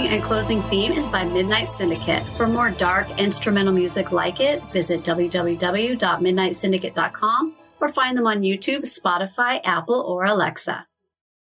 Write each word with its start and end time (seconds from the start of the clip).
opening 0.00 0.18
and 0.18 0.26
closing 0.26 0.62
theme 0.64 0.92
is 0.92 1.08
by 1.08 1.24
Midnight 1.24 1.68
Syndicate. 1.68 2.22
For 2.22 2.46
more 2.46 2.70
dark 2.70 3.08
instrumental 3.18 3.74
music 3.74 4.12
like 4.12 4.40
it, 4.40 4.62
visit 4.72 5.02
www.midnightsyndicate.com 5.02 7.56
or 7.80 7.88
find 7.88 8.16
them 8.16 8.26
on 8.26 8.42
YouTube, 8.42 8.82
Spotify, 8.82 9.60
Apple, 9.64 10.00
or 10.00 10.24
Alexa. 10.24 10.86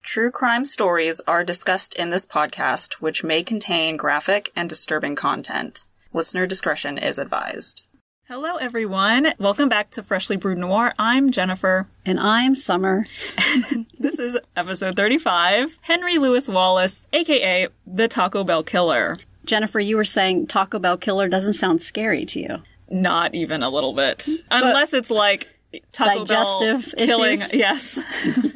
True 0.04 0.32
crime 0.32 0.66
stories 0.66 1.22
are 1.28 1.44
discussed 1.44 1.94
in 1.96 2.10
this 2.10 2.26
podcast, 2.26 2.96
which 2.96 3.24
may 3.24 3.44
contain 3.44 3.98
graphic 3.98 4.52
and 4.56 4.70
disturbing 4.70 5.16
content. 5.16 5.86
Listener 6.14 6.48
discretion 6.48 6.98
is 6.98 7.18
advised. 7.18 7.84
Hello, 8.30 8.58
everyone. 8.58 9.34
Welcome 9.40 9.70
back 9.70 9.90
to 9.90 10.04
Freshly 10.04 10.38
Brewed 10.38 10.60
Noir. 10.60 10.94
I'm 11.00 11.32
Jennifer. 11.32 11.88
And 12.06 12.20
I'm 12.20 12.56
Summer. 12.56 13.08
This 14.00 14.20
is 14.20 14.38
episode 14.56 14.96
35 14.96 15.80
Henry 15.82 16.20
Louis 16.20 16.48
Wallace, 16.48 17.08
aka 17.12 17.70
the 17.88 18.08
Taco 18.08 18.44
Bell 18.44 18.62
Killer. 18.62 19.18
Jennifer, 19.46 19.80
you 19.80 19.98
were 19.98 20.04
saying 20.04 20.46
Taco 20.46 20.78
Bell 20.78 20.96
Killer 20.96 21.28
doesn't 21.28 21.54
sound 21.54 21.82
scary 21.82 22.24
to 22.26 22.40
you. 22.40 22.58
Not 22.92 23.34
even 23.34 23.64
a 23.64 23.70
little 23.72 23.94
bit. 23.94 24.28
Unless 24.52 24.94
it's 24.94 25.10
like 25.10 25.50
Taco 25.92 26.26
Digestive 26.26 26.96
Bell 26.98 27.06
killing. 27.08 27.42
issues? 27.42 27.54
Yes. 27.60 28.00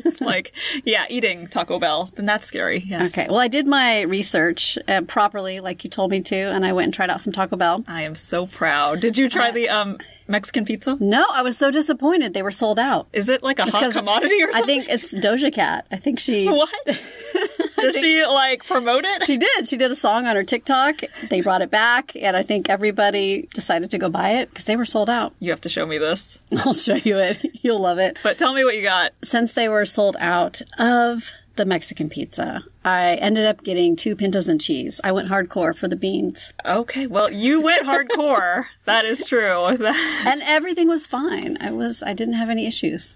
it's 0.05 0.21
like, 0.21 0.51
yeah, 0.85 1.05
eating 1.09 1.47
Taco 1.47 1.77
Bell. 1.79 2.09
Then 2.15 2.25
that's 2.25 2.45
scary. 2.47 2.83
Yes. 2.85 3.11
Okay, 3.11 3.27
well, 3.29 3.39
I 3.39 3.47
did 3.47 3.67
my 3.67 4.01
research 4.01 4.77
uh, 4.87 5.01
properly, 5.01 5.59
like 5.59 5.83
you 5.83 5.89
told 5.89 6.09
me 6.11 6.21
to, 6.21 6.35
and 6.35 6.65
I 6.65 6.73
went 6.73 6.85
and 6.85 6.93
tried 6.93 7.09
out 7.09 7.21
some 7.21 7.33
Taco 7.33 7.55
Bell. 7.55 7.83
I 7.87 8.01
am 8.03 8.15
so 8.15 8.47
proud. 8.47 8.99
Did 9.01 9.17
you 9.17 9.29
try 9.29 9.51
the 9.51 9.69
um 9.69 9.97
Mexican 10.27 10.65
pizza? 10.65 10.97
No, 10.99 11.25
I 11.31 11.41
was 11.43 11.57
so 11.57 11.69
disappointed. 11.69 12.33
They 12.33 12.41
were 12.43 12.51
sold 12.51 12.79
out. 12.79 13.07
Is 13.13 13.29
it 13.29 13.43
like 13.43 13.59
a 13.59 13.63
hot 13.63 13.81
'cause 13.81 13.93
commodity 13.93 14.41
or 14.41 14.51
something? 14.51 14.63
I 14.81 14.85
think 14.85 14.89
it's 14.89 15.13
Doja 15.13 15.53
Cat. 15.53 15.85
I 15.91 15.97
think 15.97 16.19
she 16.19 16.47
What? 16.47 16.69
Does 17.77 17.95
she 17.97 18.25
like 18.25 18.63
promote 18.65 19.03
it? 19.03 19.25
she 19.25 19.35
did. 19.37 19.67
She 19.67 19.75
did 19.75 19.91
a 19.91 19.95
song 19.95 20.25
on 20.25 20.37
her 20.37 20.43
TikTok. 20.43 21.01
They 21.29 21.41
brought 21.41 21.61
it 21.61 21.69
back, 21.69 22.15
and 22.15 22.37
I 22.37 22.41
think 22.43 22.69
everybody 22.69 23.49
decided 23.53 23.89
to 23.91 23.97
go 23.97 24.07
buy 24.09 24.29
it 24.35 24.49
because 24.49 24.63
they 24.65 24.77
were 24.77 24.85
sold 24.85 25.09
out. 25.09 25.33
You 25.39 25.49
have 25.51 25.59
to 25.61 25.69
show 25.69 25.85
me 25.85 25.97
this. 25.97 26.39
I'll 26.59 26.73
show 26.73 26.95
you 26.95 27.02
it. 27.05 27.43
You'll 27.61 27.79
love 27.81 27.97
it. 27.99 28.19
But 28.23 28.37
tell 28.37 28.53
me 28.53 28.63
what 28.63 28.75
you 28.75 28.83
got. 28.83 29.11
Since 29.23 29.53
they 29.53 29.67
were 29.69 29.85
sold 29.85 30.15
out 30.19 30.61
of 30.79 31.31
the 31.55 31.65
Mexican 31.65 32.09
pizza, 32.09 32.63
I 32.83 33.15
ended 33.15 33.45
up 33.45 33.63
getting 33.63 33.95
two 33.95 34.15
pintos 34.15 34.47
and 34.47 34.59
cheese. 34.59 34.99
I 35.03 35.11
went 35.11 35.27
hardcore 35.29 35.75
for 35.75 35.87
the 35.87 35.95
beans, 35.95 36.51
Okay, 36.65 37.05
well, 37.07 37.31
you 37.31 37.61
went 37.61 37.85
hardcore. 37.85 38.65
that 38.85 39.05
is 39.05 39.25
true. 39.25 39.65
and 39.67 40.41
everything 40.43 40.87
was 40.87 41.05
fine. 41.05 41.57
I 41.61 41.71
was. 41.71 42.01
I 42.01 42.13
didn't 42.13 42.33
have 42.35 42.49
any 42.49 42.65
issues. 42.65 43.15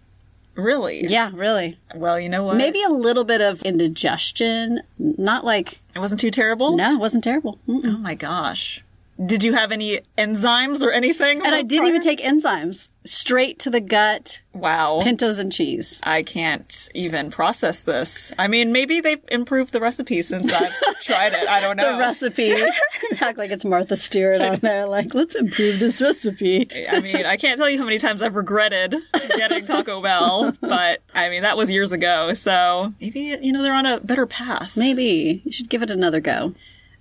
really? 0.56 1.06
Yeah, 1.08 1.32
really. 1.34 1.80
Well, 1.96 2.20
you 2.20 2.30
know 2.30 2.44
what? 2.44 2.58
Maybe 2.58 2.82
a 2.84 2.90
little 2.90 3.24
bit 3.24 3.42
of 3.42 3.62
indigestion. 3.64 4.82
Not 5.00 5.44
like 5.44 5.80
it 5.96 6.00
wasn't 6.00 6.22
too 6.22 6.32
terrible. 6.32 6.76
no, 6.78 6.94
it 6.94 7.00
wasn't 7.00 7.24
terrible. 7.24 7.58
Mm-mm. 7.68 7.88
Oh 7.96 7.98
my 7.98 8.14
gosh. 8.16 8.84
Did 9.26 9.44
you 9.44 9.54
have 9.54 9.72
any 9.72 10.02
enzymes 10.18 10.82
or 10.82 10.92
anything? 10.92 11.44
And 11.46 11.56
I 11.56 11.64
didn't 11.64 11.88
even 11.88 12.02
take 12.02 12.20
enzymes. 12.20 12.90
Straight 13.04 13.58
to 13.60 13.70
the 13.70 13.80
gut, 13.80 14.42
Wow. 14.54 15.00
pintos 15.02 15.40
and 15.40 15.52
cheese. 15.52 16.00
I 16.04 16.24
can't 16.24 16.90
even 16.94 17.32
process 17.32 17.80
this. 17.80 18.34
I 18.38 18.48
mean, 18.48 18.72
maybe 18.74 19.00
they've 19.00 19.24
improved 19.30 19.72
the 19.72 19.80
recipe 19.80 20.22
since 20.22 20.52
I've 20.52 20.74
tried 21.04 21.34
it. 21.34 21.48
I 21.48 21.62
don't 21.62 21.78
know. 21.78 21.94
The 21.94 22.00
recipe. 22.00 22.54
Act 23.22 23.38
like 23.38 23.50
it's 23.52 23.64
Martha 23.64 23.96
Stewart 23.96 24.42
on 24.42 24.60
there. 24.60 24.86
Like, 24.86 25.16
let's 25.16 25.36
improve 25.36 25.80
this 25.80 26.02
recipe. 26.02 26.68
I 26.90 27.00
mean, 27.00 27.26
I 27.26 27.38
can't 27.38 27.58
tell 27.58 27.70
you 27.70 27.78
how 27.78 27.86
many 27.86 27.98
times 27.98 28.22
I've 28.22 28.36
regretted 28.36 28.94
getting 29.36 29.66
Taco 29.66 30.02
Bell, 30.02 30.54
but 30.62 31.02
I 31.16 31.30
mean, 31.30 31.42
that 31.42 31.56
was 31.58 31.72
years 31.72 31.92
ago. 31.94 32.34
So 32.34 32.94
maybe, 33.00 33.38
you 33.42 33.52
know, 33.54 33.64
they're 33.64 33.74
on 33.74 33.86
a 33.86 34.00
better 34.02 34.26
path. 34.28 34.76
Maybe 34.76 35.42
you 35.46 35.52
should 35.52 35.70
give 35.70 35.82
it 35.82 35.90
another 35.90 36.20
go. 36.20 36.54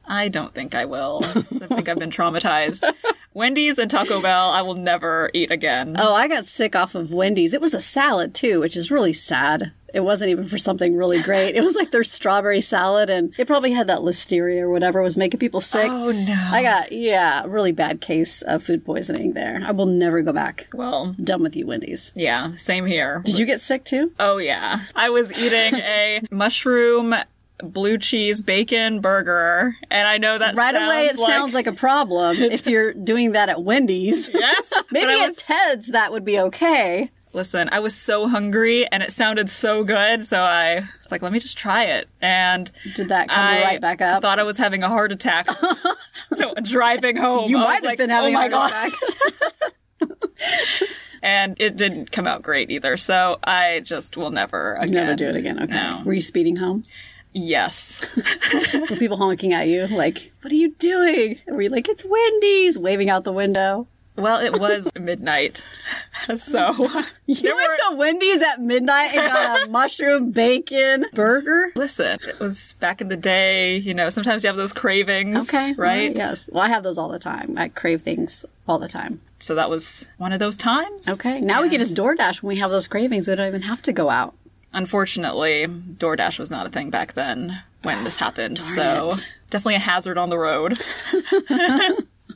I 0.09 0.29
don't 0.29 0.55
think 0.55 0.75
I 0.75 0.85
will. 0.85 1.21
I 1.25 1.43
think 1.43 1.89
I've 1.89 1.99
been 1.99 2.11
traumatized. 2.11 2.85
Wendy's 3.35 3.79
and 3.79 3.91
Taco 3.91 4.21
Bell, 4.23 4.49
I 4.51 4.63
will 4.63 4.77
never 4.77 5.31
eat 5.35 5.51
again. 5.53 5.97
Oh, 5.99 6.15
I 6.15 6.27
got 6.27 6.47
sick 6.47 6.75
off 6.75 6.95
of 6.95 7.11
Wendy's. 7.13 7.53
It 7.53 7.61
was 7.61 7.73
the 7.73 7.83
salad 7.83 8.35
too, 8.35 8.61
which 8.61 8.77
is 8.77 8.91
really 8.91 9.13
sad. 9.13 9.73
It 9.93 10.01
wasn't 10.01 10.31
even 10.31 10.47
for 10.47 10.59
something 10.59 10.95
really 10.97 11.23
great. 11.23 11.55
It 11.55 11.63
was 11.63 11.75
like 11.75 11.91
their 11.91 12.05
strawberry 12.05 12.61
salad, 12.61 13.09
and 13.09 13.33
it 13.39 13.47
probably 13.47 13.73
had 13.73 13.87
that 13.87 14.01
listeria 14.01 14.61
or 14.61 14.71
whatever 14.71 15.01
was 15.03 15.17
making 15.17 15.41
people 15.41 15.61
sick. 15.63 15.89
Oh, 15.91 16.11
no. 16.13 16.49
I 16.51 16.63
got 16.63 16.93
yeah, 16.93 17.43
really 17.47 17.73
bad 17.73 18.01
case 18.03 18.43
of 18.43 18.63
food 18.63 18.85
poisoning 18.85 19.33
there. 19.33 19.63
I 19.65 19.71
will 19.73 19.87
never 19.87 20.21
go 20.23 20.33
back. 20.35 20.69
Well, 20.75 21.15
Done 21.23 21.43
with 21.43 21.57
you, 21.57 21.67
Wendy's. 21.67 22.13
yeah, 22.15 22.57
same 22.57 22.85
here. 22.87 23.23
Did 23.25 23.39
you 23.39 23.47
get 23.47 23.63
sick 23.63 23.85
too? 23.85 24.13
Oh 24.19 24.37
yeah. 24.39 24.81
I 24.95 25.09
was 25.11 25.33
eating 25.33 25.75
a 25.81 26.21
mushroom 26.31 27.15
blue 27.63 27.97
cheese 27.99 28.43
bacon 28.43 29.01
burger 29.01 29.75
and 29.91 30.07
I 30.07 30.19
know 30.19 30.39
that 30.39 30.57
Right 30.57 30.75
away, 30.75 31.07
it 31.07 31.17
sounds 31.17 31.21
like, 31.21 31.31
sounds 31.31 31.55
like 31.55 31.67
a 31.67 31.73
problem 31.73 32.37
if 32.41 32.67
you're 32.67 32.93
doing 32.93 33.33
that 33.33 33.49
at 33.49 33.63
Wendy's. 33.63 34.29
Yes. 34.35 34.73
Maybe 34.91 35.13
I 35.13 35.25
at 35.27 35.37
Ted's 35.39 35.89
that 35.89 36.13
would 36.13 36.25
be 36.25 36.39
okay. 36.39 37.07
listen, 37.33 37.69
I 37.73 37.79
was 37.81 37.95
so 37.95 38.29
hungry 38.29 38.87
and 38.91 39.03
it 39.03 39.13
sounded 39.13 39.49
so 39.51 39.85
good, 39.85 40.27
so 40.27 40.39
I 40.39 40.81
was 40.81 41.11
like, 41.11 41.23
let 41.23 41.33
me 41.33 41.39
just 41.39 41.57
try 41.59 41.85
it. 41.85 42.09
And 42.21 42.71
Did 42.95 43.09
that 43.09 43.29
come 43.29 43.39
I 43.39 43.61
right 43.63 43.81
back 43.81 44.01
up? 44.03 44.23
thought 44.23 44.39
I 44.39 44.43
was 44.43 44.57
having 44.57 44.83
a 44.83 44.89
heart 44.89 45.13
attack. 45.13 45.47
no, 46.37 46.55
driving 46.63 47.17
home. 47.17 47.49
you 47.51 47.59
I 47.59 47.63
might 47.65 47.75
have 47.77 47.85
like, 47.85 47.99
been 47.99 48.11
oh 48.11 48.15
having 48.15 48.35
oh 48.37 48.39
a 48.39 48.41
heart 48.41 48.51
God. 48.51 48.71
attack. 50.01 50.11
And 51.23 51.57
it 51.59 51.77
didn't 51.77 52.13
come 52.13 52.27
out 52.27 52.43
great 52.43 52.71
either. 52.71 52.97
So 52.97 53.39
I 53.43 53.81
just 53.81 54.17
will 54.17 54.31
never 54.31 54.75
again. 54.75 54.93
Never 54.93 55.17
do 55.17 55.29
it 55.29 55.37
again. 55.37 55.61
Okay. 55.63 55.73
No. 55.73 56.03
Were 56.05 56.13
you 56.13 56.21
speeding 56.21 56.57
home? 56.57 56.85
Yes. 57.39 58.01
Were 58.91 58.97
people 58.97 59.19
honking 59.19 59.53
at 59.53 59.69
you 59.69 59.87
like, 59.89 60.33
"What 60.41 60.51
are 60.53 60.57
you 60.57 60.73
doing?" 60.79 61.39
Were 61.47 61.61
you 61.61 61.69
like, 61.69 61.87
"It's 61.87 62.03
Wendy's," 62.05 62.79
waving 62.79 63.11
out 63.11 63.25
the 63.25 63.33
window? 63.33 63.87
Well, 64.17 64.41
it 64.41 64.59
was 64.59 64.89
midnight. 64.99 65.63
So 66.39 66.73
You 67.27 67.55
went 67.55 67.71
were- 67.71 67.91
to 67.91 67.97
Wendy's 67.97 68.41
at 68.41 68.61
midnight 68.61 69.15
and 69.15 69.31
got 69.31 69.63
a 69.63 69.69
mushroom 69.71 70.31
bacon 70.31 71.05
burger. 71.13 71.73
Listen, 71.77 72.19
it 72.27 72.41
was 72.41 72.73
back 72.81 73.03
in 73.03 73.09
the 73.09 73.17
day, 73.19 73.77
you 73.77 73.93
know, 73.93 74.09
sometimes 74.09 74.43
you 74.43 74.49
have 74.49 74.57
those 74.57 74.73
cravings. 74.73 75.37
Okay, 75.51 75.75
Right? 75.75 76.17
Yes. 76.17 76.49
Well, 76.51 76.63
I 76.65 76.69
have 76.69 76.83
those 76.83 76.97
all 76.97 77.11
the 77.11 77.19
time. 77.19 77.59
I 77.59 77.69
crave 77.69 78.01
things 78.01 78.47
all 78.67 78.79
the 78.79 78.89
time. 78.89 79.21
So 79.39 79.55
that 79.57 79.69
was 79.69 80.07
one 80.17 80.33
of 80.33 80.39
those 80.39 80.57
times. 80.57 81.07
Okay. 81.07 81.41
Now 81.41 81.61
we 81.61 81.69
can 81.69 81.79
just 81.81 81.95
DoorDash 81.95 82.43
when 82.43 82.55
we 82.55 82.57
have 82.61 82.71
those 82.71 82.89
cravings. 82.89 83.29
We 83.29 83.35
don't 83.35 83.47
even 83.49 83.61
have 83.63 83.83
to 83.83 83.93
go 83.93 84.09
out. 84.09 84.35
Unfortunately, 84.77 85.67
DoorDash 85.67 86.39
was 86.39 86.51
not 86.51 86.67
a 86.67 86.71
thing 86.71 86.91
back 86.91 87.15
then 87.15 87.63
when 87.83 88.05
this 88.05 88.17
happened. 88.27 88.59
so 88.59 89.11
it. 89.13 89.35
definitely 89.51 89.77
a 89.77 89.81
hazard 89.81 90.19
on 90.19 90.29
the 90.29 90.39
road. 90.39 90.79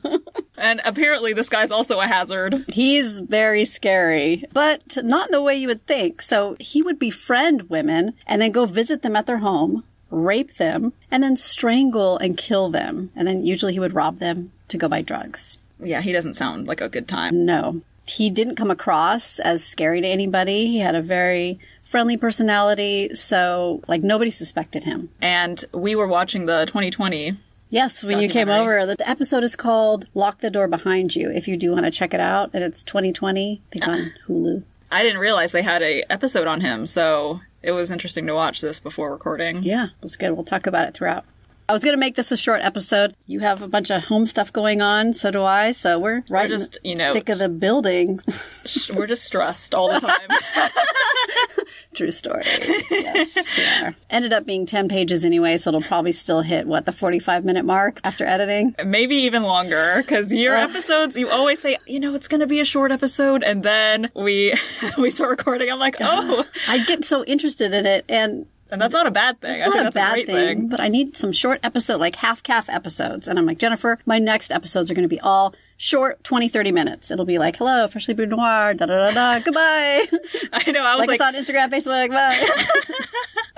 and 0.57 0.81
apparently 0.83 1.33
this 1.33 1.49
guy's 1.49 1.69
also 1.69 1.99
a 1.99 2.07
hazard. 2.07 2.65
He's 2.67 3.19
very 3.19 3.63
scary, 3.65 4.45
but 4.51 4.97
not 5.03 5.27
in 5.27 5.31
the 5.31 5.41
way 5.41 5.55
you 5.55 5.67
would 5.67 5.85
think. 5.85 6.23
So 6.23 6.57
he 6.59 6.81
would 6.81 6.97
befriend 6.97 7.69
women 7.69 8.15
and 8.25 8.41
then 8.41 8.51
go 8.51 8.65
visit 8.65 9.03
them 9.03 9.15
at 9.15 9.27
their 9.27 9.37
home, 9.37 9.83
rape 10.09 10.55
them, 10.55 10.93
and 11.11 11.21
then 11.21 11.35
strangle 11.37 12.17
and 12.17 12.35
kill 12.35 12.71
them. 12.71 13.11
And 13.15 13.27
then 13.27 13.45
usually 13.45 13.73
he 13.73 13.79
would 13.79 13.93
rob 13.93 14.17
them 14.17 14.51
to 14.69 14.77
go 14.77 14.87
buy 14.87 15.01
drugs. 15.03 15.59
Yeah, 15.79 16.01
he 16.01 16.11
doesn't 16.11 16.33
sound 16.33 16.67
like 16.67 16.81
a 16.81 16.89
good 16.89 17.07
time. 17.07 17.45
No. 17.45 17.81
He 18.07 18.31
didn't 18.31 18.55
come 18.55 18.71
across 18.71 19.39
as 19.39 19.63
scary 19.63 20.01
to 20.01 20.07
anybody. 20.07 20.67
He 20.67 20.79
had 20.79 20.95
a 20.95 21.01
very 21.01 21.59
friendly 21.91 22.15
personality, 22.15 23.13
so 23.13 23.81
like 23.87 24.01
nobody 24.01 24.31
suspected 24.31 24.85
him. 24.85 25.09
And 25.21 25.63
we 25.73 25.93
were 25.95 26.07
watching 26.07 26.45
the 26.45 26.65
2020 26.65 27.37
Yes, 27.71 28.03
when 28.03 28.19
you 28.19 28.27
came 28.27 28.49
over, 28.49 28.85
the 28.85 29.09
episode 29.09 29.45
is 29.45 29.55
called 29.55 30.05
Lock 30.13 30.39
the 30.39 30.51
Door 30.51 30.67
Behind 30.67 31.15
You 31.15 31.31
if 31.31 31.47
you 31.47 31.55
do 31.55 31.71
want 31.71 31.85
to 31.85 31.91
check 31.91 32.13
it 32.13 32.19
out. 32.19 32.49
And 32.53 32.65
it's 32.65 32.83
2020, 32.83 33.61
I 33.63 33.71
think 33.71 33.87
on 33.87 34.11
ah. 34.13 34.27
Hulu. 34.27 34.63
I 34.91 35.03
didn't 35.03 35.19
realize 35.19 35.53
they 35.53 35.61
had 35.61 35.81
a 35.81 36.03
episode 36.11 36.47
on 36.47 36.59
him, 36.59 36.85
so 36.85 37.39
it 37.63 37.71
was 37.71 37.89
interesting 37.89 38.27
to 38.27 38.33
watch 38.33 38.59
this 38.59 38.81
before 38.81 39.09
recording. 39.09 39.63
Yeah, 39.63 39.85
it 39.85 40.03
was 40.03 40.17
good. 40.17 40.31
We'll 40.31 40.43
talk 40.43 40.67
about 40.67 40.89
it 40.89 40.93
throughout. 40.93 41.23
I 41.69 41.73
was 41.73 41.81
going 41.81 41.93
to 41.93 41.99
make 41.99 42.15
this 42.15 42.33
a 42.33 42.37
short 42.37 42.59
episode. 42.61 43.15
You 43.25 43.39
have 43.39 43.61
a 43.61 43.67
bunch 43.69 43.89
of 43.89 44.03
home 44.03 44.27
stuff 44.27 44.51
going 44.51 44.81
on, 44.81 45.13
so 45.13 45.31
do 45.31 45.41
I. 45.41 45.71
So 45.71 45.97
we're 45.97 46.25
right 46.29 46.49
just, 46.49 46.77
in 46.83 46.89
you 46.89 46.95
know- 46.97 47.13
thick 47.13 47.29
of 47.29 47.39
the 47.39 47.47
building. 47.47 48.19
We're 48.93 49.07
just 49.07 49.23
stressed 49.23 49.73
all 49.73 49.87
the 49.93 50.01
time. 50.01 50.27
True 51.93 52.11
story. 52.11 52.43
Yes. 52.91 53.93
Ended 54.09 54.31
up 54.31 54.45
being 54.45 54.65
10 54.65 54.87
pages 54.87 55.25
anyway, 55.25 55.57
so 55.57 55.69
it'll 55.69 55.81
probably 55.81 56.11
still 56.11 56.41
hit, 56.41 56.67
what, 56.67 56.85
the 56.85 56.91
45 56.91 57.43
minute 57.43 57.65
mark 57.65 57.99
after 58.03 58.25
editing? 58.25 58.75
Maybe 58.85 59.15
even 59.17 59.43
longer, 59.43 59.95
because 59.97 60.31
your 60.31 60.55
episodes, 60.55 61.15
you 61.17 61.29
always 61.29 61.61
say, 61.61 61.77
you 61.87 61.99
know, 61.99 62.15
it's 62.15 62.27
going 62.27 62.41
to 62.41 62.47
be 62.47 62.59
a 62.59 62.65
short 62.65 62.91
episode, 62.91 63.43
and 63.43 63.63
then 63.63 64.09
we 64.15 64.53
we 64.97 65.09
start 65.09 65.31
recording. 65.31 65.69
I'm 65.71 65.79
like, 65.79 65.97
oh, 65.99 66.45
I 66.67 66.83
get 66.85 67.05
so 67.05 67.23
interested 67.25 67.73
in 67.73 67.85
it, 67.85 68.05
and 68.07 68.45
and 68.71 68.81
that's 68.81 68.93
not 68.93 69.07
a 69.07 69.11
bad 69.11 69.41
thing. 69.41 69.57
It's 69.57 69.65
I 69.65 69.69
not 69.69 69.87
a 69.87 69.91
bad 69.91 70.13
great 70.13 70.27
thing, 70.27 70.69
but 70.69 70.79
I 70.79 70.87
need 70.87 71.17
some 71.17 71.33
short 71.33 71.59
episode, 71.63 71.99
like 71.99 72.15
half 72.15 72.41
calf 72.41 72.69
episodes. 72.69 73.27
And 73.27 73.37
I'm 73.37 73.45
like, 73.45 73.57
Jennifer, 73.57 73.99
my 74.05 74.17
next 74.19 74.51
episodes 74.51 74.89
are 74.89 74.93
going 74.93 75.03
to 75.03 75.09
be 75.13 75.19
all 75.19 75.53
short 75.81 76.23
20, 76.23 76.47
30 76.47 76.71
minutes. 76.71 77.09
It'll 77.09 77.25
be 77.25 77.39
like, 77.39 77.55
hello, 77.55 77.87
freshly 77.87 78.13
brewed 78.13 78.29
noir, 78.29 78.75
da 78.75 78.85
da 78.85 79.09
da 79.09 79.11
da, 79.11 79.39
goodbye. 79.39 80.05
I 80.53 80.71
know. 80.71 80.85
I 80.85 80.95
was 80.95 81.07
like, 81.07 81.19
like, 81.19 81.21
us 81.21 81.27
on 81.27 81.33
Instagram, 81.33 81.71
Facebook, 81.71 82.09
bye. 82.09 82.47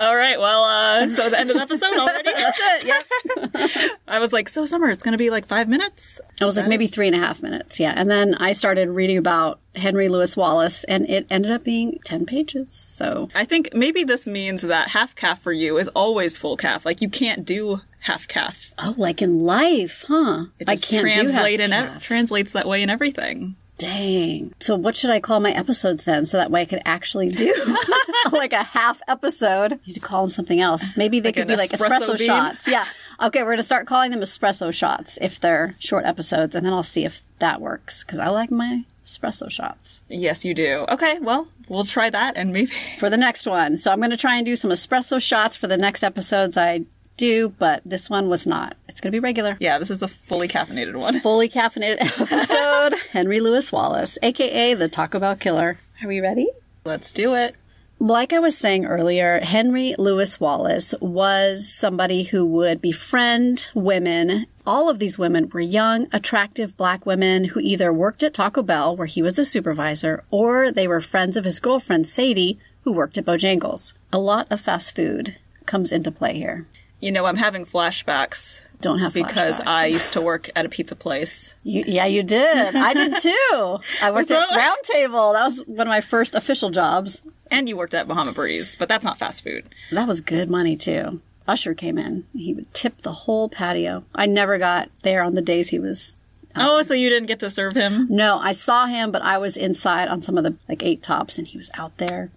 all 0.00 0.16
right, 0.16 0.40
well, 0.40 0.64
uh, 0.64 1.10
so 1.10 1.28
the 1.28 1.38
end 1.38 1.50
of 1.50 1.56
the 1.56 1.62
episode 1.62 1.94
already? 1.94 2.32
That's 2.34 2.58
it. 2.60 2.86
Yep. 2.86 4.00
I 4.08 4.18
was 4.20 4.32
like, 4.32 4.48
so 4.48 4.64
summer, 4.64 4.88
it's 4.88 5.04
going 5.04 5.12
to 5.12 5.18
be 5.18 5.28
like 5.28 5.46
five 5.46 5.68
minutes? 5.68 6.18
I 6.40 6.46
was 6.46 6.56
like 6.56 6.66
maybe 6.66 6.86
three 6.86 7.08
and 7.08 7.14
a 7.14 7.18
half 7.18 7.42
minutes. 7.42 7.78
Yeah. 7.78 7.92
And 7.94 8.10
then 8.10 8.34
I 8.36 8.54
started 8.54 8.88
reading 8.88 9.18
about 9.18 9.60
Henry 9.76 10.08
Louis 10.08 10.36
Wallace 10.36 10.84
and 10.84 11.08
it 11.08 11.26
ended 11.30 11.50
up 11.50 11.64
being 11.64 11.98
10 12.04 12.26
pages. 12.26 12.66
So 12.74 13.28
I 13.34 13.44
think 13.44 13.70
maybe 13.74 14.04
this 14.04 14.26
means 14.26 14.62
that 14.62 14.88
half 14.88 15.14
calf 15.14 15.40
for 15.40 15.52
you 15.52 15.78
is 15.78 15.88
always 15.88 16.36
full 16.38 16.56
calf. 16.56 16.84
Like 16.84 17.00
you 17.02 17.08
can't 17.08 17.44
do 17.44 17.80
half 18.00 18.28
calf. 18.28 18.72
Oh, 18.78 18.94
like 18.96 19.22
in 19.22 19.40
life, 19.44 20.04
huh? 20.08 20.46
It 20.58 20.68
I 20.68 20.76
can't 20.76 21.04
do 21.06 21.12
translate 21.22 21.60
half 21.60 21.66
in 21.68 21.72
ev- 21.72 21.88
calf. 21.94 22.02
translates 22.04 22.52
that 22.52 22.68
way 22.68 22.82
in 22.82 22.90
everything. 22.90 23.56
Dang. 23.76 24.54
So 24.60 24.76
what 24.76 24.96
should 24.96 25.10
I 25.10 25.18
call 25.20 25.40
my 25.40 25.50
episodes 25.50 26.04
then? 26.04 26.26
So 26.26 26.36
that 26.36 26.50
way 26.50 26.60
I 26.62 26.64
could 26.64 26.82
actually 26.84 27.28
do 27.28 27.52
like 28.32 28.52
a 28.52 28.62
half 28.62 29.02
episode. 29.08 29.72
You 29.72 29.78
need 29.88 29.94
to 29.94 30.00
call 30.00 30.22
them 30.22 30.30
something 30.30 30.60
else. 30.60 30.96
Maybe 30.96 31.18
they 31.18 31.30
Like 31.30 31.34
could 31.36 31.48
be 31.48 31.56
like 31.56 31.70
espresso 31.72 32.14
espresso 32.14 32.20
shots. 32.24 32.68
Yeah. 32.68 32.84
Okay, 33.20 33.40
we're 33.42 33.48
going 33.48 33.56
to 33.58 33.62
start 33.64 33.86
calling 33.88 34.12
them 34.12 34.20
espresso 34.20 34.72
shots 34.72 35.18
if 35.20 35.40
they're 35.40 35.74
short 35.80 36.04
episodes 36.04 36.54
and 36.54 36.64
then 36.64 36.72
I'll 36.72 36.82
see 36.84 37.04
if 37.04 37.22
that 37.40 37.60
works 37.60 38.04
cuz 38.04 38.18
I 38.20 38.28
like 38.28 38.50
my 38.52 38.84
espresso 39.04 39.50
shots 39.50 40.02
Yes, 40.08 40.44
you 40.44 40.54
do. 40.54 40.86
Okay, 40.88 41.18
well, 41.20 41.48
we'll 41.68 41.84
try 41.84 42.10
that 42.10 42.36
and 42.36 42.52
maybe 42.52 42.72
for 42.98 43.10
the 43.10 43.16
next 43.16 43.46
one. 43.46 43.76
So 43.76 43.90
I'm 43.90 43.98
going 43.98 44.10
to 44.10 44.16
try 44.16 44.36
and 44.36 44.46
do 44.46 44.56
some 44.56 44.70
espresso 44.70 45.20
shots 45.22 45.56
for 45.56 45.66
the 45.66 45.76
next 45.76 46.02
episodes 46.02 46.56
I 46.56 46.82
do, 47.16 47.50
but 47.58 47.82
this 47.84 48.10
one 48.10 48.28
was 48.28 48.46
not. 48.46 48.76
It's 48.88 49.00
going 49.00 49.12
to 49.12 49.16
be 49.16 49.20
regular. 49.20 49.56
yeah, 49.60 49.78
this 49.78 49.90
is 49.90 50.02
a 50.02 50.08
fully 50.08 50.48
caffeinated 50.48 50.96
one. 50.96 51.20
Fully 51.22 51.48
caffeinated 51.48 51.98
episode. 52.00 52.98
Henry 53.10 53.40
Louis 53.40 53.70
Wallace, 53.70 54.18
aka 54.22 54.74
the 54.74 54.88
Taco 54.88 55.20
Bell 55.20 55.36
Killer. 55.36 55.78
Are 56.02 56.08
we 56.08 56.20
ready? 56.20 56.48
Let's 56.84 57.12
do 57.12 57.34
it. 57.34 57.54
Like 58.00 58.32
I 58.32 58.40
was 58.40 58.58
saying 58.58 58.86
earlier, 58.86 59.40
Henry 59.40 59.94
Louis 59.98 60.40
Wallace 60.40 60.94
was 61.00 61.72
somebody 61.72 62.24
who 62.24 62.44
would 62.44 62.82
befriend 62.82 63.70
women. 63.72 64.46
All 64.66 64.90
of 64.90 64.98
these 64.98 65.16
women 65.16 65.48
were 65.48 65.60
young, 65.60 66.08
attractive 66.12 66.76
black 66.76 67.06
women 67.06 67.44
who 67.44 67.60
either 67.60 67.92
worked 67.92 68.22
at 68.22 68.34
Taco 68.34 68.62
Bell, 68.62 68.96
where 68.96 69.06
he 69.06 69.22
was 69.22 69.36
the 69.36 69.44
supervisor, 69.44 70.24
or 70.30 70.70
they 70.70 70.88
were 70.88 71.00
friends 71.00 71.36
of 71.36 71.44
his 71.44 71.60
girlfriend, 71.60 72.06
Sadie, 72.06 72.58
who 72.82 72.92
worked 72.92 73.16
at 73.16 73.24
Bojangles. 73.24 73.94
A 74.12 74.18
lot 74.18 74.48
of 74.50 74.60
fast 74.60 74.94
food 74.94 75.36
comes 75.64 75.92
into 75.92 76.10
play 76.10 76.34
here. 76.34 76.66
You 77.00 77.12
know, 77.12 77.26
I'm 77.26 77.36
having 77.36 77.64
flashbacks 77.64 78.63
Don't 78.84 78.98
have 78.98 79.14
because 79.14 79.56
flashbacks. 79.60 79.66
I 79.66 79.86
used 79.86 80.12
to 80.12 80.20
work 80.20 80.50
at 80.54 80.66
a 80.66 80.68
pizza 80.68 80.94
place. 80.94 81.54
You, 81.62 81.84
yeah, 81.86 82.04
you 82.04 82.22
did. 82.22 82.76
I 82.76 82.92
did 82.92 83.14
too. 83.22 83.78
I 84.02 84.10
worked 84.12 84.30
at 84.30 84.40
What's 84.40 84.54
Round 84.54 84.78
Table. 84.82 85.32
That 85.32 85.46
was 85.46 85.62
one 85.66 85.86
of 85.86 85.88
my 85.88 86.02
first 86.02 86.34
official 86.34 86.68
jobs. 86.68 87.22
And 87.50 87.66
you 87.66 87.78
worked 87.78 87.94
at 87.94 88.06
Bahama 88.06 88.34
Breeze, 88.34 88.76
but 88.78 88.90
that's 88.90 89.02
not 89.02 89.18
fast 89.18 89.42
food. 89.42 89.74
That 89.90 90.06
was 90.06 90.20
good 90.20 90.50
money 90.50 90.76
too. 90.76 91.22
Usher 91.48 91.72
came 91.72 91.96
in. 91.96 92.26
He 92.34 92.52
would 92.52 92.74
tip 92.74 93.00
the 93.00 93.12
whole 93.12 93.48
patio. 93.48 94.04
I 94.14 94.26
never 94.26 94.58
got 94.58 94.90
there 95.02 95.22
on 95.22 95.34
the 95.34 95.40
days 95.42 95.70
he 95.70 95.78
was. 95.78 96.14
Uh, 96.54 96.66
oh, 96.68 96.82
so 96.82 96.92
you 96.92 97.08
didn't 97.08 97.28
get 97.28 97.40
to 97.40 97.48
serve 97.48 97.74
him? 97.74 98.06
No, 98.10 98.38
I 98.38 98.52
saw 98.52 98.84
him, 98.84 99.10
but 99.12 99.22
I 99.22 99.38
was 99.38 99.56
inside 99.56 100.08
on 100.08 100.20
some 100.20 100.36
of 100.36 100.44
the 100.44 100.56
like 100.68 100.82
eight 100.82 101.02
tops, 101.02 101.38
and 101.38 101.48
he 101.48 101.56
was 101.56 101.70
out 101.74 101.96
there 101.96 102.30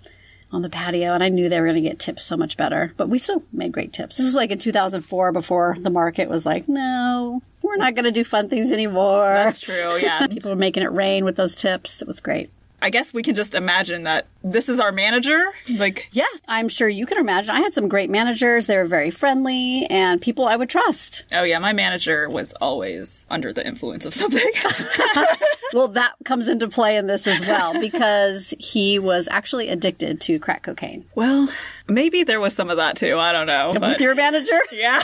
on 0.52 0.62
the 0.62 0.70
patio, 0.70 1.14
and 1.14 1.24
I 1.24 1.30
knew 1.30 1.50
they 1.50 1.60
were 1.60 1.68
going 1.68 1.84
to 1.84 1.90
get 1.90 2.00
tips 2.00 2.24
so 2.24 2.38
much 2.38 2.58
better. 2.58 2.94
But 2.98 3.10
we 3.10 3.20
still 3.20 3.44
made 3.52 3.72
great 3.72 3.94
tips. 3.94 4.18
This 4.18 4.26
was 4.26 4.36
like 4.36 4.52
in 4.52 4.60
2004, 4.60 5.32
before 5.32 5.76
the 5.80 5.90
market 5.90 6.30
was 6.30 6.46
like, 6.46 6.68
no, 6.70 7.42
we're 7.62 7.76
not 7.76 7.96
going 7.96 8.06
to 8.06 8.12
do 8.12 8.24
fun 8.24 8.50
things 8.50 8.72
anymore. 8.72 9.34
That's 9.34 9.60
true, 9.60 9.98
yeah. 9.98 10.28
People 10.32 10.52
were 10.52 10.58
making 10.58 10.84
it 10.84 10.92
rain 10.92 11.26
with 11.26 11.36
those 11.36 11.56
tips. 11.56 12.02
It 12.02 12.08
was 12.08 12.20
great. 12.20 12.50
I 12.82 12.90
guess 12.92 13.12
we 13.14 13.24
can 13.24 13.34
just 13.34 13.56
imagine 13.56 14.04
that 14.04 14.28
this 14.44 14.70
is 14.70 14.80
our 14.80 14.92
manager. 14.92 15.46
Like, 15.68 16.08
Yeah, 16.12 16.26
I'm 16.48 16.70
sure 16.70 16.88
you 16.88 17.06
can 17.08 17.18
imagine. 17.18 17.50
I 17.50 17.60
had 17.62 17.74
some 17.74 17.88
great 17.88 18.10
managers. 18.10 18.68
They 18.68 18.78
were 18.78 18.86
very 18.86 19.10
friendly 19.10 19.88
and 19.90 20.22
people 20.22 20.46
I 20.48 20.56
would 20.56 20.70
trust. 20.70 21.24
oh 21.34 21.42
yeah, 21.44 21.58
my 21.60 21.74
manager 21.74 22.30
was 22.30 22.54
always 22.62 23.26
under 23.32 23.52
the 23.52 23.66
influence 23.66 24.06
of 24.06 24.14
something. 24.14 24.52
Well, 25.74 25.90
that 25.90 26.14
comes 26.24 26.48
into 26.48 26.70
play 26.70 26.96
in 26.96 27.08
this 27.08 27.28
as 27.28 27.42
well 27.42 27.78
because 27.82 28.54
he 28.58 29.00
was 29.00 29.28
actually 29.30 29.68
addicted 29.68 30.22
to 30.22 30.40
crack 30.40 30.64
cocaine. 30.64 31.04
well, 31.14 31.50
maybe 31.90 32.24
there 32.24 32.40
was 32.40 32.54
some 32.56 32.70
of 32.70 32.78
that 32.78 32.96
too. 32.96 33.18
I 33.18 33.34
don't 33.34 33.48
know. 33.48 33.72
With 33.72 33.82
But 33.82 34.00
your 34.00 34.16
manager? 34.16 34.58
yeah. 34.72 35.04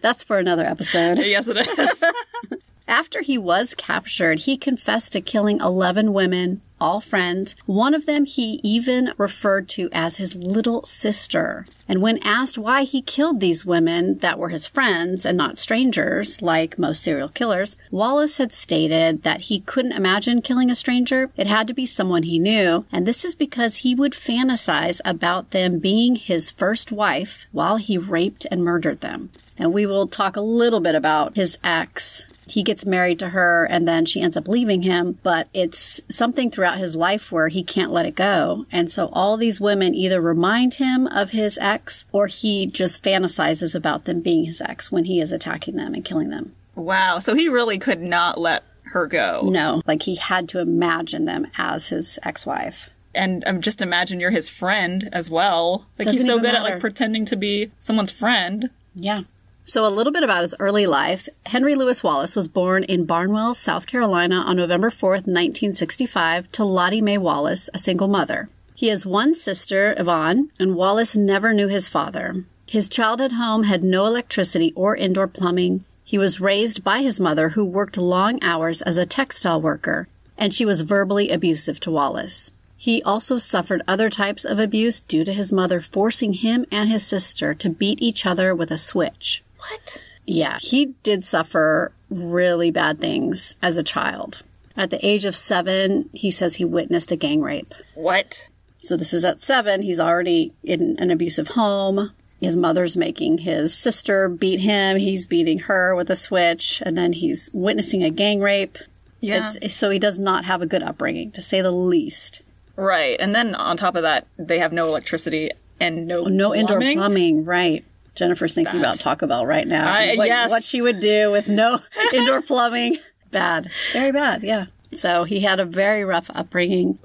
That's 0.00 0.24
for 0.24 0.38
another 0.38 0.64
episode. 0.64 1.18
yes, 1.18 1.46
it 1.46 1.56
is. 1.56 2.58
After 2.88 3.20
he 3.20 3.36
was 3.36 3.74
captured, 3.74 4.40
he 4.40 4.56
confessed 4.56 5.12
to 5.12 5.20
killing 5.20 5.60
11 5.60 6.14
women, 6.14 6.62
all 6.80 7.02
friends. 7.02 7.54
One 7.66 7.92
of 7.92 8.06
them 8.06 8.24
he 8.24 8.60
even 8.62 9.12
referred 9.18 9.68
to 9.70 9.90
as 9.92 10.16
his 10.16 10.34
little 10.34 10.82
sister. 10.84 11.66
And 11.86 12.00
when 12.00 12.18
asked 12.22 12.56
why 12.56 12.84
he 12.84 13.02
killed 13.02 13.40
these 13.40 13.66
women 13.66 14.18
that 14.18 14.38
were 14.38 14.48
his 14.48 14.66
friends 14.66 15.26
and 15.26 15.36
not 15.36 15.58
strangers, 15.58 16.40
like 16.40 16.78
most 16.78 17.02
serial 17.02 17.28
killers, 17.28 17.76
Wallace 17.90 18.38
had 18.38 18.54
stated 18.54 19.22
that 19.22 19.42
he 19.42 19.60
couldn't 19.60 19.92
imagine 19.92 20.40
killing 20.40 20.70
a 20.70 20.74
stranger. 20.74 21.30
It 21.36 21.46
had 21.46 21.66
to 21.68 21.74
be 21.74 21.84
someone 21.84 22.22
he 22.22 22.38
knew. 22.38 22.86
And 22.90 23.06
this 23.06 23.22
is 23.22 23.34
because 23.34 23.76
he 23.76 23.94
would 23.94 24.12
fantasize 24.12 25.02
about 25.04 25.50
them 25.50 25.78
being 25.78 26.16
his 26.16 26.50
first 26.50 26.90
wife 26.90 27.48
while 27.52 27.76
he 27.76 27.98
raped 27.98 28.46
and 28.50 28.64
murdered 28.64 29.02
them. 29.02 29.28
And 29.58 29.74
we 29.74 29.84
will 29.84 30.06
talk 30.06 30.36
a 30.36 30.40
little 30.40 30.80
bit 30.80 30.94
about 30.94 31.36
his 31.36 31.58
ex 31.62 32.24
he 32.50 32.62
gets 32.62 32.86
married 32.86 33.18
to 33.20 33.30
her 33.30 33.64
and 33.64 33.86
then 33.86 34.04
she 34.04 34.20
ends 34.20 34.36
up 34.36 34.48
leaving 34.48 34.82
him, 34.82 35.18
but 35.22 35.48
it's 35.52 36.00
something 36.08 36.50
throughout 36.50 36.78
his 36.78 36.96
life 36.96 37.30
where 37.32 37.48
he 37.48 37.62
can't 37.62 37.92
let 37.92 38.06
it 38.06 38.14
go. 38.14 38.66
And 38.70 38.90
so 38.90 39.08
all 39.12 39.36
these 39.36 39.60
women 39.60 39.94
either 39.94 40.20
remind 40.20 40.74
him 40.74 41.06
of 41.06 41.30
his 41.30 41.58
ex 41.60 42.04
or 42.12 42.26
he 42.26 42.66
just 42.66 43.02
fantasizes 43.02 43.74
about 43.74 44.04
them 44.04 44.20
being 44.20 44.44
his 44.44 44.60
ex 44.60 44.90
when 44.90 45.04
he 45.04 45.20
is 45.20 45.32
attacking 45.32 45.76
them 45.76 45.94
and 45.94 46.04
killing 46.04 46.30
them. 46.30 46.54
wow. 46.74 47.18
So 47.18 47.34
he 47.34 47.48
really 47.48 47.78
could 47.78 48.00
not 48.00 48.38
let 48.38 48.64
her 48.84 49.06
go. 49.06 49.42
No, 49.44 49.82
like 49.86 50.02
he 50.02 50.16
had 50.16 50.48
to 50.50 50.60
imagine 50.60 51.24
them 51.24 51.46
as 51.56 51.88
his 51.88 52.18
ex-wife. 52.22 52.90
And 53.14 53.42
um, 53.46 53.60
just 53.60 53.82
imagine 53.82 54.20
you're 54.20 54.30
his 54.30 54.48
friend 54.48 55.08
as 55.12 55.28
well. 55.30 55.86
Like 55.98 56.06
Doesn't 56.06 56.20
he's 56.20 56.28
so 56.28 56.38
good 56.38 56.54
at 56.54 56.62
like 56.62 56.80
pretending 56.80 57.24
to 57.26 57.36
be 57.36 57.70
someone's 57.80 58.10
friend. 58.10 58.70
Yeah. 58.94 59.22
So, 59.68 59.84
a 59.84 59.92
little 59.92 60.14
bit 60.14 60.22
about 60.22 60.40
his 60.40 60.54
early 60.58 60.86
life. 60.86 61.28
Henry 61.44 61.74
Louis 61.74 62.02
Wallace 62.02 62.34
was 62.34 62.48
born 62.48 62.84
in 62.84 63.04
Barnwell, 63.04 63.54
South 63.54 63.86
Carolina 63.86 64.36
on 64.36 64.56
November 64.56 64.88
4th, 64.88 65.28
1965, 65.28 66.50
to 66.52 66.64
Lottie 66.64 67.02
Mae 67.02 67.18
Wallace, 67.18 67.68
a 67.74 67.78
single 67.78 68.08
mother. 68.08 68.48
He 68.74 68.88
has 68.88 69.04
one 69.04 69.34
sister, 69.34 69.94
Yvonne, 69.98 70.50
and 70.58 70.74
Wallace 70.74 71.18
never 71.18 71.52
knew 71.52 71.68
his 71.68 71.86
father. 71.86 72.46
His 72.66 72.88
childhood 72.88 73.32
home 73.32 73.64
had 73.64 73.84
no 73.84 74.06
electricity 74.06 74.72
or 74.74 74.96
indoor 74.96 75.28
plumbing. 75.28 75.84
He 76.02 76.16
was 76.16 76.40
raised 76.40 76.82
by 76.82 77.02
his 77.02 77.20
mother, 77.20 77.50
who 77.50 77.62
worked 77.66 77.98
long 77.98 78.42
hours 78.42 78.80
as 78.80 78.96
a 78.96 79.04
textile 79.04 79.60
worker, 79.60 80.08
and 80.38 80.54
she 80.54 80.64
was 80.64 80.80
verbally 80.80 81.28
abusive 81.28 81.78
to 81.80 81.90
Wallace. 81.90 82.52
He 82.78 83.02
also 83.02 83.36
suffered 83.36 83.82
other 83.86 84.08
types 84.08 84.46
of 84.46 84.58
abuse 84.58 85.00
due 85.00 85.24
to 85.24 85.32
his 85.34 85.52
mother 85.52 85.82
forcing 85.82 86.32
him 86.32 86.64
and 86.72 86.88
his 86.88 87.06
sister 87.06 87.52
to 87.52 87.68
beat 87.68 88.00
each 88.00 88.24
other 88.24 88.54
with 88.54 88.70
a 88.70 88.78
switch. 88.78 89.44
What? 89.58 90.00
Yeah, 90.26 90.58
he 90.60 90.94
did 91.02 91.24
suffer 91.24 91.92
really 92.10 92.70
bad 92.70 92.98
things 92.98 93.56
as 93.62 93.76
a 93.76 93.82
child. 93.82 94.42
At 94.76 94.90
the 94.90 95.04
age 95.04 95.24
of 95.24 95.36
seven, 95.36 96.08
he 96.12 96.30
says 96.30 96.56
he 96.56 96.64
witnessed 96.64 97.10
a 97.10 97.16
gang 97.16 97.40
rape. 97.40 97.74
What? 97.94 98.46
So 98.80 98.96
this 98.96 99.12
is 99.12 99.24
at 99.24 99.40
seven. 99.42 99.82
He's 99.82 99.98
already 100.00 100.52
in 100.62 100.96
an 100.98 101.10
abusive 101.10 101.48
home. 101.48 102.12
His 102.40 102.56
mother's 102.56 102.96
making 102.96 103.38
his 103.38 103.74
sister 103.76 104.28
beat 104.28 104.60
him. 104.60 104.98
He's 104.98 105.26
beating 105.26 105.58
her 105.60 105.96
with 105.96 106.08
a 106.10 106.14
switch. 106.16 106.80
And 106.86 106.96
then 106.96 107.12
he's 107.14 107.50
witnessing 107.52 108.04
a 108.04 108.10
gang 108.10 108.40
rape. 108.40 108.78
Yeah. 109.20 109.52
It's, 109.60 109.74
so 109.74 109.90
he 109.90 109.98
does 109.98 110.20
not 110.20 110.44
have 110.44 110.62
a 110.62 110.66
good 110.66 110.84
upbringing, 110.84 111.32
to 111.32 111.40
say 111.42 111.60
the 111.60 111.72
least. 111.72 112.42
Right. 112.76 113.16
And 113.18 113.34
then 113.34 113.56
on 113.56 113.76
top 113.76 113.96
of 113.96 114.02
that, 114.02 114.28
they 114.38 114.60
have 114.60 114.72
no 114.72 114.86
electricity 114.86 115.50
and 115.80 116.06
no 116.06 116.24
No 116.24 116.54
indoor 116.54 116.78
plumbing. 116.78 116.98
plumbing, 116.98 117.44
right. 117.44 117.84
Jennifer's 118.18 118.52
thinking 118.52 118.74
Bad. 118.74 118.80
about 118.80 118.98
Taco 119.00 119.26
Bell 119.26 119.46
right 119.46 119.66
now. 119.66 119.90
I- 119.90 120.16
what, 120.16 120.26
yes. 120.26 120.50
what 120.50 120.64
she 120.64 120.80
would 120.82 121.00
do 121.00 121.30
with 121.30 121.48
no 121.48 121.80
indoor 122.12 122.42
plumbing. 122.42 122.98
Bad. 123.30 123.70
Very 123.92 124.10
bad, 124.12 124.42
yeah. 124.42 124.66
So 124.92 125.24
he 125.24 125.40
had 125.40 125.60
a 125.60 125.64
very 125.64 126.04
rough 126.04 126.30
upbringing. 126.34 126.98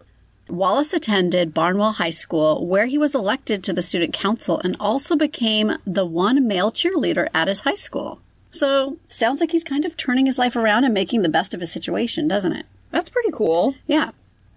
Wallace 0.49 0.93
attended 0.93 1.53
Barnwell 1.53 1.93
High 1.93 2.09
School, 2.09 2.65
where 2.65 2.85
he 2.87 2.97
was 2.97 3.13
elected 3.15 3.63
to 3.63 3.73
the 3.73 3.83
student 3.83 4.13
council 4.13 4.59
and 4.63 4.75
also 4.79 5.15
became 5.15 5.77
the 5.85 6.05
one 6.05 6.47
male 6.47 6.71
cheerleader 6.71 7.27
at 7.33 7.47
his 7.47 7.61
high 7.61 7.75
school. 7.75 8.19
So, 8.51 8.97
sounds 9.07 9.41
like 9.41 9.51
he's 9.51 9.63
kind 9.63 9.83
of 9.85 9.97
turning 9.97 10.25
his 10.27 10.37
life 10.37 10.55
around 10.55 10.83
and 10.83 10.93
making 10.93 11.21
the 11.23 11.29
best 11.29 11.53
of 11.53 11.59
his 11.59 11.71
situation, 11.71 12.27
doesn't 12.27 12.53
it? 12.53 12.65
That's 12.91 13.09
pretty 13.09 13.31
cool. 13.31 13.75
Yeah. 13.87 14.11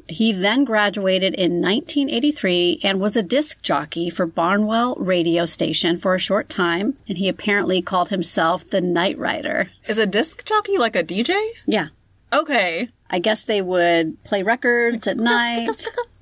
He 0.08 0.32
then 0.32 0.64
graduated 0.64 1.34
in 1.34 1.60
1983 1.60 2.80
and 2.84 3.00
was 3.00 3.16
a 3.16 3.22
disc 3.22 3.60
jockey 3.62 4.08
for 4.10 4.25
Barnwell 4.26 4.94
radio 4.96 5.46
station 5.46 5.96
for 5.98 6.14
a 6.14 6.18
short 6.20 6.48
time, 6.48 6.96
and 7.08 7.18
he 7.18 7.28
apparently 7.28 7.82
called 7.82 8.08
himself 8.10 8.66
the 8.66 8.80
Night 8.80 9.18
Rider. 9.18 9.70
Is 9.88 9.98
a 9.98 10.06
disc 10.06 10.44
jockey 10.44 10.78
like 10.78 10.94
a 10.96 11.02
DJ? 11.02 11.34
Yeah. 11.66 11.88
Okay. 12.32 12.88
I 13.10 13.18
guess 13.18 13.42
they 13.42 13.62
would 13.62 14.22
play 14.25 14.42
records 14.42 15.06
at 15.06 15.16
night. 15.16 15.68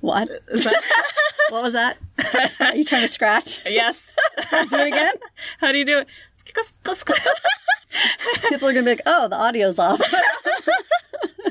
What? 0.01 0.29
That- 0.47 0.83
What 1.49 1.61
was 1.61 1.73
that? 1.73 1.97
Are 2.59 2.75
you 2.75 2.83
trying 2.83 3.03
to 3.03 3.07
scratch? 3.07 3.61
yes. 3.67 4.01
Do 4.51 4.77
it 4.79 4.87
again? 4.87 5.13
How 5.59 5.71
do 5.71 5.77
you 5.77 5.85
do 5.85 5.99
it? 5.99 6.07
People 8.49 8.67
are 8.67 8.73
going 8.73 8.85
to 8.85 8.91
be 8.91 8.91
like, 8.91 9.01
oh, 9.05 9.27
the 9.27 9.35
audio's 9.35 9.79
off. 9.79 10.01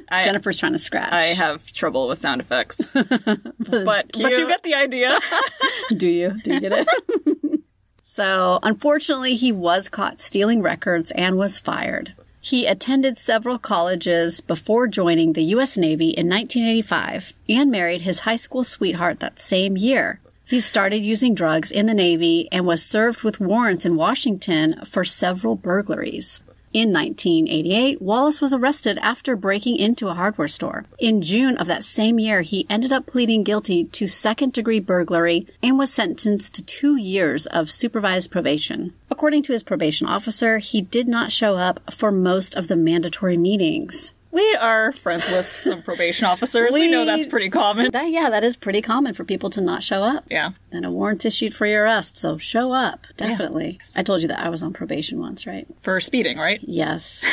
I, 0.08 0.22
Jennifer's 0.22 0.56
trying 0.56 0.72
to 0.72 0.78
scratch. 0.78 1.12
I 1.12 1.24
have 1.24 1.72
trouble 1.72 2.08
with 2.08 2.18
sound 2.18 2.40
effects, 2.40 2.80
but 2.92 3.48
but 3.58 4.16
you 4.16 4.46
get 4.46 4.62
the 4.62 4.74
idea. 4.74 5.18
Do 5.96 6.08
you? 6.08 6.40
Do 6.42 6.54
you 6.54 6.60
get 6.60 6.72
it? 6.72 7.60
so, 8.02 8.60
unfortunately, 8.62 9.36
he 9.36 9.50
was 9.50 9.88
caught 9.88 10.20
stealing 10.20 10.62
records 10.62 11.10
and 11.12 11.36
was 11.36 11.58
fired. 11.58 12.14
He 12.40 12.66
attended 12.66 13.18
several 13.18 13.58
colleges 13.58 14.40
before 14.42 14.86
joining 14.86 15.32
the 15.32 15.44
U.S. 15.44 15.78
Navy 15.78 16.10
in 16.10 16.28
1985 16.28 17.32
and 17.48 17.70
married 17.70 18.02
his 18.02 18.20
high 18.20 18.36
school 18.36 18.62
sweetheart 18.62 19.20
that 19.20 19.40
same 19.40 19.76
year. 19.78 20.20
He 20.46 20.60
started 20.60 20.98
using 20.98 21.34
drugs 21.34 21.70
in 21.70 21.86
the 21.86 21.94
Navy 21.94 22.48
and 22.52 22.66
was 22.66 22.84
served 22.84 23.22
with 23.22 23.40
warrants 23.40 23.86
in 23.86 23.96
Washington 23.96 24.84
for 24.84 25.04
several 25.04 25.56
burglaries. 25.56 26.42
In 26.74 26.92
1988, 26.92 28.02
Wallace 28.02 28.40
was 28.40 28.52
arrested 28.52 28.98
after 29.00 29.36
breaking 29.36 29.76
into 29.76 30.08
a 30.08 30.14
hardware 30.14 30.48
store. 30.48 30.86
In 30.98 31.22
June 31.22 31.56
of 31.56 31.68
that 31.68 31.84
same 31.84 32.18
year, 32.18 32.42
he 32.42 32.66
ended 32.68 32.92
up 32.92 33.06
pleading 33.06 33.44
guilty 33.44 33.84
to 33.84 34.08
second 34.08 34.52
degree 34.52 34.80
burglary 34.80 35.46
and 35.62 35.78
was 35.78 35.92
sentenced 35.92 36.52
to 36.54 36.64
two 36.64 36.96
years 36.96 37.46
of 37.46 37.70
supervised 37.70 38.32
probation. 38.32 38.92
According 39.08 39.44
to 39.44 39.52
his 39.52 39.62
probation 39.62 40.08
officer, 40.08 40.58
he 40.58 40.82
did 40.82 41.06
not 41.06 41.30
show 41.30 41.56
up 41.56 41.92
for 41.92 42.10
most 42.10 42.56
of 42.56 42.66
the 42.66 42.74
mandatory 42.74 43.36
meetings. 43.36 44.12
We 44.34 44.56
are 44.56 44.90
friends 44.90 45.30
with 45.30 45.46
some 45.46 45.80
probation 45.80 46.26
officers. 46.26 46.72
We, 46.72 46.90
know 46.90 47.04
that's 47.04 47.24
pretty 47.24 47.50
common. 47.50 47.92
That, 47.92 48.10
yeah, 48.10 48.30
that 48.30 48.42
is 48.42 48.56
pretty 48.56 48.82
common 48.82 49.14
for 49.14 49.22
people 49.22 49.48
to 49.50 49.60
not 49.60 49.84
show 49.84 50.02
up. 50.02 50.24
Yeah. 50.28 50.50
And 50.74 50.84
a 50.84 50.90
warrant's 50.90 51.24
issued 51.24 51.54
for 51.54 51.66
your 51.66 51.84
arrest, 51.84 52.16
so 52.16 52.36
show 52.38 52.72
up. 52.72 53.06
Definitely. 53.16 53.78
I 53.96 54.02
told 54.02 54.22
you 54.22 54.28
that 54.28 54.44
I 54.44 54.48
was 54.48 54.62
on 54.62 54.72
probation 54.72 55.18
once, 55.20 55.46
right? 55.46 55.66
For 55.82 56.00
speeding, 56.00 56.38
right? 56.38 56.60
Yes. 56.62 57.24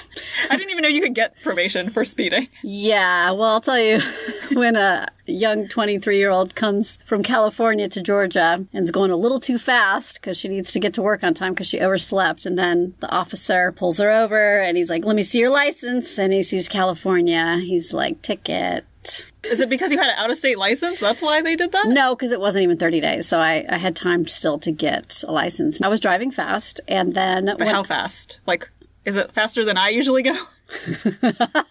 I 0.50 0.56
didn't 0.56 0.70
even 0.70 0.82
know 0.82 0.88
you 0.88 1.02
could 1.02 1.14
get 1.14 1.40
probation 1.42 1.90
for 1.90 2.04
speeding. 2.04 2.48
Yeah, 2.62 3.30
well, 3.32 3.44
I'll 3.44 3.60
tell 3.60 3.80
you, 3.80 4.00
when 4.52 4.76
a 4.76 5.08
young 5.26 5.68
23 5.68 6.18
year 6.18 6.30
old 6.30 6.54
comes 6.54 6.98
from 7.06 7.22
California 7.22 7.88
to 7.88 8.02
Georgia 8.02 8.66
and 8.72 8.84
is 8.84 8.90
going 8.90 9.10
a 9.10 9.16
little 9.16 9.40
too 9.40 9.58
fast 9.58 10.20
because 10.20 10.36
she 10.36 10.48
needs 10.48 10.72
to 10.72 10.80
get 10.80 10.94
to 10.94 11.02
work 11.02 11.22
on 11.22 11.34
time 11.34 11.52
because 11.52 11.68
she 11.68 11.80
overslept, 11.80 12.46
and 12.46 12.58
then 12.58 12.94
the 13.00 13.10
officer 13.10 13.72
pulls 13.72 13.98
her 13.98 14.10
over 14.10 14.60
and 14.60 14.76
he's 14.76 14.90
like, 14.90 15.04
Let 15.04 15.16
me 15.16 15.22
see 15.22 15.38
your 15.38 15.50
license. 15.50 16.18
And 16.18 16.32
he 16.32 16.42
sees 16.42 16.68
California. 16.68 17.58
He's 17.58 17.92
like, 17.92 18.22
Ticket. 18.22 18.84
Is 19.44 19.58
it 19.60 19.68
because 19.70 19.90
you 19.90 19.98
had 19.98 20.08
an 20.08 20.16
out 20.18 20.30
of 20.30 20.36
state 20.38 20.58
license? 20.58 21.00
That's 21.00 21.22
why 21.22 21.40
they 21.42 21.56
did 21.56 21.72
that? 21.72 21.88
No, 21.88 22.14
because 22.14 22.30
it 22.32 22.40
wasn't 22.40 22.62
even 22.64 22.76
30 22.76 23.00
days. 23.00 23.26
So 23.28 23.38
I, 23.38 23.64
I 23.68 23.78
had 23.78 23.96
time 23.96 24.26
still 24.26 24.58
to 24.60 24.70
get 24.70 25.22
a 25.26 25.32
license. 25.32 25.80
I 25.80 25.88
was 25.88 26.00
driving 26.00 26.30
fast, 26.30 26.80
and 26.88 27.14
then 27.14 27.46
But 27.46 27.58
when- 27.60 27.68
how 27.68 27.82
fast? 27.82 28.38
Like, 28.46 28.70
is 29.06 29.16
it 29.16 29.32
faster 29.32 29.64
than 29.64 29.78
I 29.78 29.88
usually 29.88 30.22
go? 30.22 30.34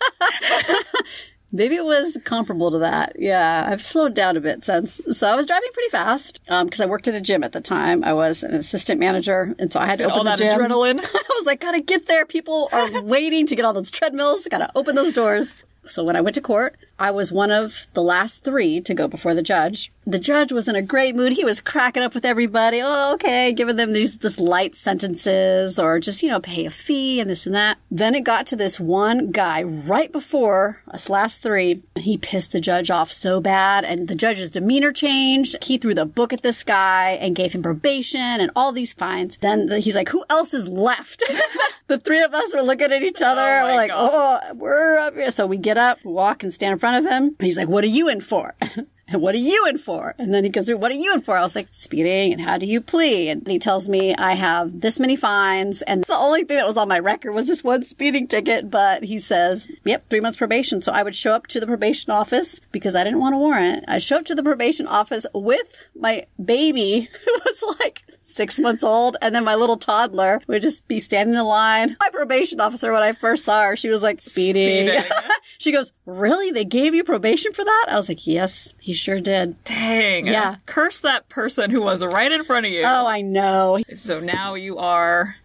Maybe 1.51 1.75
it 1.75 1.83
was 1.85 2.15
comparable 2.25 2.69
to 2.71 2.77
that. 2.79 3.15
Yeah, 3.17 3.63
I've 3.65 3.83
slowed 3.83 4.13
down 4.13 4.37
a 4.37 4.39
bit 4.39 4.63
since. 4.63 5.01
So 5.11 5.27
I 5.27 5.35
was 5.35 5.47
driving 5.47 5.69
pretty 5.73 5.89
fast 5.89 6.39
um, 6.47 6.67
because 6.67 6.79
I 6.79 6.85
worked 6.85 7.07
at 7.07 7.15
a 7.15 7.21
gym 7.21 7.43
at 7.43 7.53
the 7.53 7.61
time. 7.61 8.03
I 8.03 8.13
was 8.13 8.43
an 8.43 8.53
assistant 8.53 8.99
manager, 8.99 9.55
and 9.57 9.73
so 9.73 9.79
I 9.79 9.87
had 9.87 9.97
to 9.97 10.05
all 10.05 10.11
open 10.19 10.25
the 10.25 10.31
that 10.31 10.37
gym. 10.37 10.59
adrenaline. 10.59 10.99
I 10.99 11.23
was 11.37 11.45
like, 11.47 11.59
gotta 11.61 11.81
get 11.81 12.05
there. 12.07 12.27
People 12.27 12.69
are 12.71 13.01
waiting 13.01 13.47
to 13.47 13.55
get 13.55 13.65
on 13.65 13.73
those 13.73 13.89
treadmills. 13.89 14.47
Gotta 14.51 14.71
open 14.75 14.95
those 14.95 15.11
doors. 15.11 15.55
So 15.87 16.03
when 16.03 16.15
I 16.15 16.21
went 16.21 16.35
to 16.35 16.41
court, 16.41 16.75
I 16.99 17.11
was 17.11 17.31
one 17.31 17.49
of 17.49 17.87
the 17.93 18.03
last 18.03 18.43
three 18.43 18.81
to 18.81 18.93
go 18.93 19.07
before 19.07 19.33
the 19.33 19.41
judge. 19.41 19.91
The 20.05 20.19
judge 20.19 20.51
was 20.51 20.67
in 20.67 20.75
a 20.75 20.81
great 20.81 21.15
mood. 21.15 21.33
He 21.33 21.45
was 21.45 21.61
cracking 21.61 22.03
up 22.03 22.13
with 22.13 22.25
everybody. 22.25 22.81
Oh, 22.83 23.13
okay, 23.13 23.53
giving 23.53 23.77
them 23.77 23.93
these 23.93 24.17
just 24.17 24.39
light 24.39 24.75
sentences 24.75 25.79
or 25.79 25.99
just, 25.99 26.21
you 26.23 26.29
know, 26.29 26.39
pay 26.39 26.65
a 26.65 26.71
fee 26.71 27.19
and 27.19 27.29
this 27.29 27.45
and 27.45 27.55
that. 27.55 27.77
Then 27.89 28.15
it 28.15 28.21
got 28.25 28.47
to 28.47 28.55
this 28.55 28.79
one 28.79 29.31
guy 29.31 29.63
right 29.63 30.11
before 30.11 30.81
us 30.89 31.09
last 31.09 31.41
three. 31.41 31.83
He 31.95 32.17
pissed 32.17 32.51
the 32.51 32.59
judge 32.59 32.89
off 32.91 33.13
so 33.13 33.39
bad 33.39 33.85
and 33.85 34.07
the 34.07 34.15
judge's 34.15 34.51
demeanor 34.51 34.91
changed. 34.91 35.63
He 35.63 35.77
threw 35.77 35.93
the 35.93 36.05
book 36.05 36.33
at 36.33 36.41
this 36.41 36.63
guy 36.63 37.11
and 37.11 37.35
gave 37.35 37.53
him 37.53 37.61
probation 37.61 38.19
and 38.19 38.51
all 38.55 38.71
these 38.71 38.93
fines. 38.93 39.37
Then 39.37 39.69
he's 39.79 39.95
like, 39.95 40.09
who 40.09 40.25
else 40.29 40.53
is 40.53 40.67
left? 40.67 41.23
the 41.87 41.99
three 41.99 42.23
of 42.23 42.33
us 42.33 42.53
were 42.53 42.63
looking 42.63 42.91
at 42.91 43.03
each 43.03 43.21
other. 43.21 43.41
Oh 43.41 43.67
we're 43.67 43.75
like, 43.75 43.91
God. 43.91 44.41
oh, 44.43 44.53
we're 44.55 44.97
up 44.97 45.13
here. 45.13 45.31
So 45.31 45.45
we 45.45 45.57
get 45.57 45.77
up, 45.77 46.03
walk 46.03 46.41
and 46.41 46.53
stand 46.53 46.73
in 46.73 46.79
front 46.79 46.88
of 46.95 47.09
him. 47.09 47.35
He's 47.39 47.57
like, 47.57 47.67
what 47.67 47.83
are 47.83 47.87
you 47.87 48.09
in 48.09 48.21
for? 48.21 48.55
And 48.61 48.87
what 49.21 49.35
are 49.35 49.39
you 49.39 49.65
in 49.67 49.77
for? 49.77 50.15
And 50.17 50.33
then 50.33 50.43
he 50.43 50.49
goes 50.49 50.65
through, 50.65 50.77
what 50.77 50.91
are 50.91 50.95
you 50.95 51.13
in 51.13 51.21
for? 51.21 51.37
I 51.37 51.41
was 51.41 51.55
like, 51.55 51.67
speeding. 51.71 52.33
And 52.33 52.41
how 52.41 52.57
do 52.57 52.65
you 52.65 52.81
plea? 52.81 53.29
And 53.29 53.47
he 53.47 53.59
tells 53.59 53.89
me 53.89 54.15
I 54.15 54.33
have 54.33 54.81
this 54.81 54.99
many 54.99 55.15
fines. 55.15 55.81
And 55.83 56.03
the 56.03 56.15
only 56.15 56.43
thing 56.43 56.57
that 56.57 56.67
was 56.67 56.77
on 56.77 56.87
my 56.87 56.99
record 56.99 57.33
was 57.33 57.47
this 57.47 57.63
one 57.63 57.83
speeding 57.83 58.27
ticket. 58.27 58.69
But 58.69 59.03
he 59.03 59.19
says, 59.19 59.67
yep, 59.83 60.09
three 60.09 60.19
months 60.19 60.37
probation. 60.37 60.81
So 60.81 60.91
I 60.91 61.03
would 61.03 61.15
show 61.15 61.33
up 61.33 61.47
to 61.47 61.59
the 61.59 61.67
probation 61.67 62.11
office 62.11 62.59
because 62.71 62.95
I 62.95 63.03
didn't 63.03 63.19
want 63.19 63.35
a 63.35 63.39
warrant. 63.39 63.85
I 63.87 63.99
show 63.99 64.17
up 64.17 64.25
to 64.25 64.35
the 64.35 64.43
probation 64.43 64.87
office 64.87 65.25
with 65.33 65.87
my 65.95 66.25
baby 66.43 67.09
who 67.25 67.31
was 67.45 67.77
like 67.79 68.03
six 68.29 68.59
months 68.59 68.83
old. 68.83 69.17
And 69.21 69.33
then 69.33 69.43
my 69.43 69.55
little 69.55 69.77
toddler 69.77 70.39
would 70.47 70.61
just 70.61 70.87
be 70.87 70.99
standing 70.99 71.35
in 71.35 71.43
line. 71.43 71.97
My 71.99 72.09
probation 72.11 72.59
officer, 72.61 72.91
when 72.91 73.03
I 73.03 73.13
first 73.13 73.45
saw 73.45 73.63
her, 73.63 73.75
she 73.75 73.89
was 73.89 74.03
like, 74.03 74.21
speeding. 74.21 74.87
Speeding. 74.87 75.09
she 75.57 75.71
goes, 75.71 75.91
really? 76.05 76.51
They 76.51 76.65
gave 76.65 76.95
you 76.95 77.03
probation 77.03 77.51
for 77.53 77.63
that? 77.63 77.87
I 77.89 77.95
was 77.95 78.09
like, 78.09 78.25
yes, 78.25 78.73
he 78.79 78.93
sure 78.93 79.19
did. 79.19 79.61
Dang. 79.63 80.27
Yeah. 80.27 80.55
Curse 80.65 80.99
that 80.99 81.29
person 81.29 81.71
who 81.71 81.81
was 81.81 82.03
right 82.03 82.31
in 82.31 82.43
front 82.43 82.65
of 82.65 82.71
you. 82.71 82.81
Oh, 82.83 83.07
I 83.07 83.21
know. 83.21 83.79
So 83.95 84.19
now 84.19 84.55
you 84.55 84.77
are 84.77 85.35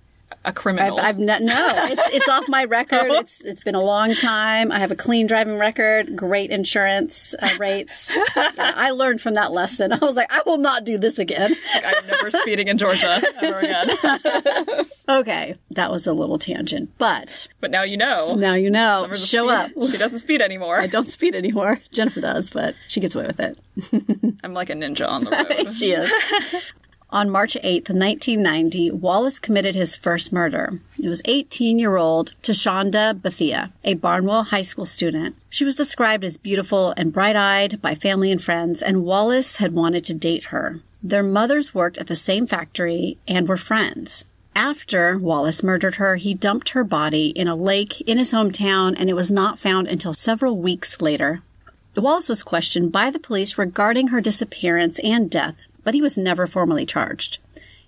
a 0.45 0.53
criminal. 0.53 0.99
I've, 0.99 1.05
I've 1.05 1.19
no, 1.19 1.39
no, 1.39 1.73
it's 1.91 2.15
it's 2.15 2.29
off 2.29 2.45
my 2.49 2.65
record. 2.79 3.11
It's 3.11 3.41
it's 3.41 3.63
been 3.63 3.75
a 3.75 3.83
long 3.83 4.15
time. 4.15 4.71
I 4.73 4.79
have 4.79 4.91
a 4.91 4.97
clean 4.97 5.27
driving 5.27 5.57
record, 5.59 6.15
great 6.17 6.51
insurance 6.51 7.35
uh, 7.41 7.51
rates. 7.59 8.13
Yeah, 8.37 8.51
I 8.59 8.91
learned 8.91 9.21
from 9.21 9.35
that 9.35 9.53
lesson. 9.53 9.93
I 9.93 9.99
was 9.99 10.17
like, 10.17 10.33
I 10.33 10.43
will 10.47 10.59
not 10.59 10.85
do 10.85 10.99
this 10.99 11.19
again. 11.19 11.55
I'm 11.75 12.07
never 12.07 12.31
speeding 12.31 12.69
in 12.69 12.79
Georgia 12.79 13.23
ever 13.41 13.61
again. 13.61 14.87
Okay, 15.07 15.55
that 15.73 15.91
was 15.91 16.07
a 16.07 16.15
little 16.15 16.39
tangent, 16.39 16.91
but 16.97 17.47
But 17.61 17.71
now 17.71 17.83
you 17.83 17.99
know. 17.99 18.35
now 18.37 18.55
you 18.55 18.71
know. 18.71 19.13
Show 19.13 19.51
up. 19.51 19.71
She 19.91 19.99
doesn't 19.99 20.21
speed 20.21 20.41
anymore. 20.41 20.81
I 20.81 20.87
don't 20.87 21.07
speed 21.07 21.35
anymore. 21.35 21.79
Jennifer 21.93 22.23
does, 22.23 22.49
but 22.49 22.75
she 22.89 23.01
gets 23.01 23.15
away 23.15 23.27
with 23.27 23.39
it. 23.39 23.59
I'm 24.43 24.55
like 24.55 24.71
a 24.71 24.73
ninja 24.73 25.07
on 25.07 25.25
the 25.25 25.31
road. 25.31 25.75
She 25.75 25.93
is. 25.93 26.11
On 27.15 27.31
March 27.31 27.57
8, 27.63 27.91
1990, 27.91 28.91
Wallace 28.91 29.39
committed 29.39 29.77
his 29.77 29.95
first 29.95 30.33
murder. 30.33 30.81
It 31.01 31.09
was 31.09 31.23
18 31.27 31.79
year 31.79 31.95
old 31.95 32.33
Tashonda 32.43 33.23
Bethea, 33.23 33.73
a 33.85 33.95
Barnwell 33.95 34.43
High 34.43 34.63
School 34.63 34.85
student. 34.85 35.37
She 35.49 35.65
was 35.65 35.77
described 35.77 36.25
as 36.25 36.37
beautiful 36.37 36.93
and 36.97 37.13
bright 37.13 37.37
eyed 37.37 37.81
by 37.81 37.95
family 37.95 38.33
and 38.33 38.43
friends, 38.43 38.83
and 38.83 39.05
Wallace 39.05 39.59
had 39.59 39.75
wanted 39.75 40.05
to 40.07 40.15
date 40.15 40.47
her. 40.47 40.81
Their 41.05 41.23
mothers 41.23 41.73
worked 41.73 41.99
at 41.99 42.09
the 42.09 42.17
same 42.17 42.49
factory 42.49 43.17
and 43.29 43.47
were 43.47 43.57
friends. 43.57 44.25
After 44.57 45.17
Wallace 45.17 45.63
murdered 45.63 45.95
her, 45.97 46.17
he 46.17 46.35
dumped 46.35 46.71
her 46.71 46.83
body 46.83 47.29
in 47.29 47.47
a 47.47 47.55
lake 47.55 48.01
in 48.01 48.19
his 48.19 48.33
hometown, 48.33 48.97
and 48.99 49.09
it 49.09 49.15
was 49.15 49.31
not 49.31 49.61
found 49.61 49.87
until 49.87 50.15
several 50.15 50.59
weeks 50.59 51.01
later. 51.01 51.43
Wallace 51.95 52.29
was 52.29 52.43
questioned 52.43 52.91
by 52.91 53.13
the 53.13 53.21
police 53.21 53.57
regarding 53.57 54.09
her 54.09 54.21
disappearance 54.21 54.99
and 54.99 55.31
death, 55.31 55.63
but 55.85 55.95
he 55.95 56.03
was 56.03 56.19
never 56.19 56.47
formally 56.47 56.87
charged. 56.87 57.39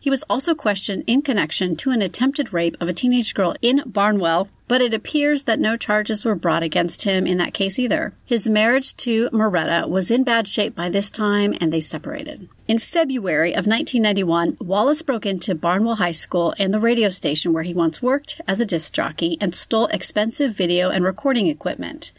He 0.07 0.11
was 0.11 0.23
also 0.31 0.55
questioned 0.55 1.03
in 1.09 1.23
connection 1.23 1.75
to 1.77 1.91
an 1.91 2.01
attempted 2.01 2.53
rape 2.53 2.77
of 2.81 2.89
a 2.89 2.93
teenage 2.93 3.35
girl 3.35 3.57
in 3.61 3.83
Barnwell, 3.87 4.49
but 4.69 4.81
it 4.81 4.95
appears 4.95 5.43
that 5.43 5.59
no 5.59 5.77
charges 5.77 6.25
were 6.25 6.37
brought 6.37 6.63
against 6.63 7.03
him 7.03 7.27
in 7.27 7.39
that 7.39 7.53
case 7.53 7.77
either. 7.77 8.15
His 8.25 8.49
marriage 8.49 8.97
to 8.99 9.29
Moretta 9.31 9.89
was 9.89 10.13
in 10.13 10.23
bad 10.23 10.47
shape 10.47 10.77
by 10.77 10.91
this 10.91 11.11
time 11.11 11.55
and 11.61 11.73
they 11.73 11.81
separated. 11.81 12.49
In 12.69 12.79
February 12.79 13.51
of 13.51 13.67
1991, 13.67 14.59
Wallace 14.61 15.03
broke 15.03 15.27
into 15.27 15.57
Barnwell 15.57 15.97
High 15.97 16.13
School 16.13 16.55
and 16.57 16.73
the 16.73 16.79
radio 16.79 17.09
station 17.09 17.53
where 17.53 17.65
he 17.65 17.75
once 17.75 18.01
worked 18.01 18.41
as 18.47 18.61
a 18.61 18.67
disc 18.67 18.93
jockey 18.93 19.37
and 19.41 19.57
stole 19.57 19.87
expensive 19.87 20.55
video 20.55 20.89
and 20.89 21.05
recording 21.05 21.49
equipment. 21.49 22.13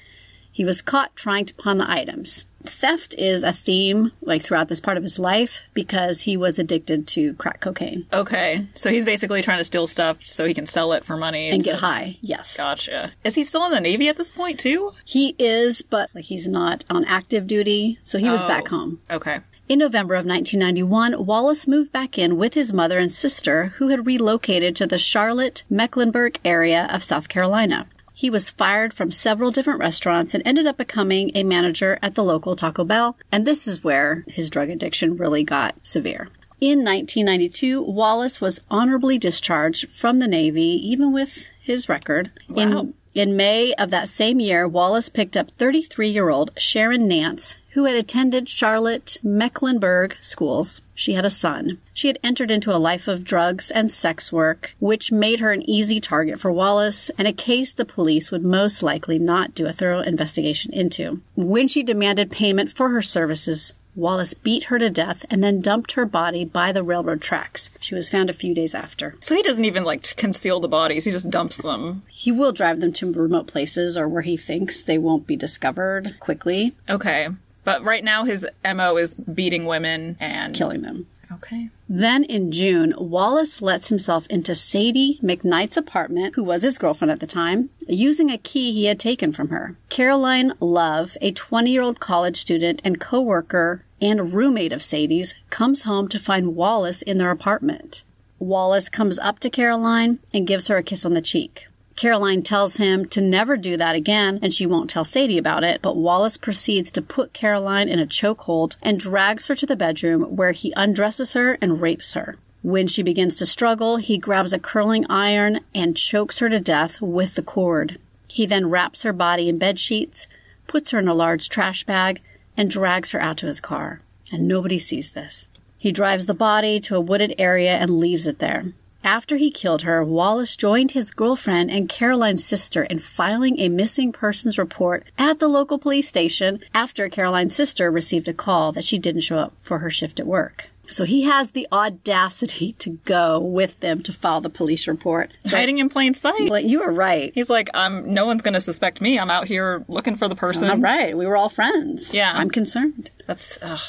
He 0.52 0.66
was 0.66 0.82
caught 0.82 1.16
trying 1.16 1.46
to 1.46 1.56
pawn 1.56 1.78
the 1.78 1.90
items. 1.90 2.46
Theft 2.70 3.16
is 3.18 3.44
a 3.44 3.52
theme 3.54 4.12
like 4.22 4.42
throughout 4.42 4.68
this 4.68 4.80
part 4.80 4.98
of 4.98 5.04
his 5.04 5.20
life 5.20 5.62
because 5.74 6.22
he 6.24 6.38
was 6.38 6.60
addicted 6.60 7.08
to 7.10 7.34
crack 7.36 7.60
cocaine 7.62 8.06
Okay. 8.14 8.68
So 8.76 8.90
he's 8.92 9.06
basically 9.06 9.42
trying 9.42 9.58
to 9.60 9.64
steal 9.64 9.88
stuff 9.88 10.18
so 10.26 10.46
he 10.46 10.54
can 10.54 10.66
sell 10.68 10.94
it 10.94 11.06
for 11.06 11.18
money. 11.18 11.50
and 11.50 11.64
to- 11.64 11.70
get 11.72 11.80
high. 11.80 12.18
Yes. 12.22 12.58
Gotcha. 12.58 13.12
Is 13.24 13.36
he 13.36 13.44
still 13.44 13.66
in 13.66 13.72
the 13.72 13.80
Navy 13.80 14.08
at 14.10 14.18
this 14.18 14.30
point, 14.30 14.60
too? 14.60 14.94
He 15.06 15.36
is, 15.40 15.82
but 15.82 16.10
like 16.14 16.26
he's 16.26 16.48
not 16.48 16.86
on 16.90 17.06
active 17.06 17.48
duty, 17.48 18.00
so 18.04 18.18
he 18.20 18.30
was 18.30 18.44
Oh. 18.44 18.48
back 18.48 18.68
home. 18.70 19.00
Okay. 19.10 19.40
In 19.70 19.80
November 19.80 20.16
of 20.16 20.26
1991, 20.26 21.26
Wallace 21.26 21.68
moved 21.68 21.92
back 21.92 22.18
in 22.18 22.38
with 22.38 22.54
his 22.54 22.72
mother 22.72 23.00
and 23.00 23.12
sister, 23.12 23.74
who 23.78 23.90
had 23.90 24.06
relocated 24.06 24.76
to 24.78 24.88
the 24.88 24.98
Charlotte, 24.98 25.64
Mecklenburg 25.70 26.40
area 26.46 26.88
of 26.92 27.04
South 27.04 27.28
Carolina. 27.28 27.86
He 28.18 28.32
was 28.32 28.50
fired 28.50 28.96
from 28.96 29.12
several 29.12 29.52
different 29.52 29.80
restaurants 29.80 30.34
and 30.34 30.42
ended 30.44 30.66
up 30.66 30.76
becoming 30.76 31.30
a 31.36 31.44
manager 31.44 32.00
at 32.02 32.16
the 32.16 32.24
local 32.24 32.56
Taco 32.56 32.84
Bell, 32.84 33.16
and 33.32 33.46
this 33.46 33.68
is 33.68 33.84
where 33.84 34.26
his 34.28 34.50
drug 34.50 34.72
addiction 34.72 35.18
really 35.18 35.44
got 35.44 35.76
severe. 35.86 36.28
In 36.60 36.80
1992, 36.80 37.84
Wallace 37.84 38.42
was 38.42 38.64
honorably 38.72 39.20
discharged 39.20 39.92
from 39.92 40.18
the 40.18 40.28
Navy, 40.28 40.64
even 40.64 41.14
with 41.14 41.46
his 41.62 41.88
record. 41.88 42.32
Wow. 42.50 42.64
In 42.64 42.94
in 43.14 43.38
May 43.38 43.74
of 43.76 43.92
that 43.92 44.10
same 44.10 44.40
year, 44.40 44.68
Wallace 44.68 45.10
picked 45.10 45.38
up 45.38 45.52
33 45.52 46.10
year 46.10 46.32
old 46.32 46.50
Sharon 46.58 47.08
Nance, 47.08 47.56
who 47.78 47.86
had 47.86 47.96
attended 47.96 48.50
Charlotte 48.50 49.20
Mecklenburg 49.22 50.18
schools. 50.20 50.82
She 50.96 51.14
had 51.14 51.26
a 51.26 51.30
son. 51.30 51.78
She 51.94 52.08
had 52.08 52.18
entered 52.24 52.50
into 52.50 52.76
a 52.76 52.82
life 52.82 53.08
of 53.08 53.24
drugs 53.24 53.70
and 53.70 53.92
sex 53.92 54.34
work, 54.34 54.74
which 54.80 55.12
made 55.12 55.42
her 55.42 55.52
an 55.52 55.62
easy 55.70 56.00
target 56.00 56.40
for 56.40 56.52
Wallace 56.52 57.12
and 57.20 57.28
a 57.28 57.32
case 57.32 57.72
the 57.72 57.86
police 57.86 58.32
would 58.32 58.44
most 58.44 58.82
likely 58.82 59.20
not 59.20 59.54
do 59.54 59.68
a 59.68 59.72
thorough 59.72 60.02
investigation 60.02 60.74
into. 60.74 61.22
When 61.36 61.68
she 61.68 61.84
demanded 61.84 62.32
payment 62.32 62.76
for 62.76 62.90
her 62.90 63.04
services, 63.04 63.76
Wallace 63.96 64.34
beat 64.34 64.66
her 64.66 64.80
to 64.80 64.90
death 64.90 65.24
and 65.30 65.44
then 65.44 65.62
dumped 65.62 65.92
her 65.92 66.06
body 66.08 66.46
by 66.46 66.72
the 66.72 66.82
railroad 66.82 67.22
tracks. 67.22 67.70
She 67.80 67.94
was 67.94 68.10
found 68.10 68.32
a 68.32 68.34
few 68.34 68.56
days 68.56 68.74
after. 68.74 69.14
So 69.22 69.36
he 69.36 69.44
doesn't 69.44 69.66
even 69.66 69.84
like 69.84 70.16
conceal 70.16 70.60
the 70.60 70.68
bodies, 70.68 71.06
he 71.06 71.12
just 71.12 71.30
dumps 71.30 71.58
them. 71.58 72.02
He 72.08 72.32
will 72.32 72.52
drive 72.52 72.80
them 72.80 72.94
to 72.94 73.14
remote 73.14 73.46
places 73.46 73.96
or 73.96 74.08
where 74.08 74.24
he 74.24 74.36
thinks 74.36 74.82
they 74.82 74.98
won't 74.98 75.28
be 75.28 75.36
discovered 75.36 76.16
quickly, 76.20 76.74
Okay. 76.90 77.28
But 77.68 77.84
right 77.84 78.02
now 78.02 78.24
his 78.24 78.48
MO 78.64 78.96
is 78.96 79.14
beating 79.14 79.66
women 79.66 80.16
and 80.22 80.56
killing 80.56 80.84
them. 80.84 81.06
Okay. 81.30 81.70
Then 81.90 82.24
in 82.24 82.50
June, 82.50 82.94
Wallace 82.98 83.62
lets 83.62 83.90
himself 83.90 84.26
into 84.28 84.56
Sadie 84.56 85.20
McKnight's 85.22 85.76
apartment, 85.76 86.36
who 86.36 86.46
was 86.46 86.64
his 86.64 86.78
girlfriend 86.78 87.12
at 87.12 87.20
the 87.20 87.28
time, 87.28 87.70
using 87.86 88.32
a 88.32 88.38
key 88.38 88.72
he 88.72 88.86
had 88.86 89.02
taken 89.02 89.34
from 89.34 89.50
her. 89.50 89.76
Caroline 89.90 90.54
Love, 90.62 91.18
a 91.20 91.34
20 91.34 91.70
year 91.70 91.82
old 91.82 92.00
college 92.00 92.38
student 92.38 92.82
and 92.86 93.02
co 93.02 93.20
worker 93.20 93.84
and 94.02 94.34
roommate 94.34 94.72
of 94.72 94.82
Sadie's, 94.82 95.36
comes 95.50 95.84
home 95.84 96.08
to 96.08 96.20
find 96.20 96.56
Wallace 96.56 97.02
in 97.02 97.18
their 97.18 97.32
apartment. 97.32 98.04
Wallace 98.40 98.88
comes 98.88 99.20
up 99.20 99.40
to 99.40 99.50
Caroline 99.50 100.20
and 100.34 100.48
gives 100.48 100.70
her 100.70 100.78
a 100.78 100.84
kiss 100.84 101.04
on 101.04 101.16
the 101.16 101.22
cheek. 101.22 101.68
Caroline 101.98 102.44
tells 102.44 102.77
him 102.77 103.06
to 103.06 103.20
never 103.20 103.58
do 103.58 103.75
that 103.75 103.96
again 103.96 104.38
and 104.44 104.54
she 104.54 104.68
won't 104.68 104.88
tell 104.88 105.04
Sadie 105.04 105.39
about 105.39 105.63
it, 105.63 105.82
but 105.82 105.98
Wallace 105.98 106.38
proceeds 106.38 106.92
to 106.92 107.01
put 107.01 107.34
Caroline 107.34 107.89
in 107.89 108.00
a 108.00 108.06
chokehold 108.06 108.75
and 108.84 109.00
drags 109.00 109.48
her 109.48 109.56
to 109.56 109.66
the 109.66 109.75
bedroom 109.75 110.22
where 110.36 110.51
he 110.51 110.72
undresses 110.77 111.34
her 111.34 111.58
and 111.60 111.82
rapes 111.82 112.13
her. 112.13 112.38
When 112.62 112.88
she 112.88 113.01
begins 113.01 113.36
to 113.38 113.48
struggle, 113.48 113.98
he 113.98 114.20
grabs 114.20 114.54
a 114.54 114.60
curling 114.60 115.08
iron 115.10 115.62
and 115.74 115.98
chokes 115.98 116.38
her 116.38 116.50
to 116.50 116.60
death 116.60 117.01
with 117.01 117.34
the 117.34 117.42
cord. 117.42 117.98
He 118.27 118.46
then 118.46 118.70
wraps 118.70 119.01
her 119.01 119.13
body 119.13 119.50
in 119.50 119.58
bed 119.58 119.80
sheets, 119.80 120.27
puts 120.68 120.92
her 120.92 121.00
in 121.00 121.08
a 121.08 121.16
large 121.16 121.50
trash 121.50 121.84
bag, 121.84 122.22
and 122.56 122.70
drags 122.70 123.10
her 123.12 123.20
out 123.20 123.38
to 123.38 123.48
his 123.48 123.60
car. 123.60 124.01
And 124.32 124.48
nobody 124.48 124.77
sees 124.77 125.12
this. 125.12 125.48
He 125.80 125.92
drives 125.92 126.27
the 126.27 126.36
body 126.36 126.80
to 126.82 126.96
a 126.96 127.01
wooded 127.01 127.34
area 127.39 127.75
and 127.75 127.98
leaves 127.98 128.27
it 128.27 128.38
there. 128.38 128.66
After 129.08 129.38
he 129.38 129.52
killed 129.52 129.84
her, 129.84 130.04
Wallace 130.04 130.58
joined 130.58 130.92
his 130.92 131.12
girlfriend 131.12 131.72
and 131.72 131.88
Caroline's 131.88 132.44
sister 132.44 132.84
in 132.84 133.00
filing 133.00 133.58
a 133.58 133.70
missing 133.70 134.12
persons 134.12 134.58
report 134.58 135.06
at 135.18 135.40
the 135.40 135.48
local 135.48 135.78
police 135.78 136.10
station 136.10 136.60
after 136.74 137.08
Caroline's 137.08 137.56
sister 137.56 137.90
received 137.90 138.28
a 138.28 138.34
call 138.34 138.74
that 138.74 138.84
she 138.84 139.00
didn't 139.00 139.22
show 139.22 139.38
up 139.38 139.54
for 139.62 139.80
her 139.80 139.90
shift 139.90 140.20
at 140.20 140.28
work. 140.28 140.66
So 140.90 141.06
he 141.06 141.24
has 141.24 141.52
the 141.52 141.70
audacity 141.72 142.74
to 142.80 143.00
go 143.06 143.40
with 143.40 143.80
them 143.80 144.04
to 144.04 144.12
file 144.12 144.42
the 144.42 144.50
police 144.50 144.90
report. 144.90 145.32
So, 145.46 145.56
Hiding 145.56 145.78
in 145.78 145.88
plain 145.88 146.14
sight. 146.14 146.50
Well, 146.50 146.60
you 146.60 146.82
were 146.82 146.92
right. 146.92 147.32
He's 147.34 147.50
like, 147.50 147.70
um, 147.74 148.13
no 148.13 148.26
one's 148.26 148.41
gonna 148.41 148.60
suspect 148.60 149.00
me. 149.00 149.17
I'm 149.17 149.32
out 149.32 149.48
here 149.48 149.86
looking 149.88 150.17
for 150.17 150.28
the 150.28 150.36
person. 150.36 150.70
All 150.70 150.80
right. 150.80 151.17
We 151.17 151.26
were 151.26 151.38
all 151.38 151.48
friends. 151.48 152.13
Yeah. 152.13 152.34
I'm 152.36 152.50
concerned. 152.50 153.10
That's 153.26 153.58
ugh. 153.62 153.80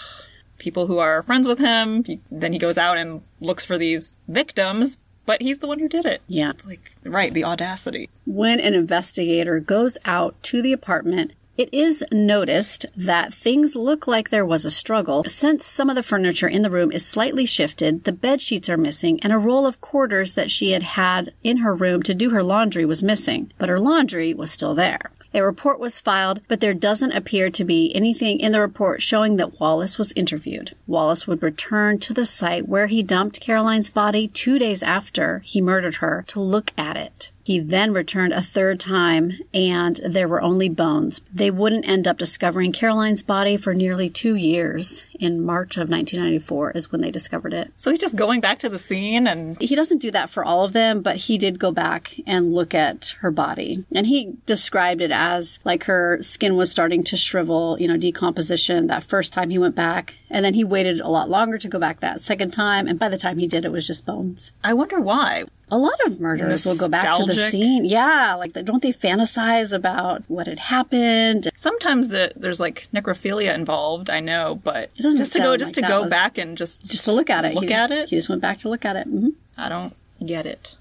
people 0.59 0.87
who 0.87 0.98
are 0.98 1.24
friends 1.24 1.48
with 1.48 1.59
him. 1.59 2.04
He, 2.04 2.20
then 2.31 2.52
he 2.52 2.61
goes 2.61 2.78
out 2.78 2.98
and 2.98 3.22
looks 3.40 3.64
for 3.64 3.78
these 3.78 4.12
victims, 4.28 4.96
but 5.28 5.42
he's 5.42 5.58
the 5.58 5.66
one 5.66 5.78
who 5.78 5.90
did 5.90 6.06
it. 6.06 6.22
Yeah. 6.26 6.52
It's 6.52 6.64
like, 6.64 6.90
right, 7.04 7.34
the 7.34 7.44
audacity. 7.44 8.08
When 8.24 8.58
an 8.60 8.72
investigator 8.72 9.60
goes 9.60 9.98
out 10.06 10.42
to 10.44 10.62
the 10.62 10.72
apartment, 10.72 11.34
it 11.58 11.68
is 11.70 12.02
noticed 12.10 12.86
that 12.96 13.34
things 13.34 13.76
look 13.76 14.06
like 14.06 14.30
there 14.30 14.46
was 14.46 14.64
a 14.64 14.70
struggle. 14.70 15.24
Since 15.24 15.66
some 15.66 15.90
of 15.90 15.96
the 15.96 16.02
furniture 16.02 16.48
in 16.48 16.62
the 16.62 16.70
room 16.70 16.90
is 16.92 17.04
slightly 17.04 17.44
shifted, 17.44 18.04
the 18.04 18.12
bed 18.12 18.40
sheets 18.40 18.70
are 18.70 18.78
missing, 18.78 19.20
and 19.20 19.30
a 19.30 19.38
roll 19.38 19.66
of 19.66 19.82
quarters 19.82 20.32
that 20.32 20.50
she 20.50 20.70
had 20.70 20.82
had 20.82 21.34
in 21.44 21.58
her 21.58 21.74
room 21.74 22.02
to 22.04 22.14
do 22.14 22.30
her 22.30 22.42
laundry 22.42 22.86
was 22.86 23.02
missing, 23.02 23.52
but 23.58 23.68
her 23.68 23.78
laundry 23.78 24.32
was 24.32 24.50
still 24.50 24.74
there. 24.74 25.10
A 25.34 25.42
report 25.42 25.78
was 25.78 25.98
filed, 25.98 26.40
but 26.48 26.60
there 26.60 26.72
doesn't 26.72 27.12
appear 27.12 27.50
to 27.50 27.64
be 27.64 27.94
anything 27.94 28.40
in 28.40 28.52
the 28.52 28.60
report 28.60 29.02
showing 29.02 29.36
that 29.36 29.60
Wallace 29.60 29.98
was 29.98 30.12
interviewed. 30.12 30.74
Wallace 30.86 31.26
would 31.26 31.42
return 31.42 31.98
to 32.00 32.14
the 32.14 32.24
site 32.24 32.66
where 32.66 32.86
he 32.86 33.02
dumped 33.02 33.40
Caroline's 33.40 33.90
body 33.90 34.28
two 34.28 34.58
days 34.58 34.82
after 34.82 35.40
he 35.40 35.60
murdered 35.60 35.96
her 35.96 36.24
to 36.28 36.40
look 36.40 36.72
at 36.78 36.96
it. 36.96 37.30
He 37.48 37.61
then 37.61 37.94
returned 37.94 38.34
a 38.34 38.42
third 38.42 38.78
time, 38.78 39.32
and 39.54 39.98
there 40.04 40.28
were 40.28 40.42
only 40.42 40.68
bones. 40.68 41.22
They 41.32 41.50
wouldn't 41.50 41.88
end 41.88 42.06
up 42.06 42.18
discovering 42.18 42.72
Caroline's 42.72 43.22
body 43.22 43.56
for 43.56 43.72
nearly 43.72 44.11
two 44.11 44.34
years. 44.34 45.06
In 45.18 45.40
March 45.40 45.78
of 45.78 45.88
1994 45.88 46.72
is 46.72 46.92
when 46.92 47.00
they 47.00 47.11
discovered 47.11 47.54
it. 47.54 47.72
So 47.74 47.90
he's 47.90 48.00
just 48.00 48.16
going 48.16 48.42
back 48.42 48.58
to 48.58 48.68
the 48.68 48.78
scene 48.78 49.26
and 49.26 49.58
He 49.62 49.74
doesn't 49.74 50.02
do 50.02 50.11
that 50.11 50.28
for 50.28 50.44
all 50.44 50.62
of 50.62 50.74
them, 50.74 51.00
but 51.00 51.16
he 51.16 51.38
did 51.38 51.58
go 51.58 51.72
back 51.72 52.14
and 52.26 52.52
look 52.52 52.74
at 52.74 53.14
her 53.20 53.30
body. 53.30 53.82
And 53.94 54.06
he 54.06 54.34
described 54.44 55.00
it 55.00 55.11
as 55.11 55.58
like 55.64 55.84
her 55.84 56.18
skin 56.20 56.54
was 56.54 56.70
starting 56.70 57.02
to 57.04 57.16
shrivel, 57.16 57.78
you 57.80 57.88
know, 57.88 57.96
decomposition 57.96 58.88
that 58.88 59.04
first 59.04 59.32
time 59.32 59.48
he 59.48 59.58
went 59.58 59.74
back. 59.74 60.18
And 60.28 60.44
then 60.44 60.52
he 60.52 60.64
waited 60.64 61.00
a 61.00 61.08
lot 61.08 61.30
longer 61.30 61.56
to 61.56 61.68
go 61.68 61.78
back 61.78 62.00
that 62.00 62.20
second 62.20 62.52
time. 62.52 62.87
And 62.87 62.98
by 62.98 63.08
the 63.08 63.16
time 63.16 63.38
he 63.38 63.46
did, 63.46 63.64
it 63.64 63.72
was 63.72 63.87
just 63.87 64.04
bones. 64.04 64.52
I 64.62 64.74
wonder 64.74 65.00
why. 65.00 65.46
A 65.70 65.76
lot 65.78 65.98
of 66.07 66.20
murderers 66.20 66.64
will 66.64 66.76
go 66.76 66.88
back 66.88 67.16
to 67.18 67.24
the 67.24 67.35
scene. 67.50 67.85
Yeah, 67.85 68.35
like 68.38 68.52
don't 68.52 68.83
they 68.83 68.92
fantasize 68.92 69.72
about 69.72 70.22
what 70.28 70.46
had 70.46 70.59
happened? 70.59 71.48
Sometimes 71.54 72.09
the, 72.09 72.33
there's 72.37 72.61
like 72.61 72.88
necrophilia 72.94 73.54
involved, 73.54 74.09
I 74.09 74.20
know, 74.20 74.54
but 74.62 74.94
just 74.94 75.33
to 75.35 75.38
go 75.38 75.57
just 75.57 75.76
like 75.76 75.85
to 75.87 75.88
go 75.88 76.09
back 76.09 76.38
and 76.38 76.57
just 76.57 76.87
Just 76.90 77.04
to 77.04 77.12
look 77.12 77.28
at 77.31 77.44
it. 77.44 77.54
Look 77.54 77.64
He- 77.64 77.72
at 77.72 77.90
it. 77.90 78.09
He 78.11 78.16
just 78.16 78.28
went 78.28 78.40
back 78.42 78.59
to 78.59 78.68
look 78.68 78.85
at 78.85 78.96
it. 78.96 79.07
hmm 79.07 79.28
I 79.57 79.68
don't 79.68 79.94
get 80.24 80.46
it. 80.46 80.76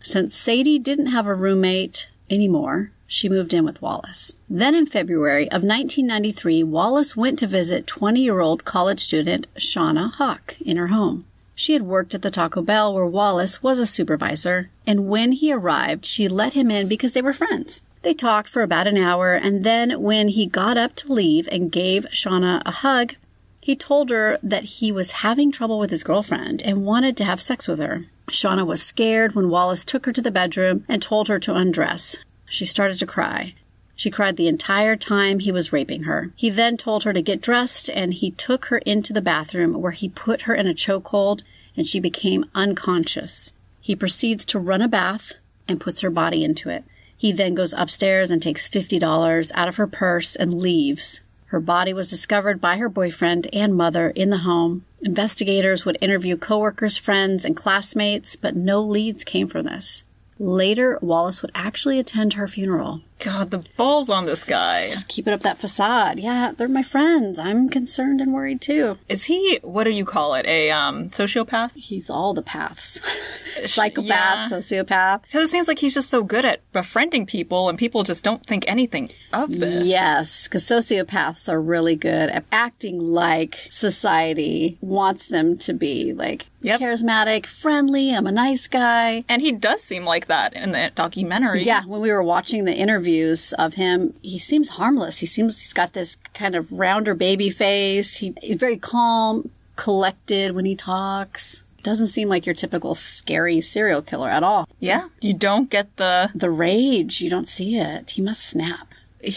Since 0.00 0.34
Sadie 0.36 0.78
didn't 0.78 1.06
have 1.06 1.26
a 1.26 1.34
roommate 1.34 2.10
anymore, 2.28 2.90
she 3.06 3.28
moved 3.28 3.54
in 3.54 3.64
with 3.64 3.80
Wallace. 3.80 4.34
Then 4.50 4.74
in 4.74 4.86
February 4.86 5.44
of 5.46 5.62
1993, 5.62 6.62
Wallace 6.64 7.16
went 7.16 7.38
to 7.38 7.46
visit 7.46 7.86
20 7.86 8.20
year 8.20 8.40
old 8.40 8.64
college 8.64 9.00
student 9.00 9.46
Shawna 9.54 10.12
Hawk 10.12 10.56
in 10.60 10.76
her 10.76 10.88
home. 10.88 11.24
She 11.58 11.72
had 11.72 11.82
worked 11.82 12.14
at 12.14 12.20
the 12.20 12.30
Taco 12.30 12.60
Bell 12.60 12.94
where 12.94 13.06
Wallace 13.06 13.62
was 13.62 13.78
a 13.78 13.86
supervisor, 13.86 14.68
and 14.86 15.08
when 15.08 15.32
he 15.32 15.50
arrived, 15.50 16.04
she 16.04 16.28
let 16.28 16.52
him 16.52 16.70
in 16.70 16.86
because 16.86 17.14
they 17.14 17.22
were 17.22 17.32
friends. 17.32 17.80
They 18.02 18.12
talked 18.12 18.50
for 18.50 18.60
about 18.60 18.86
an 18.86 18.98
hour, 18.98 19.32
and 19.32 19.64
then 19.64 20.02
when 20.02 20.28
he 20.28 20.44
got 20.44 20.76
up 20.76 20.94
to 20.96 21.12
leave 21.12 21.48
and 21.50 21.72
gave 21.72 22.06
Shawna 22.12 22.60
a 22.66 22.70
hug, 22.70 23.14
he 23.62 23.74
told 23.74 24.10
her 24.10 24.38
that 24.42 24.64
he 24.64 24.92
was 24.92 25.22
having 25.22 25.50
trouble 25.50 25.78
with 25.78 25.90
his 25.90 26.04
girlfriend 26.04 26.62
and 26.62 26.84
wanted 26.84 27.16
to 27.16 27.24
have 27.24 27.40
sex 27.40 27.66
with 27.66 27.78
her. 27.78 28.04
Shawna 28.28 28.66
was 28.66 28.82
scared 28.82 29.34
when 29.34 29.48
Wallace 29.48 29.84
took 29.84 30.04
her 30.04 30.12
to 30.12 30.22
the 30.22 30.30
bedroom 30.30 30.84
and 30.88 31.02
told 31.02 31.28
her 31.28 31.38
to 31.38 31.54
undress. 31.54 32.18
She 32.44 32.66
started 32.66 32.98
to 32.98 33.06
cry. 33.06 33.54
She 33.96 34.10
cried 34.10 34.36
the 34.36 34.46
entire 34.46 34.94
time 34.94 35.38
he 35.38 35.50
was 35.50 35.72
raping 35.72 36.02
her. 36.02 36.30
He 36.36 36.50
then 36.50 36.76
told 36.76 37.04
her 37.04 37.14
to 37.14 37.22
get 37.22 37.40
dressed 37.40 37.88
and 37.88 38.12
he 38.12 38.30
took 38.30 38.66
her 38.66 38.78
into 38.78 39.14
the 39.14 39.22
bathroom 39.22 39.80
where 39.80 39.92
he 39.92 40.10
put 40.10 40.42
her 40.42 40.54
in 40.54 40.66
a 40.66 40.74
chokehold 40.74 41.42
and 41.76 41.86
she 41.86 41.98
became 41.98 42.44
unconscious. 42.54 43.52
He 43.80 43.96
proceeds 43.96 44.44
to 44.46 44.58
run 44.58 44.82
a 44.82 44.88
bath 44.88 45.32
and 45.66 45.80
puts 45.80 46.02
her 46.02 46.10
body 46.10 46.44
into 46.44 46.68
it. 46.68 46.84
He 47.16 47.32
then 47.32 47.54
goes 47.54 47.72
upstairs 47.72 48.30
and 48.30 48.42
takes 48.42 48.68
$50 48.68 49.50
out 49.54 49.68
of 49.68 49.76
her 49.76 49.86
purse 49.86 50.36
and 50.36 50.60
leaves. 50.60 51.22
Her 51.46 51.60
body 51.60 51.94
was 51.94 52.10
discovered 52.10 52.60
by 52.60 52.76
her 52.76 52.88
boyfriend 52.88 53.48
and 53.52 53.74
mother 53.74 54.10
in 54.10 54.30
the 54.30 54.38
home. 54.38 54.84
Investigators 55.00 55.84
would 55.84 55.96
interview 56.00 56.36
coworkers, 56.36 56.98
friends, 56.98 57.44
and 57.44 57.56
classmates, 57.56 58.36
but 58.36 58.56
no 58.56 58.82
leads 58.82 59.24
came 59.24 59.48
from 59.48 59.64
this. 59.64 60.04
Later, 60.38 60.98
Wallace 61.00 61.40
would 61.40 61.52
actually 61.54 61.98
attend 61.98 62.34
her 62.34 62.46
funeral. 62.46 63.00
God, 63.18 63.50
the 63.50 63.66
balls 63.76 64.10
on 64.10 64.26
this 64.26 64.44
guy. 64.44 64.90
Just 64.90 65.08
keeping 65.08 65.32
up 65.32 65.40
that 65.40 65.58
facade. 65.58 66.18
Yeah, 66.18 66.52
they're 66.56 66.68
my 66.68 66.82
friends. 66.82 67.38
I'm 67.38 67.68
concerned 67.70 68.20
and 68.20 68.32
worried 68.34 68.60
too. 68.60 68.98
Is 69.08 69.24
he, 69.24 69.58
what 69.62 69.84
do 69.84 69.90
you 69.90 70.04
call 70.04 70.34
it, 70.34 70.44
a 70.46 70.70
um, 70.70 71.08
sociopath? 71.10 71.72
He's 71.74 72.10
all 72.10 72.34
the 72.34 72.42
paths 72.42 73.00
psychopath, 73.64 74.06
Yeah. 74.06 74.48
sociopath. 74.50 75.22
Because 75.22 75.48
it 75.48 75.52
seems 75.52 75.66
like 75.68 75.78
he's 75.78 75.94
just 75.94 76.10
so 76.10 76.22
good 76.22 76.44
at 76.44 76.60
befriending 76.72 77.26
people 77.26 77.68
and 77.68 77.78
people 77.78 78.02
just 78.04 78.22
don't 78.24 78.44
think 78.44 78.64
anything 78.68 79.08
of 79.32 79.50
this. 79.50 79.86
Yes, 79.86 80.44
because 80.44 80.64
sociopaths 80.64 81.48
are 81.50 81.60
really 81.60 81.96
good 81.96 82.28
at 82.30 82.44
acting 82.52 82.98
like 83.00 83.66
society 83.70 84.76
wants 84.80 85.28
them 85.28 85.56
to 85.58 85.72
be 85.72 86.12
like 86.12 86.46
Yep. 86.62 86.80
charismatic, 86.80 87.46
friendly. 87.46 88.10
I'm 88.12 88.26
a 88.26 88.32
nice 88.32 88.66
guy. 88.66 89.24
And 89.28 89.40
he 89.40 89.52
does 89.52 89.82
seem 89.82 90.04
like 90.04 90.26
that 90.26 90.52
in 90.54 90.72
the 90.72 90.90
documentary. 90.96 91.64
Yeah, 91.64 91.84
when 91.86 92.00
we 92.00 92.10
were 92.10 92.24
watching 92.24 92.64
the 92.64 92.72
interviews 93.06 93.52
of 93.54 93.74
him, 93.74 94.14
he 94.22 94.38
seems 94.38 94.68
harmless. 94.70 95.18
He 95.18 95.26
seems 95.26 95.58
he's 95.58 95.72
got 95.72 95.92
this 95.92 96.18
kind 96.34 96.54
of 96.54 96.70
rounder 96.72 97.14
baby 97.14 97.50
face. 97.50 98.16
He, 98.16 98.34
he's 98.42 98.56
very 98.56 98.76
calm, 98.76 99.50
collected 99.76 100.54
when 100.54 100.64
he 100.64 100.74
talks. 100.74 101.62
Doesn't 101.82 102.08
seem 102.08 102.28
like 102.28 102.46
your 102.46 102.54
typical 102.54 102.96
scary 102.96 103.60
serial 103.60 104.02
killer 104.02 104.28
at 104.28 104.42
all. 104.42 104.68
Yeah. 104.80 105.08
You 105.20 105.34
don't 105.34 105.70
get 105.70 105.96
the. 105.96 106.30
The 106.34 106.50
rage, 106.50 107.20
you 107.20 107.30
don't 107.30 107.48
see 107.48 107.78
it. 107.78 108.10
He 108.10 108.22
must 108.22 108.42
snap. 108.42 108.88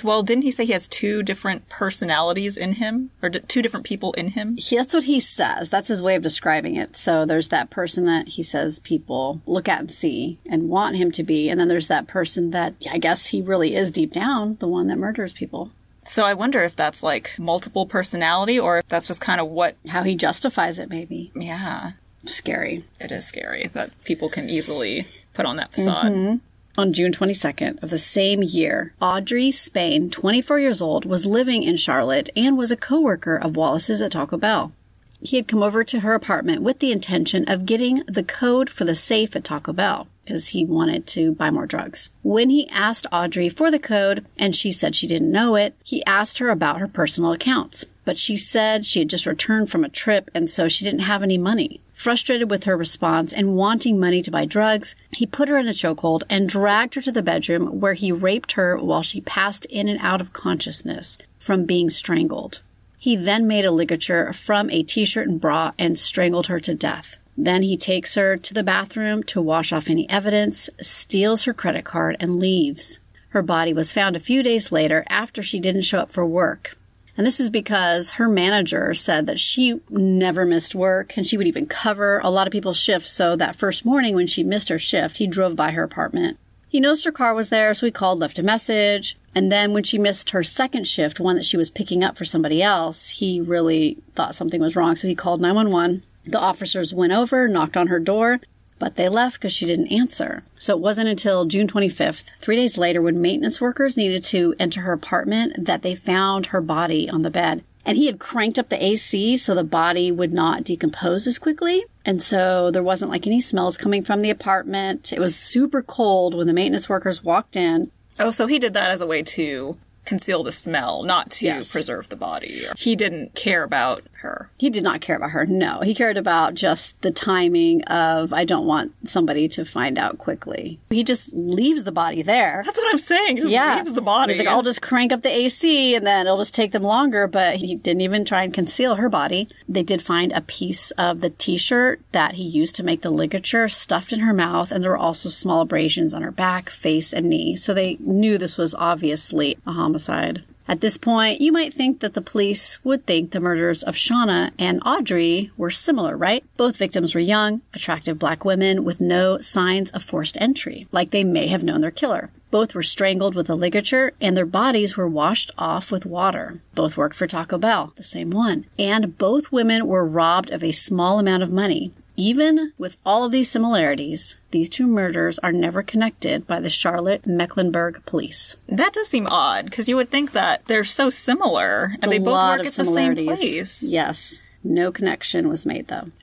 Well, 0.04 0.24
didn't 0.24 0.44
he 0.44 0.52
say 0.52 0.66
he 0.66 0.74
has 0.74 0.88
two 0.88 1.24
different 1.24 1.68
personalities 1.70 2.58
in 2.58 2.74
him? 2.74 3.12
Or 3.24 3.30
d- 3.30 3.40
two 3.48 3.62
different 3.62 3.86
people 3.86 4.14
in 4.14 4.30
him? 4.30 4.56
He- 4.58 4.76
That's 4.78 4.94
what 4.94 5.06
he 5.06 5.20
says. 5.20 5.70
That's 5.70 5.88
his 5.88 6.02
way 6.02 6.16
of 6.16 6.22
describing 6.22 6.76
it. 6.76 6.96
So 6.98 7.26
there's 7.26 7.48
that 7.50 7.70
person 7.70 8.06
that 8.06 8.28
he 8.30 8.44
says 8.44 8.80
people 8.80 9.42
look 9.46 9.68
at 9.68 9.80
and 9.80 9.92
see 9.92 10.38
and 10.46 10.70
want 10.70 10.98
him 10.98 11.12
to 11.14 11.24
be. 11.24 11.50
And 11.50 11.60
then 11.60 11.68
there's 11.70 11.88
that 11.88 12.08
person 12.08 12.52
that 12.52 12.76
I 12.90 12.98
guess 12.98 13.28
he 13.28 13.42
really 13.42 13.76
is 13.76 13.90
deep 13.92 14.12
down, 14.14 14.58
the 14.60 14.68
one 14.68 14.88
that 14.88 14.98
murders 14.98 15.34
people. 15.34 15.72
So 16.06 16.24
I 16.26 16.34
wonder 16.34 16.64
if 16.64 16.76
that's 16.76 17.04
like 17.04 17.32
multiple 17.38 17.86
personality 17.86 18.60
or 18.60 18.80
if 18.80 18.88
that's 18.88 19.08
just 19.08 19.22
kind 19.22 19.40
of 19.40 19.48
what. 19.48 19.76
How 19.88 20.04
he 20.04 20.16
justifies 20.16 20.80
it, 20.80 20.90
maybe. 20.90 21.32
Yeah. 21.36 21.92
Scary. 22.26 22.84
It 23.00 23.12
is 23.12 23.26
scary 23.26 23.70
that 23.74 23.92
people 24.04 24.30
can 24.30 24.50
easily 24.50 25.08
put 25.34 25.46
on 25.46 25.56
that 25.58 25.72
facade. 25.72 26.12
Mm-hmm. 26.12 26.38
On 26.80 26.94
June 26.94 27.12
22nd 27.12 27.84
of 27.84 27.90
the 27.90 27.98
same 27.98 28.42
year, 28.42 28.94
Audrey 29.02 29.52
Spain, 29.52 30.10
24 30.10 30.60
years 30.60 30.82
old, 30.82 31.04
was 31.04 31.26
living 31.26 31.62
in 31.62 31.76
Charlotte 31.76 32.30
and 32.38 32.58
was 32.58 32.72
a 32.72 32.78
coworker 32.78 33.36
of 33.36 33.58
Wallace's 33.58 34.02
at 34.02 34.14
Taco 34.14 34.38
Bell. 34.38 34.72
He 35.20 35.36
had 35.36 35.50
come 35.50 35.62
over 35.62 35.84
to 35.84 36.00
her 36.00 36.14
apartment 36.14 36.62
with 36.62 36.80
the 36.80 36.94
intention 36.94 37.44
of 37.50 37.66
getting 37.66 38.04
the 38.08 38.24
code 38.24 38.70
for 38.70 38.86
the 38.86 38.96
safe 38.96 39.36
at 39.36 39.44
Taco 39.44 39.74
Bell 39.74 40.08
because 40.24 40.48
he 40.48 40.64
wanted 40.64 41.06
to 41.08 41.34
buy 41.34 41.50
more 41.50 41.66
drugs. 41.66 42.12
When 42.24 42.50
he 42.50 42.70
asked 42.70 43.06
Audrey 43.12 43.50
for 43.50 43.70
the 43.70 43.78
code 43.78 44.26
and 44.38 44.56
she 44.56 44.72
said 44.72 44.96
she 44.96 45.06
didn't 45.06 45.34
know 45.34 45.56
it, 45.56 45.76
he 45.84 46.06
asked 46.06 46.38
her 46.38 46.50
about 46.50 46.80
her 46.80 46.88
personal 46.88 47.34
accounts. 47.34 47.84
But 48.10 48.18
she 48.18 48.38
said 48.38 48.88
she 48.88 48.98
had 48.98 49.08
just 49.08 49.28
returned 49.28 49.70
from 49.70 49.84
a 49.84 49.88
trip 49.88 50.32
and 50.34 50.50
so 50.50 50.68
she 50.68 50.84
didn't 50.84 51.02
have 51.02 51.22
any 51.22 51.38
money. 51.38 51.80
Frustrated 51.94 52.50
with 52.50 52.64
her 52.64 52.76
response 52.76 53.32
and 53.32 53.56
wanting 53.56 54.00
money 54.00 54.24
to 54.24 54.32
buy 54.32 54.46
drugs, 54.46 54.96
he 55.12 55.28
put 55.28 55.48
her 55.48 55.60
in 55.60 55.68
a 55.68 55.74
chokehold 55.74 56.24
and 56.28 56.50
dragged 56.50 56.96
her 56.96 57.02
to 57.02 57.12
the 57.12 57.22
bedroom 57.22 57.80
where 57.80 57.94
he 57.94 58.12
raped 58.12 58.54
her 58.54 58.80
while 58.80 59.04
she 59.04 59.22
passed 59.22 59.66
in 59.66 59.88
and 59.88 60.00
out 60.02 60.22
of 60.22 60.34
consciousness 60.34 61.20
from 61.38 61.66
being 61.66 61.92
strangled. 61.92 62.62
He 62.98 63.16
then 63.16 63.46
made 63.46 63.64
a 63.64 63.70
ligature 63.70 64.34
from 64.34 64.72
a 64.72 64.82
t-shirt 64.82 65.28
and 65.28 65.40
bra 65.40 65.74
and 65.78 66.00
strangled 66.00 66.48
her 66.48 66.60
to 66.62 66.74
death. 66.74 67.18
Then 67.38 67.62
he 67.62 67.78
takes 67.78 68.16
her 68.16 68.38
to 68.38 68.56
the 68.56 68.64
bathroom 68.64 69.22
to 69.26 69.40
wash 69.40 69.72
off 69.72 69.88
any 69.88 70.10
evidence, 70.10 70.68
steals 70.82 71.44
her 71.44 71.54
credit 71.54 71.86
card, 71.86 72.18
and 72.20 72.40
leaves. 72.40 73.00
Her 73.28 73.44
body 73.44 73.72
was 73.72 73.92
found 73.92 74.16
a 74.16 74.20
few 74.20 74.42
days 74.42 74.72
later 74.72 75.06
after 75.10 75.44
she 75.44 75.60
didn't 75.60 75.84
show 75.84 76.00
up 76.00 76.10
for 76.10 76.26
work. 76.26 76.76
And 77.20 77.28
this 77.28 77.42
is 77.42 77.50
because 77.50 78.12
her 78.12 78.30
manager 78.30 78.94
said 78.94 79.28
that 79.28 79.42
she 79.42 79.82
never 79.90 80.46
missed 80.46 80.74
work 80.74 81.18
and 81.18 81.28
she 81.28 81.36
would 81.36 81.48
even 81.48 81.66
cover 81.66 82.20
a 82.20 82.30
lot 82.30 82.48
of 82.48 82.54
people's 82.54 82.80
shifts. 82.80 83.12
So 83.12 83.36
that 83.36 83.58
first 83.58 83.84
morning 83.84 84.16
when 84.16 84.26
she 84.26 84.42
missed 84.42 84.70
her 84.70 84.80
shift, 84.80 85.18
he 85.18 85.28
drove 85.28 85.54
by 85.54 85.72
her 85.72 85.84
apartment. 85.84 86.38
He 86.70 86.80
noticed 86.80 87.04
her 87.04 87.12
car 87.12 87.34
was 87.34 87.50
there, 87.50 87.74
so 87.74 87.86
he 87.86 87.92
called, 87.92 88.20
left 88.20 88.40
a 88.40 88.42
message. 88.42 89.18
And 89.36 89.52
then 89.52 89.74
when 89.74 89.84
she 89.84 89.98
missed 89.98 90.30
her 90.30 90.44
second 90.44 90.88
shift, 90.88 91.20
one 91.20 91.36
that 91.36 91.46
she 91.46 91.58
was 91.58 91.70
picking 91.70 92.06
up 92.06 92.18
for 92.18 92.24
somebody 92.24 92.64
else, 92.64 93.10
he 93.10 93.42
really 93.42 93.98
thought 94.16 94.34
something 94.34 94.62
was 94.62 94.78
wrong. 94.78 94.96
So 94.96 95.10
he 95.10 95.14
called 95.14 95.42
911. 95.42 96.04
The 96.26 96.40
officers 96.40 96.94
went 96.94 97.12
over, 97.12 97.50
knocked 97.50 97.76
on 97.76 97.88
her 97.88 98.00
door, 98.00 98.40
but 98.80 98.96
they 98.96 99.10
left 99.10 99.36
because 99.38 99.54
she 99.54 99.66
didn't 99.66 99.92
answer. 99.92 100.44
So 100.58 100.74
it 100.76 100.80
wasn't 100.82 101.10
until 101.10 101.46
June 101.46 101.68
25th, 101.68 102.32
three 102.42 102.56
days 102.56 102.78
later, 102.78 103.02
when 103.02 103.22
maintenance 103.22 103.60
workers 103.62 103.98
needed 103.98 104.24
to 104.26 104.56
enter 104.58 104.82
her 104.82 104.94
apartment, 104.94 105.66
that 105.66 105.82
they 105.82 105.96
found 105.96 106.48
her 106.48 106.62
body 106.62 107.10
on 107.10 107.22
the 107.22 107.30
bed. 107.30 107.64
And 107.86 107.98
he 107.98 108.06
had 108.08 108.20
cranked 108.20 108.60
up 108.60 108.70
the 108.70 108.84
AC 108.84 109.38
so 109.38 109.56
the 109.56 109.64
body 109.64 110.12
would 110.12 110.34
not 110.34 110.64
decompose 110.64 111.26
as 111.28 111.40
quickly. 111.40 111.86
And 112.06 112.22
so 112.22 112.72
there 112.72 112.84
wasn't 112.84 113.10
like 113.12 113.26
any 113.26 113.42
smells 113.42 113.78
coming 113.78 114.04
from 114.04 114.22
the 114.22 114.30
apartment. 114.30 115.12
It 115.14 115.20
was 115.20 115.36
super 115.36 115.82
cold 115.82 116.36
when 116.36 116.46
the 116.48 116.54
maintenance 116.54 116.90
workers 116.90 117.24
walked 117.24 117.56
in. 117.56 117.90
Oh, 118.20 118.32
so 118.32 118.48
he 118.48 118.60
did 118.60 118.74
that 118.74 118.92
as 118.92 119.02
a 119.02 119.08
way 119.08 119.24
to 119.24 119.78
conceal 120.06 120.44
the 120.44 120.52
smell, 120.52 121.04
not 121.04 121.32
to 121.32 121.46
Yes. 121.46 121.72
preserve 121.72 122.10
the 122.10 122.16
body. 122.16 122.66
He 122.78 122.96
didn't 122.96 123.34
care 123.36 123.64
about 123.64 124.04
her. 124.20 124.50
He 124.58 124.70
did 124.70 124.84
not 124.84 125.02
care 125.02 125.16
about 125.16 125.32
her. 125.32 125.46
No, 125.46 125.82
he 125.82 125.96
cared 125.96 126.18
about 126.18 126.54
just 126.54 127.00
the 127.02 127.12
timing 127.12 127.84
of 127.84 128.34
I 128.34 128.46
don't 128.46 128.66
want 128.66 128.94
somebody 129.08 129.48
to 129.50 129.66
find 129.66 129.98
out 129.98 130.18
quickly. 130.18 130.80
He 130.90 131.04
just 131.04 131.34
leaves 131.34 131.84
the 131.84 131.92
body 131.92 132.22
there. 132.22 132.62
That's 132.66 132.78
what 132.78 132.92
I'm 132.92 132.98
saying. 132.98 133.38
He 133.38 133.42
Just 133.42 133.54
yeah, 133.54 133.78
leaves 133.78 133.94
the 133.94 134.02
body. 134.02 134.34
He's 134.34 134.40
like, 134.40 134.54
I'll 134.54 134.62
just 134.62 134.82
crank 134.82 135.12
up 135.12 135.22
the 135.22 135.30
AC 135.30 135.96
and 135.96 136.06
then 136.06 136.26
it'll 136.26 136.38
just 136.38 136.56
take 136.56 136.72
them 136.72 136.84
longer. 136.84 137.28
But 137.28 137.58
he 137.58 137.76
didn't 137.76 138.02
even 138.02 138.26
try 138.26 138.44
and 138.44 138.54
conceal 138.54 138.96
her 138.96 139.10
body. 139.10 139.50
They 139.68 139.84
did 139.84 140.02
find 140.02 140.32
a 140.32 140.42
piece 140.42 140.92
of 140.92 141.22
the 141.22 141.30
T-shirt 141.30 142.02
that 142.12 142.36
he 142.36 142.44
used 142.44 142.76
to 142.76 142.84
make 142.84 143.02
the 143.02 143.12
ligature 143.12 143.68
stuffed 143.68 144.14
in 144.14 144.20
her 144.20 144.34
mouth, 144.34 144.72
and 144.72 144.84
there 144.84 144.92
were 144.92 144.98
also 144.98 145.30
small 145.30 145.62
abrasions 145.62 146.14
on 146.14 146.22
her 146.22 146.32
back, 146.32 146.70
face, 146.70 147.14
and 147.14 147.30
knee. 147.30 147.56
So 147.56 147.74
they 147.74 147.98
knew 148.00 148.38
this 148.38 148.58
was 148.58 148.76
obviously 148.76 149.58
a 149.66 149.72
homicide. 149.72 150.44
At 150.70 150.82
this 150.82 151.00
point, 151.00 151.42
you 151.42 151.52
might 151.52 151.74
think 151.74 152.00
that 152.00 152.14
the 152.14 152.22
police 152.22 152.78
would 152.84 153.08
think 153.08 153.32
the 153.32 153.40
murders 153.40 153.82
of 153.82 153.96
Shawna 153.96 154.52
and 154.60 154.80
Audrey 154.86 155.50
were 155.58 155.72
similar, 155.72 156.16
right? 156.16 156.46
Both 156.58 156.78
victims 156.78 157.16
were 157.16 157.22
young, 157.22 157.62
attractive 157.74 158.20
black 158.20 158.46
women 158.46 158.84
with 158.84 159.02
no 159.02 159.40
signs 159.40 159.90
of 159.90 160.04
forced 160.04 160.40
entry, 160.40 160.88
like 160.92 161.10
they 161.10 161.24
may 161.24 161.48
have 161.48 161.64
known 161.64 161.82
their 161.82 161.90
killer. 161.90 162.30
Both 162.52 162.76
were 162.76 162.84
strangled 162.84 163.34
with 163.34 163.50
a 163.50 163.56
ligature 163.56 164.14
and 164.22 164.38
their 164.38 164.46
bodies 164.46 164.96
were 164.96 165.08
washed 165.08 165.52
off 165.58 165.92
with 165.92 166.06
water. 166.06 166.62
Both 166.76 166.98
worked 166.98 167.16
for 167.16 167.26
Taco 167.26 167.58
Bell, 167.58 167.94
the 167.96 168.04
same 168.04 168.30
one. 168.30 168.68
And 168.78 169.18
both 169.18 169.52
women 169.52 169.88
were 169.88 170.06
robbed 170.06 170.52
of 170.52 170.64
a 170.64 170.72
small 170.72 171.18
amount 171.18 171.42
of 171.42 171.52
money. 171.52 171.94
Even 172.20 172.74
with 172.78 172.98
all 173.06 173.24
of 173.24 173.32
these 173.32 173.50
similarities, 173.50 174.36
these 174.52 174.68
two 174.68 174.86
murders 174.86 175.40
are 175.40 175.54
never 175.54 175.82
connected 175.82 176.46
by 176.46 176.60
the 176.60 176.70
Charlotte 176.70 177.26
Mecklenburg 177.26 178.06
police. 178.06 178.58
That 178.68 178.92
does 178.92 179.08
seem 179.08 179.26
odd 179.28 179.64
because 179.64 179.88
you 179.88 179.96
would 179.96 180.10
think 180.10 180.34
that 180.34 180.66
they're 180.66 180.84
so 180.84 181.10
similar 181.10 181.96
and 182.02 182.12
they 182.12 182.20
both 182.20 182.58
work 182.58 182.66
at 182.68 182.74
the 182.74 182.84
same 182.84 183.16
place. 183.16 183.82
Yes. 183.82 184.42
No 184.66 184.92
connection 184.92 185.48
was 185.48 185.66
made 185.66 185.88
though. 185.88 186.12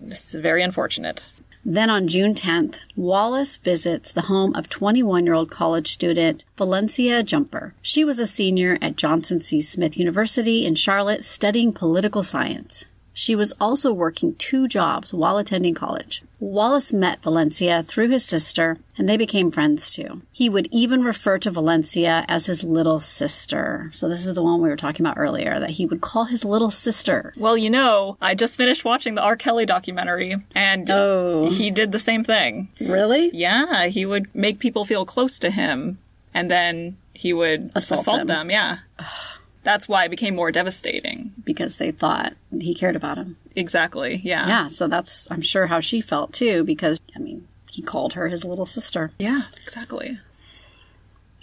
This 0.00 0.34
is 0.34 0.40
very 0.40 0.62
unfortunate. 0.62 1.28
Then 1.64 1.90
on 1.90 2.08
June 2.08 2.34
10th, 2.34 2.76
Wallace 2.94 3.56
visits 3.56 4.12
the 4.12 4.22
home 4.22 4.54
of 4.54 4.68
21 4.68 5.24
year 5.24 5.34
old 5.34 5.50
college 5.50 5.90
student 5.90 6.44
Valencia 6.58 7.22
Jumper. 7.22 7.74
She 7.82 8.04
was 8.04 8.18
a 8.18 8.26
senior 8.26 8.78
at 8.80 8.96
Johnson 8.96 9.40
C. 9.40 9.60
Smith 9.60 9.98
University 9.98 10.64
in 10.66 10.76
Charlotte 10.76 11.24
studying 11.24 11.72
political 11.72 12.22
science. 12.22 12.84
She 13.20 13.34
was 13.34 13.52
also 13.60 13.92
working 13.92 14.36
two 14.36 14.68
jobs 14.68 15.12
while 15.12 15.38
attending 15.38 15.74
college. 15.74 16.22
Wallace 16.38 16.92
met 16.92 17.20
Valencia 17.20 17.82
through 17.82 18.10
his 18.10 18.24
sister, 18.24 18.78
and 18.96 19.08
they 19.08 19.16
became 19.16 19.50
friends 19.50 19.90
too. 19.92 20.22
He 20.30 20.48
would 20.48 20.68
even 20.70 21.02
refer 21.02 21.36
to 21.38 21.50
Valencia 21.50 22.24
as 22.28 22.46
his 22.46 22.62
little 22.62 23.00
sister. 23.00 23.90
So 23.92 24.08
this 24.08 24.24
is 24.24 24.36
the 24.36 24.42
one 24.42 24.62
we 24.62 24.68
were 24.68 24.76
talking 24.76 25.04
about 25.04 25.18
earlier, 25.18 25.58
that 25.58 25.70
he 25.70 25.84
would 25.84 26.00
call 26.00 26.26
his 26.26 26.44
little 26.44 26.70
sister. 26.70 27.34
Well, 27.36 27.58
you 27.58 27.70
know, 27.70 28.16
I 28.20 28.36
just 28.36 28.56
finished 28.56 28.84
watching 28.84 29.16
the 29.16 29.22
R. 29.22 29.34
Kelly 29.34 29.66
documentary 29.66 30.36
and 30.54 30.88
Oh. 30.88 31.50
he 31.50 31.72
did 31.72 31.90
the 31.90 31.98
same 31.98 32.22
thing. 32.22 32.68
Really? 32.80 33.30
Yeah, 33.34 33.86
he 33.86 34.06
would 34.06 34.32
make 34.32 34.60
people 34.60 34.84
feel 34.84 35.04
close 35.04 35.40
to 35.40 35.50
him 35.50 35.98
and 36.32 36.48
then 36.48 36.96
he 37.14 37.32
would 37.32 37.72
Assault 37.74 38.02
assault, 38.02 38.18
them. 38.18 38.26
them. 38.28 38.50
Yeah. 38.52 38.78
That's 39.64 39.88
why 39.88 40.04
it 40.04 40.10
became 40.10 40.34
more 40.34 40.52
devastating. 40.52 41.32
Because 41.44 41.76
they 41.76 41.90
thought 41.90 42.34
he 42.50 42.74
cared 42.74 42.96
about 42.96 43.18
him. 43.18 43.36
Exactly. 43.56 44.20
Yeah. 44.24 44.46
Yeah, 44.48 44.68
so 44.68 44.88
that's, 44.88 45.30
I'm 45.30 45.42
sure, 45.42 45.66
how 45.66 45.80
she 45.80 46.00
felt 46.00 46.32
too, 46.32 46.64
because, 46.64 47.00
I 47.14 47.18
mean, 47.18 47.46
he 47.70 47.82
called 47.82 48.14
her 48.14 48.28
his 48.28 48.44
little 48.44 48.66
sister. 48.66 49.12
Yeah, 49.18 49.42
exactly. 49.66 50.18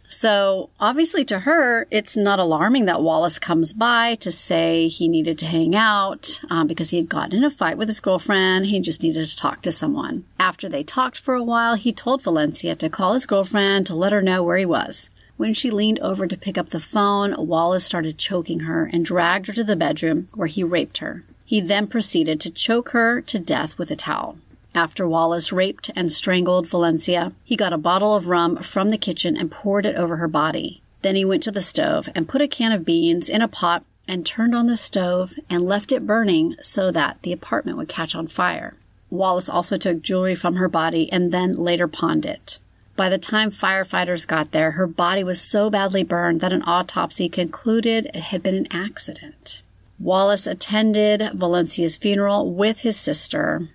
So 0.08 0.70
obviously 0.80 1.26
to 1.26 1.40
her, 1.40 1.88
it's 1.90 2.16
not 2.16 2.40
alarming 2.40 2.86
that 2.86 3.02
Wallace 3.02 3.40
comes 3.40 3.74
by 3.74 4.16
to 4.16 4.32
say 4.32 4.88
he 4.88 5.08
needed 5.08 5.40
to 5.40 5.48
hang 5.48 5.76
out 5.76 6.42
um, 6.50 6.68
because 6.68 6.92
he 6.92 6.98
had 6.98 7.10
gotten 7.10 7.40
in 7.40 7.44
a 7.44 7.50
fight 7.50 7.78
with 7.78 7.88
his 7.88 8.00
girlfriend. 8.00 8.68
He 8.68 8.80
just 8.80 9.02
needed 9.02 9.28
to 9.28 9.36
talk 9.36 9.62
to 9.64 9.72
someone. 9.72 10.26
After 10.40 10.70
they 10.70 10.84
talked 10.84 11.18
for 11.18 11.34
a 11.34 11.44
while, 11.44 11.76
he 11.76 11.92
told 11.92 12.22
Valencia 12.22 12.76
to 12.76 12.90
call 12.90 13.14
his 13.14 13.26
girlfriend 13.26 13.88
to 13.88 13.96
let 13.96 14.14
her 14.14 14.22
know 14.22 14.44
where 14.44 14.58
he 14.58 14.66
was. 14.66 15.10
When 15.38 15.54
she 15.54 15.70
leaned 15.70 16.00
over 16.00 16.28
to 16.28 16.38
pick 16.38 16.58
up 16.58 16.70
the 16.70 16.80
phone, 16.80 17.36
Wallace 17.38 17.86
started 17.86 18.18
choking 18.18 18.62
her 18.62 18.90
and 18.92 19.04
dragged 19.04 19.48
her 19.48 19.54
to 19.54 19.64
the 19.64 19.76
bedroom 19.76 20.30
where 20.34 20.48
he 20.48 20.64
raped 20.64 21.00
her. 21.00 21.24
He 21.46 21.60
then 21.60 21.88
proceeded 21.88 22.40
to 22.42 22.50
choke 22.50 22.90
her 22.90 23.22
to 23.22 23.40
death 23.40 23.78
with 23.78 23.92
a 23.92 23.96
towel. 23.96 24.38
After 24.74 25.08
Wallace 25.08 25.52
raped 25.52 25.92
and 25.96 26.12
strangled 26.12 26.68
Valencia, 26.68 27.34
he 27.44 27.56
got 27.56 27.74
a 27.74 27.78
bottle 27.78 28.16
of 28.16 28.28
rum 28.28 28.58
from 28.58 28.90
the 28.90 28.98
kitchen 28.98 29.38
and 29.38 29.52
poured 29.52 29.86
it 29.86 29.96
over 29.96 30.18
her 30.18 30.28
body. 30.28 30.82
Then 31.02 31.16
he 31.16 31.26
went 31.26 31.44
to 31.44 31.52
the 31.52 31.62
stove 31.62 32.10
and 32.16 32.28
put 32.28 32.42
a 32.42 32.48
can 32.48 32.72
of 32.72 32.86
beans 32.86 33.30
in 33.30 33.42
a 33.42 33.48
pot 33.48 33.84
and 34.08 34.26
turned 34.26 34.56
on 34.56 34.68
the 34.68 34.78
stove 34.78 35.36
and 35.50 35.64
left 35.64 35.92
it 35.92 36.08
burning 36.08 36.56
so 36.62 36.92
that 36.92 37.22
the 37.22 37.32
apartment 37.32 37.78
would 37.78 37.88
catch 37.88 38.16
on 38.16 38.28
fire. 38.28 38.76
Wallace 39.10 39.50
also 39.50 39.78
took 39.78 40.02
jewelry 40.02 40.36
from 40.36 40.56
her 40.56 40.68
body 40.68 41.12
and 41.12 41.32
then 41.32 41.54
later 41.54 41.88
pawned 41.88 42.26
it. 42.26 42.58
By 42.96 43.10
the 43.10 43.18
time 43.18 43.52
firefighters 43.52 44.26
got 44.28 44.52
there, 44.52 44.72
her 44.72 44.88
body 44.88 45.24
was 45.24 45.42
so 45.42 45.70
badly 45.70 46.04
burned 46.04 46.42
that 46.42 46.54
an 46.54 46.64
autopsy 46.66 47.28
concluded 47.28 48.06
it 48.08 48.16
had 48.16 48.42
been 48.42 48.56
an 48.56 48.68
accident. 48.72 49.62
Wallace 50.00 50.48
attended 50.48 51.22
Valencia's 51.34 51.96
funeral 51.98 52.52
with 52.52 52.80
his 52.80 52.98
sister, 52.98 53.70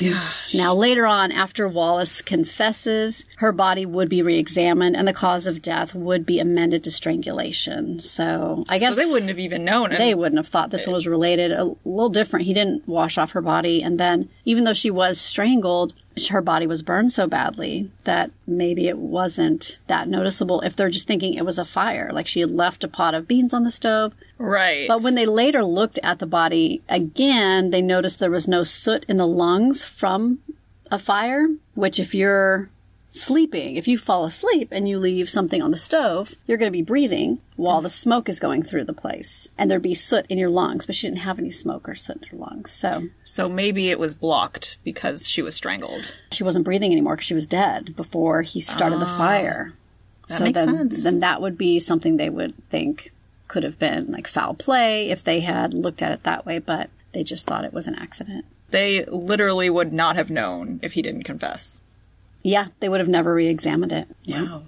Gosh. 0.00 0.54
now, 0.54 0.72
later 0.74 1.06
on, 1.06 1.30
after 1.32 1.68
Wallace 1.68 2.22
confesses, 2.22 3.26
her 3.36 3.52
body 3.52 3.84
would 3.84 4.08
be 4.08 4.22
re-examined 4.22 4.96
and 4.96 5.06
the 5.06 5.12
cause 5.12 5.46
of 5.46 5.60
death 5.60 5.94
would 5.94 6.24
be 6.24 6.38
amended 6.40 6.82
to 6.84 6.90
strangulation. 6.90 8.00
So 8.00 8.64
I 8.70 8.78
guess 8.78 8.94
So 8.94 9.02
they 9.04 9.10
wouldn't 9.12 9.28
have 9.28 9.38
even 9.38 9.64
known. 9.64 9.90
they 9.90 10.14
wouldn't 10.14 10.38
have 10.38 10.48
thought 10.48 10.70
this 10.70 10.86
one 10.86 10.94
was 10.94 11.06
related. 11.06 11.52
A 11.52 11.64
little 11.84 12.08
different. 12.08 12.46
He 12.46 12.54
didn't 12.54 12.88
wash 12.88 13.18
off 13.18 13.32
her 13.32 13.42
body, 13.42 13.82
and 13.82 14.00
then 14.00 14.30
even 14.46 14.64
though 14.64 14.72
she 14.72 14.90
was 14.90 15.20
strangled, 15.20 15.92
her 16.30 16.42
body 16.42 16.66
was 16.66 16.82
burned 16.82 17.12
so 17.12 17.26
badly 17.26 17.90
that 18.04 18.30
maybe 18.46 18.88
it 18.88 18.98
wasn't 18.98 19.78
that 19.86 20.08
noticeable. 20.08 20.60
If 20.60 20.76
they're 20.76 20.90
just 20.90 21.06
thinking 21.06 21.34
it 21.34 21.44
was 21.44 21.58
a 21.58 21.64
fire, 21.64 22.10
like 22.12 22.26
she 22.26 22.40
had 22.40 22.50
left 22.50 22.84
a 22.84 22.88
pot 22.88 23.14
of 23.14 23.28
beans 23.28 23.54
on 23.54 23.64
the 23.64 23.70
stove, 23.70 24.12
right. 24.38 24.86
but 24.88 25.02
when 25.02 25.14
they 25.14 25.26
later 25.26 25.64
looked 25.64 25.98
at 26.02 26.18
the 26.18 26.26
body 26.26 26.82
again, 26.88 27.70
they 27.70 27.82
noticed 27.82 28.18
there 28.18 28.30
was 28.30 28.48
no 28.48 28.64
soot 28.64 29.04
in 29.08 29.16
the 29.16 29.26
lungs 29.26 29.84
from 29.84 30.40
a 30.90 30.98
fire, 30.98 31.48
which 31.74 31.98
if 31.98 32.14
you're 32.14 32.68
sleeping, 33.12 33.76
if 33.76 33.86
you 33.86 33.98
fall 33.98 34.24
asleep 34.24 34.68
and 34.72 34.88
you 34.88 34.98
leave 34.98 35.28
something 35.28 35.62
on 35.62 35.70
the 35.70 35.76
stove, 35.76 36.34
you're 36.46 36.58
going 36.58 36.72
to 36.72 36.76
be 36.76 36.82
breathing 36.82 37.40
while 37.56 37.82
the 37.82 37.90
smoke 37.90 38.28
is 38.28 38.40
going 38.40 38.62
through 38.62 38.84
the 38.84 38.92
place. 38.92 39.50
And 39.56 39.70
there'd 39.70 39.82
be 39.82 39.94
soot 39.94 40.26
in 40.28 40.38
your 40.38 40.48
lungs, 40.48 40.86
but 40.86 40.94
she 40.94 41.06
didn't 41.06 41.20
have 41.20 41.38
any 41.38 41.50
smoke 41.50 41.88
or 41.88 41.94
soot 41.94 42.16
in 42.16 42.28
her 42.28 42.36
lungs. 42.36 42.70
So 42.70 43.08
so 43.24 43.48
maybe 43.48 43.90
it 43.90 43.98
was 43.98 44.14
blocked 44.14 44.78
because 44.82 45.26
she 45.26 45.42
was 45.42 45.54
strangled. 45.54 46.14
she 46.32 46.42
wasn't 46.42 46.64
breathing 46.64 46.90
anymore 46.90 47.16
because 47.16 47.26
she 47.26 47.34
was 47.34 47.46
dead 47.46 47.94
before 47.94 48.42
he 48.42 48.60
started 48.60 48.98
the 49.00 49.06
ah, 49.06 49.18
fire. 49.18 49.74
That 50.28 50.38
so 50.38 50.44
makes 50.44 50.58
then, 50.58 50.74
sense. 50.74 51.04
then 51.04 51.20
that 51.20 51.42
would 51.42 51.58
be 51.58 51.78
something 51.80 52.16
they 52.16 52.30
would 52.30 52.54
think 52.70 53.12
could 53.48 53.62
have 53.62 53.78
been 53.78 54.10
like 54.10 54.26
foul 54.26 54.54
play 54.54 55.10
if 55.10 55.22
they 55.22 55.40
had 55.40 55.74
looked 55.74 56.00
at 56.00 56.12
it 56.12 56.22
that 56.22 56.46
way, 56.46 56.58
but 56.58 56.88
they 57.12 57.22
just 57.22 57.46
thought 57.46 57.66
it 57.66 57.74
was 57.74 57.86
an 57.86 57.94
accident. 57.94 58.46
They 58.70 59.04
literally 59.04 59.68
would 59.68 59.92
not 59.92 60.16
have 60.16 60.30
known 60.30 60.80
if 60.82 60.92
he 60.94 61.02
didn't 61.02 61.24
confess. 61.24 61.81
Yeah, 62.42 62.68
they 62.80 62.88
would 62.88 63.00
have 63.00 63.08
never 63.08 63.34
re 63.34 63.46
examined 63.46 63.92
it. 63.92 64.08
Yeah. 64.24 64.42
Wow. 64.42 64.62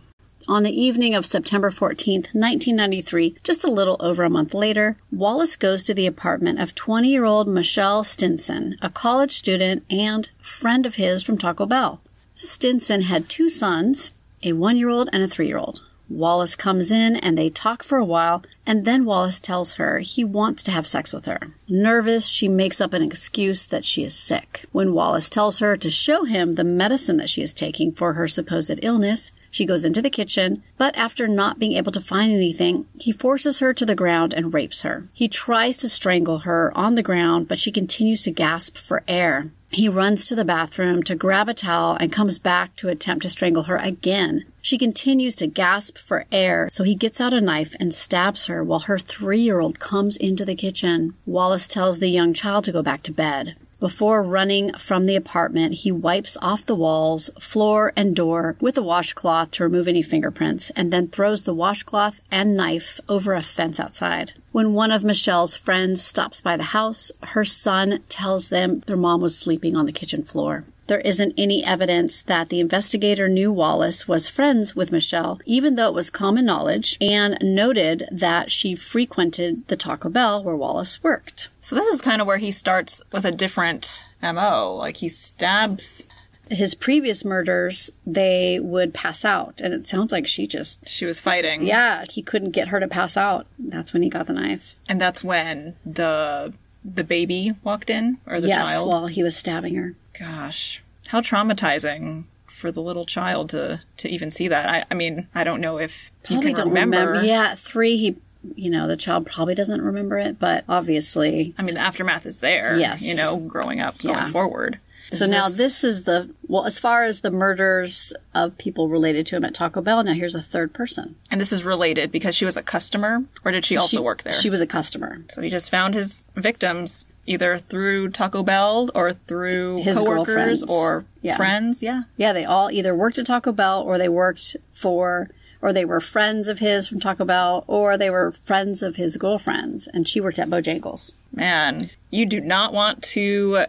On 0.46 0.62
the 0.62 0.78
evening 0.78 1.14
of 1.14 1.24
September 1.24 1.70
14th, 1.70 2.34
1993, 2.34 3.37
just 3.42 3.64
a 3.64 3.70
little 3.70 3.96
over 3.98 4.24
a 4.24 4.30
month 4.30 4.52
later, 4.52 4.94
Wallace 5.10 5.56
goes 5.56 5.82
to 5.84 5.94
the 5.94 6.06
apartment 6.06 6.60
of 6.60 6.74
20 6.74 7.08
year 7.08 7.24
old 7.24 7.48
Michelle 7.48 8.04
Stinson, 8.04 8.76
a 8.82 8.90
college 8.90 9.32
student 9.32 9.84
and 9.88 10.28
friend 10.42 10.84
of 10.84 10.96
his 10.96 11.22
from 11.22 11.38
Taco 11.38 11.64
Bell. 11.64 12.02
Stinson 12.34 13.02
had 13.02 13.30
two 13.30 13.48
sons, 13.48 14.12
a 14.42 14.52
one 14.52 14.76
year 14.76 14.90
old 14.90 15.08
and 15.14 15.22
a 15.22 15.28
three 15.28 15.46
year 15.46 15.58
old. 15.58 15.82
Wallace 16.14 16.55
comes 16.55 16.92
in 16.92 17.16
and 17.16 17.37
they 17.37 17.50
talk 17.50 17.83
for 17.83 17.98
a 17.98 18.05
while, 18.05 18.44
and 18.64 18.85
then 18.85 19.05
Wallace 19.05 19.40
tells 19.40 19.74
her 19.74 19.98
he 19.98 20.22
wants 20.24 20.62
to 20.62 20.70
have 20.70 20.87
sex 20.87 21.12
with 21.12 21.27
her. 21.27 21.40
Nervous, 21.68 22.29
she 22.29 22.46
makes 22.48 22.81
up 22.81 22.92
an 22.92 23.03
excuse 23.03 23.66
that 23.66 23.85
she 23.85 24.05
is 24.05 24.14
sick. 24.14 24.64
When 24.70 24.94
Wallace 24.94 25.29
tells 25.29 25.59
her 25.59 25.77
to 25.77 25.90
show 25.90 26.24
him 26.24 26.55
the 26.55 26.64
medicine 26.64 27.16
that 27.16 27.31
she 27.31 27.42
is 27.42 27.53
taking 27.53 27.90
for 27.90 28.12
her 28.12 28.29
supposed 28.29 28.79
illness, 28.83 29.33
she 29.50 29.66
goes 29.66 29.85
into 29.85 30.03
the 30.03 30.11
kitchen, 30.11 30.62
but 30.79 30.96
after 30.96 31.29
not 31.29 31.59
being 31.59 31.72
able 31.72 31.92
to 31.92 32.00
find 32.00 32.33
anything, 32.33 32.87
he 32.98 33.12
forces 33.12 33.59
her 33.59 33.72
to 33.74 33.87
the 33.87 33.94
ground 33.94 34.33
and 34.33 34.55
rapes 34.55 34.83
her. 34.83 35.09
He 35.12 35.29
tries 35.29 35.77
to 35.79 35.88
strangle 35.88 36.40
her 36.40 36.72
on 36.77 36.94
the 36.94 37.03
ground, 37.03 37.48
but 37.48 37.61
she 37.61 37.70
continues 37.70 38.22
to 38.22 38.33
gasp 38.33 38.77
for 38.77 39.05
air. 39.07 39.53
He 39.74 39.88
runs 39.88 40.24
to 40.26 40.37
the 40.37 40.44
bathroom 40.44 41.02
to 41.02 41.16
grab 41.16 41.48
a 41.48 41.54
towel 41.54 41.96
and 41.98 42.12
comes 42.12 42.38
back 42.38 42.76
to 42.76 42.88
attempt 42.88 43.24
to 43.24 43.28
strangle 43.28 43.64
her 43.64 43.76
again. 43.76 44.44
She 44.62 44.78
continues 44.78 45.34
to 45.37 45.48
gasp 45.48 45.98
for 45.98 46.26
air, 46.30 46.68
so 46.70 46.84
he 46.84 46.94
gets 46.94 47.20
out 47.20 47.34
a 47.34 47.40
knife 47.40 47.74
and 47.80 47.92
stabs 47.92 48.46
her 48.46 48.62
while 48.62 48.80
her 48.80 49.00
three 49.00 49.40
year 49.40 49.58
old 49.58 49.80
comes 49.80 50.16
into 50.16 50.44
the 50.44 50.54
kitchen. 50.54 51.14
Wallace 51.26 51.66
tells 51.66 51.98
the 51.98 52.08
young 52.08 52.34
child 52.34 52.64
to 52.66 52.72
go 52.72 52.84
back 52.84 53.02
to 53.02 53.12
bed. 53.12 53.56
Before 53.80 54.22
running 54.22 54.72
from 54.74 55.04
the 55.04 55.16
apartment, 55.16 55.74
he 55.74 55.92
wipes 55.92 56.37
off 56.40 56.64
the 56.64 56.74
walls, 56.74 57.28
floor, 57.38 57.92
and 57.96 58.14
door 58.14 58.56
with 58.60 58.78
a 58.78 58.82
washcloth 58.82 59.50
to 59.52 59.64
remove 59.64 59.88
any 59.88 60.02
fingerprints, 60.02 60.70
and 60.70 60.92
then 60.92 61.08
throws 61.08 61.42
the 61.42 61.54
washcloth 61.54 62.20
and 62.30 62.56
knife 62.56 63.00
over 63.08 63.34
a 63.34 63.42
fence 63.42 63.80
outside. 63.80 64.32
When 64.52 64.72
one 64.72 64.92
of 64.92 65.02
Michelle's 65.02 65.56
friends 65.56 66.02
stops 66.02 66.40
by 66.40 66.56
the 66.56 66.62
house, 66.62 67.10
her 67.22 67.44
son 67.44 68.00
tells 68.08 68.48
them 68.48 68.80
their 68.87 68.96
mom 68.96 69.20
was 69.20 69.37
sleeping 69.37 69.76
on 69.76 69.87
the 69.87 69.92
kitchen 69.92 70.22
floor. 70.22 70.64
There 70.87 71.01
isn't 71.01 71.35
any 71.38 71.64
evidence 71.64 72.20
that 72.23 72.51
the 72.51 72.61
investigator 72.61 73.29
knew 73.29 73.51
Wallace 73.51 74.07
was 74.07 74.29
friends 74.29 74.77
with 74.77 74.92
Michelle, 74.92 75.40
even 75.47 75.77
though 75.77 75.88
it 75.88 75.94
was 75.94 76.11
common 76.11 76.44
knowledge, 76.44 76.99
and 77.01 77.38
noted 77.40 78.07
that 78.12 78.53
she 78.53 78.75
frequented 78.75 79.66
the 79.68 79.77
Taco 79.77 80.11
Bell 80.11 80.44
where 80.44 80.57
Wallace 80.57 81.03
worked. 81.03 81.49
So 81.62 81.75
this 81.75 81.87
is 81.87 82.01
kind 82.03 82.20
of 82.20 82.27
where 82.27 82.37
he 82.38 82.51
starts 82.51 83.01
with 83.12 83.25
a 83.25 83.33
different 83.33 84.05
MO. 84.23 84.75
Like 84.77 84.99
he 84.99 85.09
stabs. 85.09 86.03
His 86.51 86.75
previous 86.75 87.25
murders, 87.25 87.88
they 88.05 88.61
would 88.61 88.92
pass 88.92 89.25
out, 89.25 89.62
and 89.62 89.73
it 89.73 89.88
sounds 89.88 90.12
like 90.12 90.27
she 90.27 90.47
just, 90.47 90.87
She 90.87 91.07
was 91.07 91.18
fighting. 91.18 91.62
yeah, 91.62 92.05
he 92.11 92.20
couldn't 92.20 92.51
get 92.51 92.68
her 92.68 92.79
to 92.81 92.87
pass 92.87 93.16
out. 93.16 93.47
That's 93.59 93.94
when 93.94 94.03
he 94.03 94.11
got 94.11 94.27
the 94.27 94.35
knife. 94.35 94.77
And 94.87 95.01
that's 95.01 95.25
when 95.25 95.77
the 95.87 96.53
the 96.85 97.05
baby 97.05 97.55
walked 97.62 97.88
in 97.90 98.18
or 98.27 98.40
the 98.40 98.49
yes, 98.49 98.68
child. 98.70 98.88
while 98.88 99.07
he 99.07 99.23
was 99.23 99.37
stabbing 99.37 99.75
her. 99.77 99.94
Gosh, 100.18 100.83
how 101.09 101.20
traumatizing 101.20 102.25
for 102.47 102.70
the 102.70 102.83
little 102.83 103.07
child 103.07 103.51
to 103.51 103.81
to 103.99 104.09
even 104.09 104.31
see 104.31 104.49
that. 104.49 104.68
I, 104.68 104.85
I 104.90 104.94
mean, 104.94 105.27
I 105.35 105.44
don't 105.44 105.61
know 105.61 105.79
if 105.79 106.11
he 106.27 106.35
Probably 106.35 106.51
can 106.53 106.57
don't 106.57 106.68
remember. 106.68 106.99
remember. 107.12 107.27
Yeah, 107.27 107.55
three, 107.57 107.97
he, 107.97 108.16
you 108.55 108.70
know, 108.70 108.87
the 108.87 108.97
child 108.97 109.27
probably 109.27 109.55
doesn't 109.55 109.83
remember 109.83 110.18
it, 110.18 110.38
but 110.38 110.64
obviously. 110.68 111.55
I 111.59 111.62
mean, 111.62 111.75
the 111.75 111.81
aftermath 111.81 112.27
is 112.27 112.38
there. 112.38 112.79
Yes. 112.79 113.03
You 113.03 113.16
know, 113.16 113.37
growing 113.38 113.81
up, 113.81 113.97
Yeah. 114.03 114.20
going 114.20 114.33
forward. 114.33 114.79
So 115.14 115.27
now 115.27 115.48
this 115.48 115.85
is 115.85 116.05
the, 116.05 116.31
well, 116.48 116.64
as 116.66 116.79
far 116.79 117.03
as 117.05 117.20
the 117.20 117.31
murders 117.31 118.12
of 118.35 118.57
people 118.59 118.88
related 118.88 119.27
to 119.29 119.37
him 119.37 119.44
at 119.44 119.55
Taco 119.55 119.81
Bell, 119.81 120.03
now 120.05 120.12
here's 120.12 120.35
a 120.35 120.42
third 120.42 120.72
person. 120.72 121.16
And 121.31 121.40
this 121.40 121.53
is 121.53 121.64
related 121.64 122.11
because 122.12 122.35
she 122.35 122.44
was 122.44 122.57
a 122.57 122.62
customer, 122.62 123.24
or 123.44 123.53
did 123.53 123.64
she 123.64 123.77
also 123.77 123.96
She- 123.98 124.03
work 124.03 124.22
there? 124.22 124.33
She 124.33 124.50
was 124.50 124.61
a 124.61 124.66
customer. 124.66 125.22
so 125.33 125.40
he 125.42 125.48
just 125.50 125.70
found 125.70 125.94
his 125.94 126.24
victims 126.35 127.05
either 127.27 127.57
through 127.57 128.11
Taco 128.11 128.42
Bell 128.42 128.90
or 128.94 129.14
through 129.27 129.83
His 129.83 129.96
coworkers 129.96 130.62
or 130.62 131.07
Yeah. 131.22 131.37
friends. 131.37 131.83
Yeah. 131.83 132.03
Yeah, 132.18 132.33
they 132.35 132.44
all 132.44 132.70
either 132.70 132.94
worked 132.94 133.18
at 133.18 133.24
Taco 133.27 133.50
Bell 133.53 133.81
or 133.83 133.96
they 133.96 134.11
worked 134.11 134.57
for, 134.74 135.31
or 135.62 135.72
they 135.72 135.87
were 135.87 136.00
friends 136.00 136.48
of 136.48 136.59
his 136.59 136.87
from 136.87 137.00
Taco 137.00 137.24
Bell 137.24 137.64
or 137.66 137.96
they 137.96 138.11
were 138.11 138.33
friends 138.44 138.83
of 138.83 138.96
his 138.96 139.16
girlfriends. 139.16 139.88
And 139.94 140.07
she 140.07 140.20
worked 140.20 140.38
at 140.38 140.50
Bojangles. 140.50 141.12
Man, 141.33 141.88
you 142.11 142.27
do 142.27 142.40
not 142.42 142.74
want 142.74 143.03
to 143.05 143.64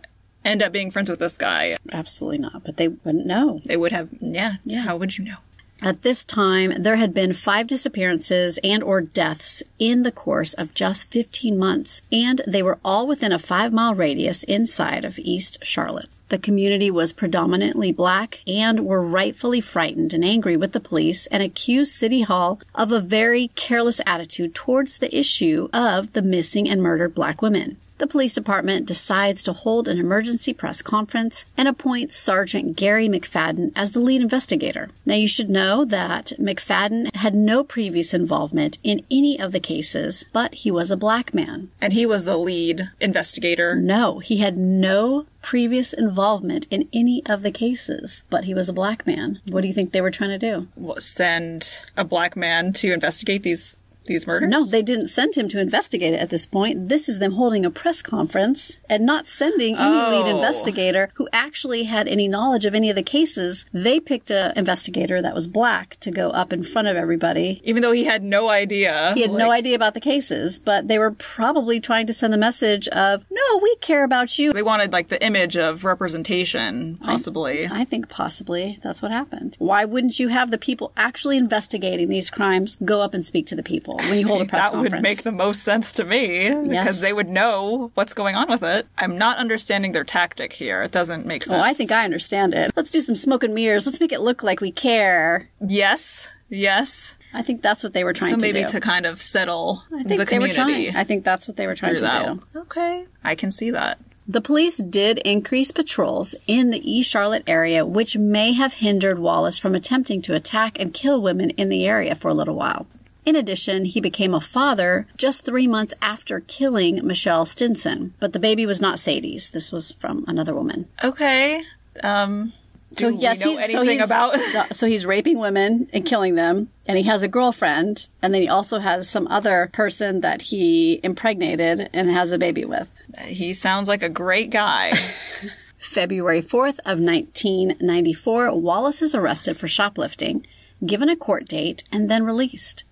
end 0.45 0.61
up 0.61 0.71
being 0.71 0.91
friends 0.91 1.09
with 1.09 1.19
this 1.19 1.37
guy. 1.37 1.77
Absolutely 1.91 2.37
not, 2.37 2.63
but 2.63 2.77
they 2.77 2.87
wouldn't 2.87 3.25
know. 3.25 3.61
They 3.65 3.75
would 3.75 3.91
have, 3.91 4.09
yeah, 4.21 4.55
Yeah. 4.63 4.83
How 4.83 4.95
would 4.95 5.17
you 5.17 5.25
know? 5.25 5.37
At 5.81 6.03
this 6.03 6.23
time, 6.23 6.71
there 6.81 6.95
had 6.95 7.13
been 7.13 7.33
five 7.33 7.67
disappearances 7.67 8.57
and 8.63 8.81
or 8.81 9.01
deaths 9.01 9.61
in 9.77 10.03
the 10.03 10.11
course 10.11 10.53
of 10.53 10.73
just 10.73 11.11
15 11.11 11.57
months, 11.57 12.01
and 12.13 12.41
they 12.47 12.63
were 12.63 12.79
all 12.85 13.05
within 13.05 13.33
a 13.33 13.39
five 13.39 13.73
mile 13.73 13.93
radius 13.93 14.43
inside 14.43 15.03
of 15.03 15.19
East 15.19 15.57
Charlotte. 15.63 16.07
The 16.29 16.39
community 16.39 16.89
was 16.89 17.13
predominantly 17.13 17.91
black 17.91 18.41
and 18.47 18.85
were 18.85 19.01
rightfully 19.01 19.61
frightened 19.61 20.13
and 20.13 20.25
angry 20.25 20.57
with 20.57 20.71
the 20.71 20.79
police 20.79 21.27
and 21.27 21.43
accused 21.43 21.91
City 21.91 22.21
Hall 22.21 22.59
of 22.73 22.91
a 22.91 22.99
very 22.99 23.49
careless 23.49 24.01
attitude 24.07 24.55
towards 24.55 24.97
the 24.97 25.15
issue 25.15 25.69
of 25.71 26.13
the 26.13 26.23
missing 26.23 26.67
and 26.67 26.81
murdered 26.81 27.13
black 27.13 27.41
women. 27.41 27.77
The 27.97 28.07
police 28.07 28.33
department 28.33 28.85
decides 28.85 29.43
to 29.43 29.53
hold 29.53 29.87
an 29.87 29.99
emergency 29.99 30.53
press 30.53 30.81
conference 30.81 31.45
and 31.57 31.67
appoints 31.67 32.15
Sergeant 32.15 32.75
Gary 32.75 33.07
McFadden 33.07 33.71
as 33.75 33.91
the 33.91 33.99
lead 33.99 34.21
investigator. 34.21 34.89
Now, 35.05 35.15
you 35.15 35.27
should 35.27 35.49
know 35.49 35.85
that 35.85 36.33
McFadden 36.39 37.15
had 37.15 37.33
no 37.33 37.63
previous 37.63 38.13
involvement 38.13 38.77
in 38.83 39.05
any 39.09 39.39
of 39.39 39.51
the 39.51 39.59
cases, 39.59 40.25
but 40.33 40.53
he 40.55 40.71
was 40.71 40.91
a 40.91 40.97
black 40.97 41.33
man. 41.33 41.69
And 41.79 41.93
he 41.93 42.05
was 42.05 42.25
the 42.25 42.37
lead 42.37 42.89
investigator. 42.99 43.75
No, 43.75 44.19
he 44.19 44.37
had 44.37 44.57
no 44.57 45.25
previous 45.41 45.93
involvement 45.93 46.67
in 46.71 46.89
any 46.91 47.21
of 47.27 47.43
the 47.43 47.51
cases, 47.51 48.23
but 48.29 48.45
he 48.45 48.53
was 48.53 48.67
a 48.67 48.73
black 48.73 49.05
man. 49.05 49.39
What 49.49 49.61
do 49.61 49.67
you 49.67 49.73
think 49.73 49.91
they 49.91 50.01
were 50.01 50.11
trying 50.11 50.31
to 50.31 50.39
do? 50.39 50.67
What, 50.75 51.03
Send 51.03 51.85
a 51.95 52.03
black 52.03 52.35
man 52.35 52.73
to 52.73 52.91
investigate 52.91 53.43
these 53.43 53.75
these 54.05 54.27
murders? 54.27 54.49
No, 54.49 54.65
they 54.65 54.81
didn't 54.81 55.07
send 55.09 55.35
him 55.35 55.47
to 55.49 55.59
investigate 55.59 56.13
it 56.13 56.19
at 56.19 56.29
this 56.29 56.45
point. 56.45 56.89
This 56.89 57.07
is 57.09 57.19
them 57.19 57.33
holding 57.33 57.65
a 57.65 57.69
press 57.71 58.01
conference 58.01 58.77
and 58.89 59.05
not 59.05 59.27
sending 59.27 59.75
any 59.75 59.95
lead 59.95 60.25
Oh. 60.25 60.35
investigator 60.35 61.09
who 61.15 61.27
actually 61.33 61.83
had 61.83 62.07
any 62.07 62.27
knowledge 62.27 62.65
of 62.65 62.73
any 62.75 62.89
of 62.89 62.95
the 62.95 63.03
cases. 63.03 63.65
They 63.73 63.99
picked 63.99 64.31
a 64.31 64.53
investigator 64.55 65.21
that 65.21 65.33
was 65.35 65.47
black 65.47 65.97
to 66.01 66.11
go 66.11 66.29
up 66.31 66.51
in 66.53 66.63
front 66.63 66.87
of 66.87 66.95
everybody. 66.97 67.61
Even 67.63 67.81
though 67.81 67.91
he 67.91 68.05
had 68.05 68.23
no 68.23 68.49
idea. 68.49 69.13
He 69.15 69.21
had 69.21 69.31
no 69.31 69.51
idea 69.51 69.75
about 69.75 69.93
the 69.93 69.99
cases, 69.99 70.59
but 70.59 70.87
they 70.87 70.97
were 70.99 71.11
probably 71.11 71.79
trying 71.79 72.07
to 72.07 72.13
send 72.13 72.31
the 72.33 72.37
message 72.37 72.87
of, 72.89 73.23
no, 73.29 73.59
we 73.61 73.75
care 73.81 74.03
about 74.03 74.37
you. 74.39 74.53
They 74.53 74.61
wanted 74.61 74.91
like 74.93 75.09
the 75.09 75.23
image 75.23 75.57
of 75.57 75.83
representation, 75.83 76.97
possibly. 77.03 77.67
I 77.69 77.83
think 77.85 78.09
possibly 78.09 78.79
that's 78.83 79.01
what 79.01 79.11
happened. 79.11 79.55
Why 79.59 79.85
wouldn't 79.85 80.19
you 80.19 80.29
have 80.29 80.51
the 80.51 80.57
people 80.57 80.91
actually 80.97 81.37
investigating 81.37 82.09
these 82.09 82.29
crimes 82.29 82.77
go 82.83 83.01
up 83.01 83.13
and 83.13 83.25
speak 83.25 83.45
to 83.47 83.55
the 83.55 83.63
people 83.63 83.94
when 83.97 84.19
you 84.19 84.27
hold 84.27 84.41
a 84.41 84.45
press 84.47 84.63
that 84.63 84.71
conference? 84.71 84.93
would 84.93 85.01
make 85.01 85.23
the 85.23 85.31
most 85.31 85.63
sense 85.63 85.93
to 85.93 86.03
me 86.03 86.49
because 86.67 87.01
they 87.01 87.13
would 87.13 87.29
know 87.29 87.91
what's 87.95 88.13
going 88.13 88.35
on 88.35 88.49
with 88.49 88.63
it. 88.63 88.87
I'm 88.97 89.17
not 89.17 89.37
understanding 89.37 89.91
their 89.91 90.03
tactic 90.03 90.53
here. 90.53 90.83
It 90.83 90.91
doesn't 90.91 91.25
make 91.25 91.43
sense. 91.43 91.57
Oh, 91.57 91.61
I 91.63 91.73
think 91.73 91.91
I 91.91 92.05
understand 92.05 92.53
it. 92.53 92.71
Let's 92.75 92.91
do 92.91 93.01
some 93.01 93.15
smoke 93.15 93.43
and 93.43 93.53
mirrors. 93.53 93.85
Let's 93.85 93.99
make 93.99 94.11
it 94.11 94.21
look 94.21 94.43
like 94.43 94.61
we 94.61 94.71
care. 94.71 95.49
yes, 95.65 96.27
yes. 96.49 97.15
I 97.33 97.41
think 97.41 97.61
that's 97.61 97.83
what 97.83 97.91
they 97.93 98.05
were 98.05 98.13
trying 98.13 98.31
So 98.31 98.37
to 98.37 98.41
do. 98.45 98.51
So 98.51 98.59
maybe 98.59 98.71
to 98.71 98.79
kind 98.79 99.05
of 99.05 99.21
settle 99.21 99.83
I 99.93 100.03
think 100.03 100.19
the 100.19 100.25
they 100.25 100.39
were 100.39 100.47
trying. 100.53 100.95
I 100.95 101.03
think 101.03 101.25
that's 101.25 101.47
what 101.49 101.57
they 101.57 101.67
were 101.67 101.75
trying 101.75 101.95
to 101.97 102.01
that. 102.03 102.25
do. 102.53 102.59
Okay, 102.61 103.05
I 103.25 103.35
can 103.35 103.51
see 103.51 103.71
that. 103.71 103.97
The 104.27 104.39
police 104.41 104.77
did 104.77 105.17
increase 105.19 105.71
patrols 105.71 106.33
in 106.47 106.71
the 106.71 106.79
East 106.89 107.11
Charlotte 107.11 107.43
area, 107.45 107.85
which 107.85 108.17
may 108.17 108.53
have 108.53 108.75
hindered 108.75 109.19
Wallace 109.19 109.57
from 109.57 109.75
attempting 109.75 110.21
to 110.23 110.33
attack 110.33 110.79
and 110.79 110.93
kill 110.93 111.21
women 111.21 111.49
in 111.51 111.67
the 111.69 111.85
area 111.85 112.15
for 112.15 112.29
a 112.29 112.33
little 112.33 112.55
while. 112.55 112.87
In 113.25 113.35
addition, 113.35 113.85
he 113.85 113.99
became 113.99 114.33
a 114.33 114.41
father 114.41 115.07
just 115.17 115.43
three 115.43 115.67
months 115.67 115.93
after 116.01 116.41
killing 116.41 117.05
Michelle 117.05 117.45
Stinson, 117.45 118.13
but 118.19 118.33
the 118.33 118.39
baby 118.39 118.65
was 118.65 118.79
not 118.79 118.99
Sadie's. 118.99 119.49
This 119.49 119.71
was 119.71 119.91
from 119.93 120.23
another 120.27 120.53
woman. 120.53 120.87
Okay. 121.03 121.63
Um. 122.03 122.53
So 122.97 123.09
yes, 123.09 123.39
know 123.39 123.51
he- 123.51 123.57
anything 123.57 123.75
so 123.75 123.83
he's, 123.83 124.03
about? 124.03 124.35
so 124.75 124.87
he's 124.87 125.05
raping 125.05 125.39
women 125.39 125.89
and 125.91 126.05
killing 126.05 126.35
them, 126.35 126.69
and 126.87 126.97
he 126.97 127.03
has 127.05 127.23
a 127.23 127.27
girlfriend, 127.27 128.07
and 128.21 128.33
then 128.33 128.41
he 128.41 128.47
also 128.47 128.79
has 128.79 129.09
some 129.09 129.27
other 129.27 129.69
person 129.73 130.21
that 130.21 130.43
he 130.43 131.01
impregnated 131.03 131.89
and 131.91 132.09
has 132.09 132.31
a 132.31 132.37
baby 132.37 132.63
with. 132.63 132.89
he 133.25 133.53
sounds 133.53 133.89
like 133.89 134.03
a 134.03 134.09
great 134.09 134.49
guy. 134.49 134.93
February 135.79 136.41
4th 136.41 136.79
of 136.85 136.99
1994, 136.99 138.53
Wallace 138.55 139.01
is 139.01 139.13
arrested 139.13 139.57
for 139.57 139.67
shoplifting, 139.67 140.45
given 140.85 141.09
a 141.09 141.15
court 141.15 141.47
date, 141.47 141.83
and 141.91 142.09
then 142.09 142.23
released. 142.23 142.84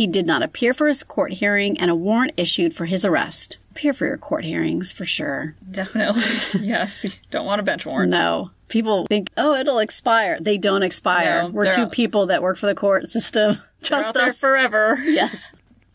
He 0.00 0.06
did 0.06 0.24
not 0.26 0.42
appear 0.42 0.72
for 0.72 0.88
his 0.88 1.04
court 1.04 1.30
hearing 1.34 1.78
and 1.78 1.90
a 1.90 1.94
warrant 1.94 2.32
issued 2.38 2.72
for 2.72 2.86
his 2.86 3.04
arrest. 3.04 3.58
Appear 3.72 3.92
for 3.92 4.06
your 4.06 4.16
court 4.16 4.44
hearings 4.46 4.90
for 4.90 5.04
sure. 5.04 5.54
Definitely. 5.70 6.22
yes. 6.66 7.04
You 7.04 7.10
don't 7.30 7.44
want 7.44 7.60
a 7.60 7.62
bench 7.64 7.84
warrant. 7.84 8.10
No. 8.10 8.50
People 8.68 9.04
think, 9.08 9.28
oh, 9.36 9.54
it'll 9.54 9.78
expire. 9.78 10.38
They 10.40 10.56
don't 10.56 10.82
expire. 10.82 11.42
No, 11.42 11.48
We're 11.50 11.70
two 11.70 11.82
out- 11.82 11.92
people 11.92 12.24
that 12.28 12.40
work 12.42 12.56
for 12.56 12.64
the 12.64 12.74
court 12.74 13.10
system. 13.10 13.58
Trust 13.82 14.16
us. 14.16 14.38
forever. 14.38 14.96
Yes. 15.04 15.44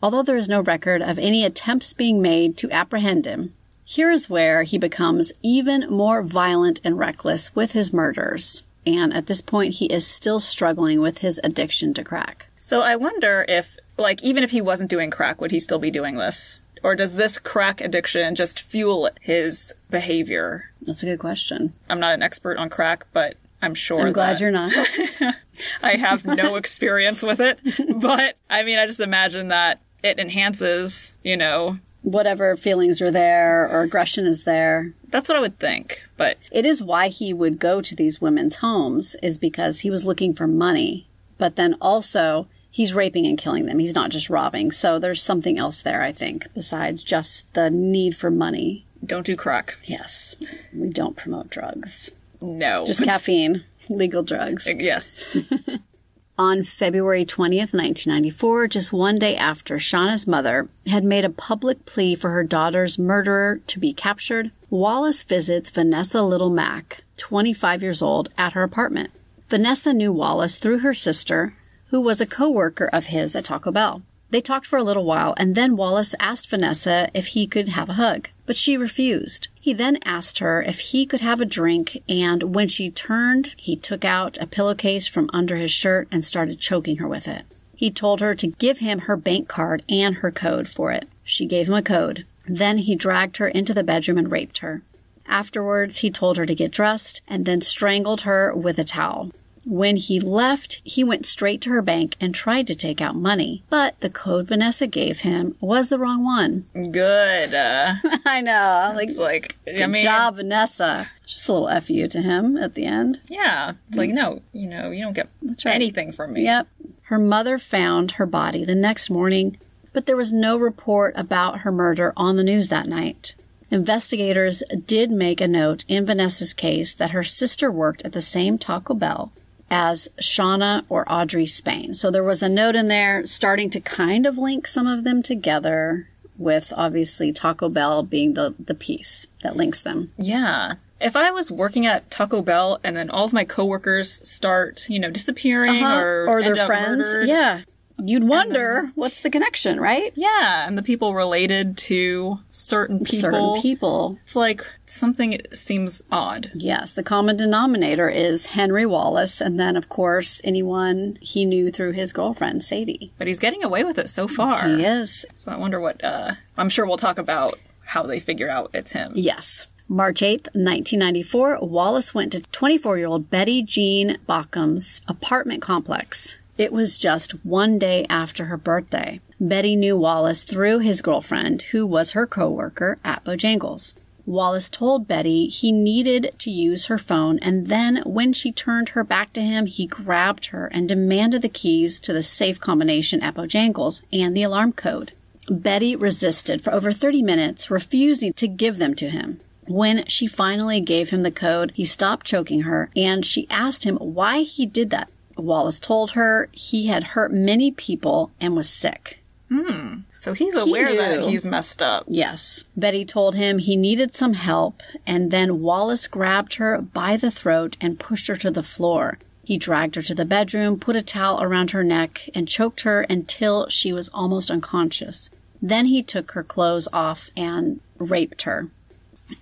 Although 0.00 0.22
there 0.22 0.36
is 0.36 0.48
no 0.48 0.60
record 0.60 1.02
of 1.02 1.18
any 1.18 1.44
attempts 1.44 1.92
being 1.92 2.22
made 2.22 2.56
to 2.58 2.70
apprehend 2.70 3.26
him, 3.26 3.54
here 3.84 4.12
is 4.12 4.30
where 4.30 4.62
he 4.62 4.78
becomes 4.78 5.32
even 5.42 5.90
more 5.90 6.22
violent 6.22 6.80
and 6.84 6.96
reckless 6.96 7.52
with 7.56 7.72
his 7.72 7.92
murders. 7.92 8.62
And 8.86 9.12
at 9.12 9.26
this 9.26 9.40
point, 9.40 9.74
he 9.74 9.86
is 9.86 10.06
still 10.06 10.38
struggling 10.38 11.00
with 11.00 11.18
his 11.18 11.40
addiction 11.42 11.92
to 11.94 12.04
crack. 12.04 12.46
So 12.60 12.82
I 12.82 12.94
wonder 12.94 13.44
if, 13.48 13.76
like, 13.98 14.22
even 14.22 14.44
if 14.44 14.50
he 14.50 14.60
wasn't 14.60 14.90
doing 14.90 15.10
crack, 15.10 15.40
would 15.40 15.50
he 15.50 15.60
still 15.60 15.78
be 15.78 15.90
doing 15.90 16.16
this? 16.16 16.60
Or 16.82 16.94
does 16.94 17.14
this 17.16 17.38
crack 17.38 17.80
addiction 17.80 18.34
just 18.34 18.60
fuel 18.60 19.10
his 19.20 19.72
behavior? 19.90 20.70
That's 20.82 21.02
a 21.02 21.06
good 21.06 21.18
question. 21.18 21.72
I'm 21.88 22.00
not 22.00 22.14
an 22.14 22.22
expert 22.22 22.58
on 22.58 22.68
crack, 22.70 23.06
but 23.12 23.36
I'm 23.62 23.74
sure. 23.74 24.06
I'm 24.06 24.12
glad 24.12 24.40
you're 24.40 24.50
not. 24.50 24.72
I 25.82 25.96
have 25.96 26.24
no 26.24 26.56
experience 26.62 27.22
with 27.22 27.40
it. 27.40 27.58
But 27.96 28.36
I 28.50 28.62
mean, 28.62 28.78
I 28.78 28.86
just 28.86 29.00
imagine 29.00 29.48
that 29.48 29.80
it 30.02 30.18
enhances, 30.18 31.12
you 31.24 31.36
know, 31.36 31.78
Whatever 32.02 32.56
feelings 32.56 33.02
are 33.02 33.10
there 33.10 33.68
or 33.68 33.80
aggression 33.80 34.26
is 34.26 34.44
there. 34.44 34.92
that's 35.08 35.28
what 35.28 35.36
I 35.36 35.40
would 35.40 35.58
think. 35.58 36.02
But 36.16 36.36
It 36.52 36.64
is 36.64 36.80
why 36.80 37.08
he 37.08 37.32
would 37.34 37.58
go 37.58 37.80
to 37.80 37.96
these 37.96 38.20
women's 38.20 38.56
homes, 38.56 39.16
is 39.24 39.38
because 39.38 39.80
he 39.80 39.90
was 39.90 40.04
looking 40.04 40.32
for 40.32 40.46
money. 40.46 41.08
But 41.36 41.56
then 41.56 41.74
also, 41.80 42.46
he's 42.70 42.94
raping 42.94 43.26
and 43.26 43.38
killing 43.38 43.66
them. 43.66 43.78
He's 43.78 43.94
not 43.94 44.10
just 44.10 44.30
robbing. 44.30 44.72
So 44.72 44.98
there's 44.98 45.22
something 45.22 45.58
else 45.58 45.82
there, 45.82 46.02
I 46.02 46.12
think, 46.12 46.46
besides 46.54 47.02
just 47.04 47.52
the 47.54 47.70
need 47.70 48.16
for 48.16 48.30
money. 48.30 48.86
don't 49.04 49.26
do 49.26 49.36
crack. 49.36 49.76
Yes, 49.84 50.36
we 50.74 50.88
don't 50.88 51.16
promote 51.16 51.50
drugs. 51.50 52.10
No. 52.40 52.84
Just 52.84 53.02
caffeine, 53.02 53.64
legal 53.88 54.22
drugs. 54.22 54.66
Uh, 54.66 54.74
yes. 54.78 55.20
On 56.38 56.64
February 56.64 57.24
20th, 57.24 57.72
1994, 57.72 58.68
just 58.68 58.92
one 58.92 59.18
day 59.18 59.34
after 59.36 59.76
Shawna's 59.76 60.26
mother 60.26 60.68
had 60.86 61.02
made 61.02 61.24
a 61.24 61.30
public 61.30 61.86
plea 61.86 62.14
for 62.14 62.28
her 62.30 62.44
daughter's 62.44 62.98
murderer 62.98 63.60
to 63.66 63.78
be 63.78 63.94
captured, 63.94 64.50
Wallace 64.68 65.22
visits 65.22 65.70
Vanessa 65.70 66.20
Little 66.22 66.50
Mack, 66.50 67.04
25 67.16 67.82
years 67.82 68.02
old, 68.02 68.28
at 68.36 68.52
her 68.52 68.62
apartment. 68.62 69.12
Vanessa 69.48 69.94
knew 69.94 70.12
Wallace 70.12 70.58
through 70.58 70.80
her 70.80 70.92
sister, 70.92 71.54
who 71.88 72.00
was 72.00 72.20
a 72.20 72.26
coworker 72.26 72.88
of 72.92 73.06
his 73.06 73.36
at 73.36 73.44
Taco 73.44 73.70
Bell. 73.70 74.02
They 74.30 74.40
talked 74.40 74.66
for 74.66 74.76
a 74.76 74.82
little 74.82 75.04
while, 75.04 75.34
and 75.36 75.54
then 75.54 75.76
Wallace 75.76 76.14
asked 76.18 76.50
Vanessa 76.50 77.08
if 77.14 77.28
he 77.28 77.46
could 77.46 77.68
have 77.68 77.88
a 77.88 77.94
hug, 77.94 78.28
but 78.44 78.56
she 78.56 78.76
refused. 78.76 79.48
He 79.60 79.72
then 79.72 79.98
asked 80.04 80.40
her 80.40 80.62
if 80.62 80.80
he 80.80 81.06
could 81.06 81.20
have 81.20 81.40
a 81.40 81.44
drink, 81.44 82.02
and 82.08 82.54
when 82.54 82.66
she 82.68 82.90
turned, 82.90 83.54
he 83.56 83.76
took 83.76 84.04
out 84.04 84.36
a 84.40 84.46
pillowcase 84.46 85.06
from 85.06 85.30
under 85.32 85.56
his 85.56 85.70
shirt 85.70 86.08
and 86.10 86.24
started 86.24 86.58
choking 86.58 86.96
her 86.96 87.06
with 87.06 87.28
it. 87.28 87.44
He 87.76 87.90
told 87.90 88.20
her 88.20 88.34
to 88.34 88.48
give 88.48 88.78
him 88.78 89.00
her 89.00 89.16
bank 89.16 89.48
card 89.48 89.84
and 89.88 90.16
her 90.16 90.32
code 90.32 90.68
for 90.68 90.90
it. 90.90 91.08
She 91.22 91.46
gave 91.46 91.68
him 91.68 91.74
a 91.74 91.82
code. 91.82 92.24
Then 92.48 92.78
he 92.78 92.96
dragged 92.96 93.36
her 93.36 93.48
into 93.48 93.74
the 93.74 93.84
bedroom 93.84 94.18
and 94.18 94.30
raped 94.30 94.58
her. 94.58 94.82
Afterwards, 95.26 95.98
he 95.98 96.10
told 96.10 96.36
her 96.36 96.46
to 96.46 96.54
get 96.54 96.70
dressed 96.70 97.20
and 97.28 97.44
then 97.44 97.60
strangled 97.60 98.22
her 98.22 98.54
with 98.54 98.78
a 98.78 98.84
towel. 98.84 99.30
When 99.68 99.96
he 99.96 100.20
left, 100.20 100.80
he 100.84 101.02
went 101.02 101.26
straight 101.26 101.60
to 101.62 101.70
her 101.70 101.82
bank 101.82 102.14
and 102.20 102.32
tried 102.32 102.68
to 102.68 102.74
take 102.76 103.00
out 103.00 103.16
money, 103.16 103.64
but 103.68 103.98
the 103.98 104.08
code 104.08 104.46
Vanessa 104.46 104.86
gave 104.86 105.22
him 105.22 105.56
was 105.60 105.88
the 105.88 105.98
wrong 105.98 106.24
one. 106.24 106.66
Good. 106.92 107.52
Uh, 107.52 107.96
I 108.24 108.42
know. 108.42 108.92
Like, 108.94 109.08
it's 109.08 109.18
like, 109.18 109.56
I 109.66 109.72
good 109.72 109.88
mean, 109.88 110.02
job, 110.04 110.36
Vanessa. 110.36 111.10
Just 111.26 111.48
a 111.48 111.52
little 111.52 111.80
fu 111.80 112.06
to 112.06 112.22
him 112.22 112.56
at 112.56 112.74
the 112.74 112.84
end. 112.84 113.20
yeah. 113.28 113.72
It's 113.88 113.96
like, 113.96 114.10
no, 114.10 114.40
you 114.52 114.68
know, 114.68 114.92
you 114.92 115.02
don't 115.02 115.14
get 115.14 115.28
right. 115.42 115.74
anything 115.74 116.12
from 116.12 116.34
me. 116.34 116.44
Yep. 116.44 116.68
Her 117.02 117.18
mother 117.18 117.58
found 117.58 118.12
her 118.12 118.26
body 118.26 118.64
the 118.64 118.76
next 118.76 119.10
morning, 119.10 119.58
but 119.92 120.06
there 120.06 120.16
was 120.16 120.32
no 120.32 120.56
report 120.56 121.12
about 121.16 121.60
her 121.60 121.72
murder 121.72 122.12
on 122.16 122.36
the 122.36 122.44
news 122.44 122.68
that 122.68 122.88
night. 122.88 123.34
Investigators 123.72 124.62
did 124.86 125.10
make 125.10 125.40
a 125.40 125.48
note 125.48 125.84
in 125.88 126.06
Vanessa's 126.06 126.54
case 126.54 126.94
that 126.94 127.10
her 127.10 127.24
sister 127.24 127.68
worked 127.68 128.04
at 128.04 128.12
the 128.12 128.22
same 128.22 128.58
Taco 128.58 128.94
Bell 128.94 129.32
as 129.70 130.08
Shawna 130.20 130.84
or 130.88 131.10
Audrey 131.10 131.46
Spain. 131.46 131.94
So 131.94 132.10
there 132.10 132.24
was 132.24 132.42
a 132.42 132.48
note 132.48 132.76
in 132.76 132.86
there 132.86 133.26
starting 133.26 133.70
to 133.70 133.80
kind 133.80 134.26
of 134.26 134.38
link 134.38 134.66
some 134.66 134.86
of 134.86 135.04
them 135.04 135.22
together 135.22 136.08
with 136.38 136.72
obviously 136.76 137.32
Taco 137.32 137.68
Bell 137.68 138.02
being 138.02 138.34
the, 138.34 138.54
the 138.58 138.74
piece 138.74 139.26
that 139.42 139.56
links 139.56 139.82
them. 139.82 140.12
Yeah. 140.18 140.74
If 141.00 141.16
I 141.16 141.30
was 141.30 141.50
working 141.50 141.86
at 141.86 142.10
Taco 142.10 142.42
Bell 142.42 142.80
and 142.82 142.96
then 142.96 143.10
all 143.10 143.26
of 143.26 143.32
my 143.32 143.44
coworkers 143.44 144.26
start, 144.28 144.86
you 144.88 144.98
know, 144.98 145.10
disappearing 145.10 145.82
uh-huh. 145.82 146.00
or, 146.00 146.26
or 146.28 146.42
their 146.42 146.66
friends. 146.66 146.98
murdered, 146.98 147.28
Yeah. 147.28 147.62
You'd 147.98 148.24
wonder 148.24 148.90
what's 148.94 149.22
the 149.22 149.30
connection, 149.30 149.80
right? 149.80 150.12
Yeah, 150.14 150.64
and 150.66 150.76
the 150.76 150.82
people 150.82 151.14
related 151.14 151.76
to 151.78 152.38
certain 152.50 153.00
people. 153.00 153.20
Certain 153.20 153.62
people. 153.62 154.18
It's 154.24 154.36
like 154.36 154.66
something 154.86 155.40
seems 155.54 156.02
odd. 156.12 156.50
Yes, 156.54 156.92
the 156.92 157.02
common 157.02 157.36
denominator 157.36 158.08
is 158.08 158.46
Henry 158.46 158.86
Wallace, 158.86 159.40
and 159.40 159.58
then, 159.58 159.76
of 159.76 159.88
course, 159.88 160.40
anyone 160.44 161.18
he 161.20 161.44
knew 161.44 161.72
through 161.72 161.92
his 161.92 162.12
girlfriend, 162.12 162.64
Sadie. 162.64 163.12
But 163.18 163.26
he's 163.26 163.38
getting 163.38 163.64
away 163.64 163.84
with 163.84 163.98
it 163.98 164.08
so 164.08 164.28
far. 164.28 164.68
He 164.68 164.84
is. 164.84 165.24
So 165.34 165.50
I 165.50 165.56
wonder 165.56 165.80
what, 165.80 166.04
uh, 166.04 166.34
I'm 166.56 166.68
sure 166.68 166.86
we'll 166.86 166.98
talk 166.98 167.18
about 167.18 167.58
how 167.84 168.02
they 168.02 168.20
figure 168.20 168.50
out 168.50 168.70
it's 168.74 168.90
him. 168.90 169.12
Yes. 169.14 169.66
March 169.88 170.20
8th, 170.20 170.46
1994, 170.54 171.60
Wallace 171.62 172.12
went 172.12 172.32
to 172.32 172.40
24 172.40 172.98
year 172.98 173.06
old 173.06 173.30
Betty 173.30 173.62
Jean 173.62 174.18
Baucom's 174.26 175.00
apartment 175.06 175.62
complex. 175.62 176.36
It 176.58 176.72
was 176.72 176.98
just 176.98 177.44
one 177.44 177.78
day 177.78 178.06
after 178.08 178.46
her 178.46 178.56
birthday. 178.56 179.20
Betty 179.38 179.76
knew 179.76 179.96
Wallace 179.96 180.44
through 180.44 180.78
his 180.78 181.02
girlfriend, 181.02 181.62
who 181.62 181.86
was 181.86 182.12
her 182.12 182.26
coworker 182.26 182.98
at 183.04 183.24
Bojangles. 183.24 183.92
Wallace 184.24 184.68
told 184.68 185.06
Betty 185.06 185.46
he 185.46 185.70
needed 185.70 186.34
to 186.38 186.50
use 186.50 186.86
her 186.86 186.98
phone, 186.98 187.38
and 187.40 187.68
then 187.68 188.02
when 188.04 188.32
she 188.32 188.50
turned 188.50 188.90
her 188.90 189.04
back 189.04 189.32
to 189.34 189.42
him, 189.42 189.66
he 189.66 189.86
grabbed 189.86 190.46
her 190.46 190.66
and 190.66 190.88
demanded 190.88 191.42
the 191.42 191.48
keys 191.48 192.00
to 192.00 192.12
the 192.12 192.22
safe 192.22 192.58
combination 192.58 193.22
at 193.22 193.34
Bojangles 193.34 194.02
and 194.12 194.36
the 194.36 194.42
alarm 194.42 194.72
code. 194.72 195.12
Betty 195.48 195.94
resisted 195.94 196.62
for 196.62 196.72
over 196.72 196.90
30 196.90 197.22
minutes, 197.22 197.70
refusing 197.70 198.32
to 198.32 198.48
give 198.48 198.78
them 198.78 198.94
to 198.96 199.10
him. 199.10 199.40
When 199.68 200.06
she 200.06 200.26
finally 200.26 200.80
gave 200.80 201.10
him 201.10 201.22
the 201.22 201.30
code, 201.30 201.72
he 201.74 201.84
stopped 201.84 202.26
choking 202.26 202.62
her 202.62 202.90
and 202.96 203.24
she 203.24 203.46
asked 203.50 203.84
him 203.84 203.96
why 203.96 204.42
he 204.42 204.64
did 204.66 204.90
that. 204.90 205.08
Wallace 205.36 205.80
told 205.80 206.12
her 206.12 206.48
he 206.52 206.86
had 206.86 207.04
hurt 207.04 207.32
many 207.32 207.70
people 207.70 208.30
and 208.40 208.56
was 208.56 208.68
sick. 208.68 209.20
Hmm. 209.48 209.98
So 210.12 210.32
he's 210.32 210.54
aware 210.54 210.94
that 210.96 211.28
he's 211.28 211.46
messed 211.46 211.80
up. 211.80 212.04
Yes. 212.08 212.64
Betty 212.76 213.04
told 213.04 213.36
him 213.36 213.58
he 213.58 213.76
needed 213.76 214.14
some 214.14 214.34
help, 214.34 214.82
and 215.06 215.30
then 215.30 215.60
Wallace 215.60 216.08
grabbed 216.08 216.54
her 216.54 216.80
by 216.80 217.16
the 217.16 217.30
throat 217.30 217.76
and 217.80 218.00
pushed 218.00 218.26
her 218.26 218.36
to 218.36 218.50
the 218.50 218.62
floor. 218.62 219.18
He 219.44 219.58
dragged 219.58 219.94
her 219.94 220.02
to 220.02 220.14
the 220.14 220.24
bedroom, 220.24 220.80
put 220.80 220.96
a 220.96 221.02
towel 221.02 221.40
around 221.40 221.70
her 221.70 221.84
neck, 221.84 222.28
and 222.34 222.48
choked 222.48 222.80
her 222.80 223.02
until 223.02 223.68
she 223.68 223.92
was 223.92 224.10
almost 224.12 224.50
unconscious. 224.50 225.30
Then 225.62 225.86
he 225.86 226.02
took 226.02 226.32
her 226.32 226.42
clothes 226.42 226.88
off 226.92 227.30
and 227.36 227.80
raped 227.98 228.42
her. 228.42 228.68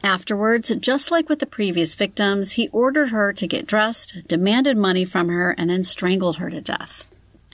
Afterwards, 0.02 0.74
just 0.80 1.10
like 1.10 1.28
with 1.28 1.40
the 1.40 1.46
previous 1.46 1.94
victims, 1.94 2.52
he 2.52 2.68
ordered 2.68 3.10
her 3.10 3.32
to 3.32 3.46
get 3.46 3.66
dressed, 3.66 4.16
demanded 4.26 4.76
money 4.76 5.04
from 5.04 5.28
her, 5.28 5.50
and 5.58 5.68
then 5.68 5.84
strangled 5.84 6.36
her 6.38 6.50
to 6.50 6.60
death. 6.60 7.04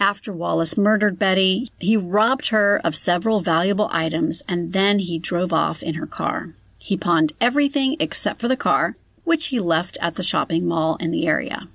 After 0.00 0.32
Wallace 0.32 0.78
murdered 0.78 1.18
Betty, 1.18 1.68
he 1.78 1.96
robbed 1.96 2.48
her 2.48 2.80
of 2.82 2.96
several 2.96 3.40
valuable 3.40 3.90
items 3.92 4.42
and 4.48 4.72
then 4.72 4.98
he 4.98 5.18
drove 5.18 5.52
off 5.52 5.82
in 5.82 5.94
her 5.94 6.06
car. 6.06 6.54
He 6.78 6.96
pawned 6.96 7.34
everything 7.38 7.96
except 8.00 8.40
for 8.40 8.48
the 8.48 8.56
car, 8.56 8.96
which 9.24 9.48
he 9.48 9.60
left 9.60 9.98
at 10.00 10.14
the 10.14 10.22
shopping 10.22 10.66
mall 10.66 10.96
in 10.96 11.10
the 11.10 11.26
area. 11.26 11.68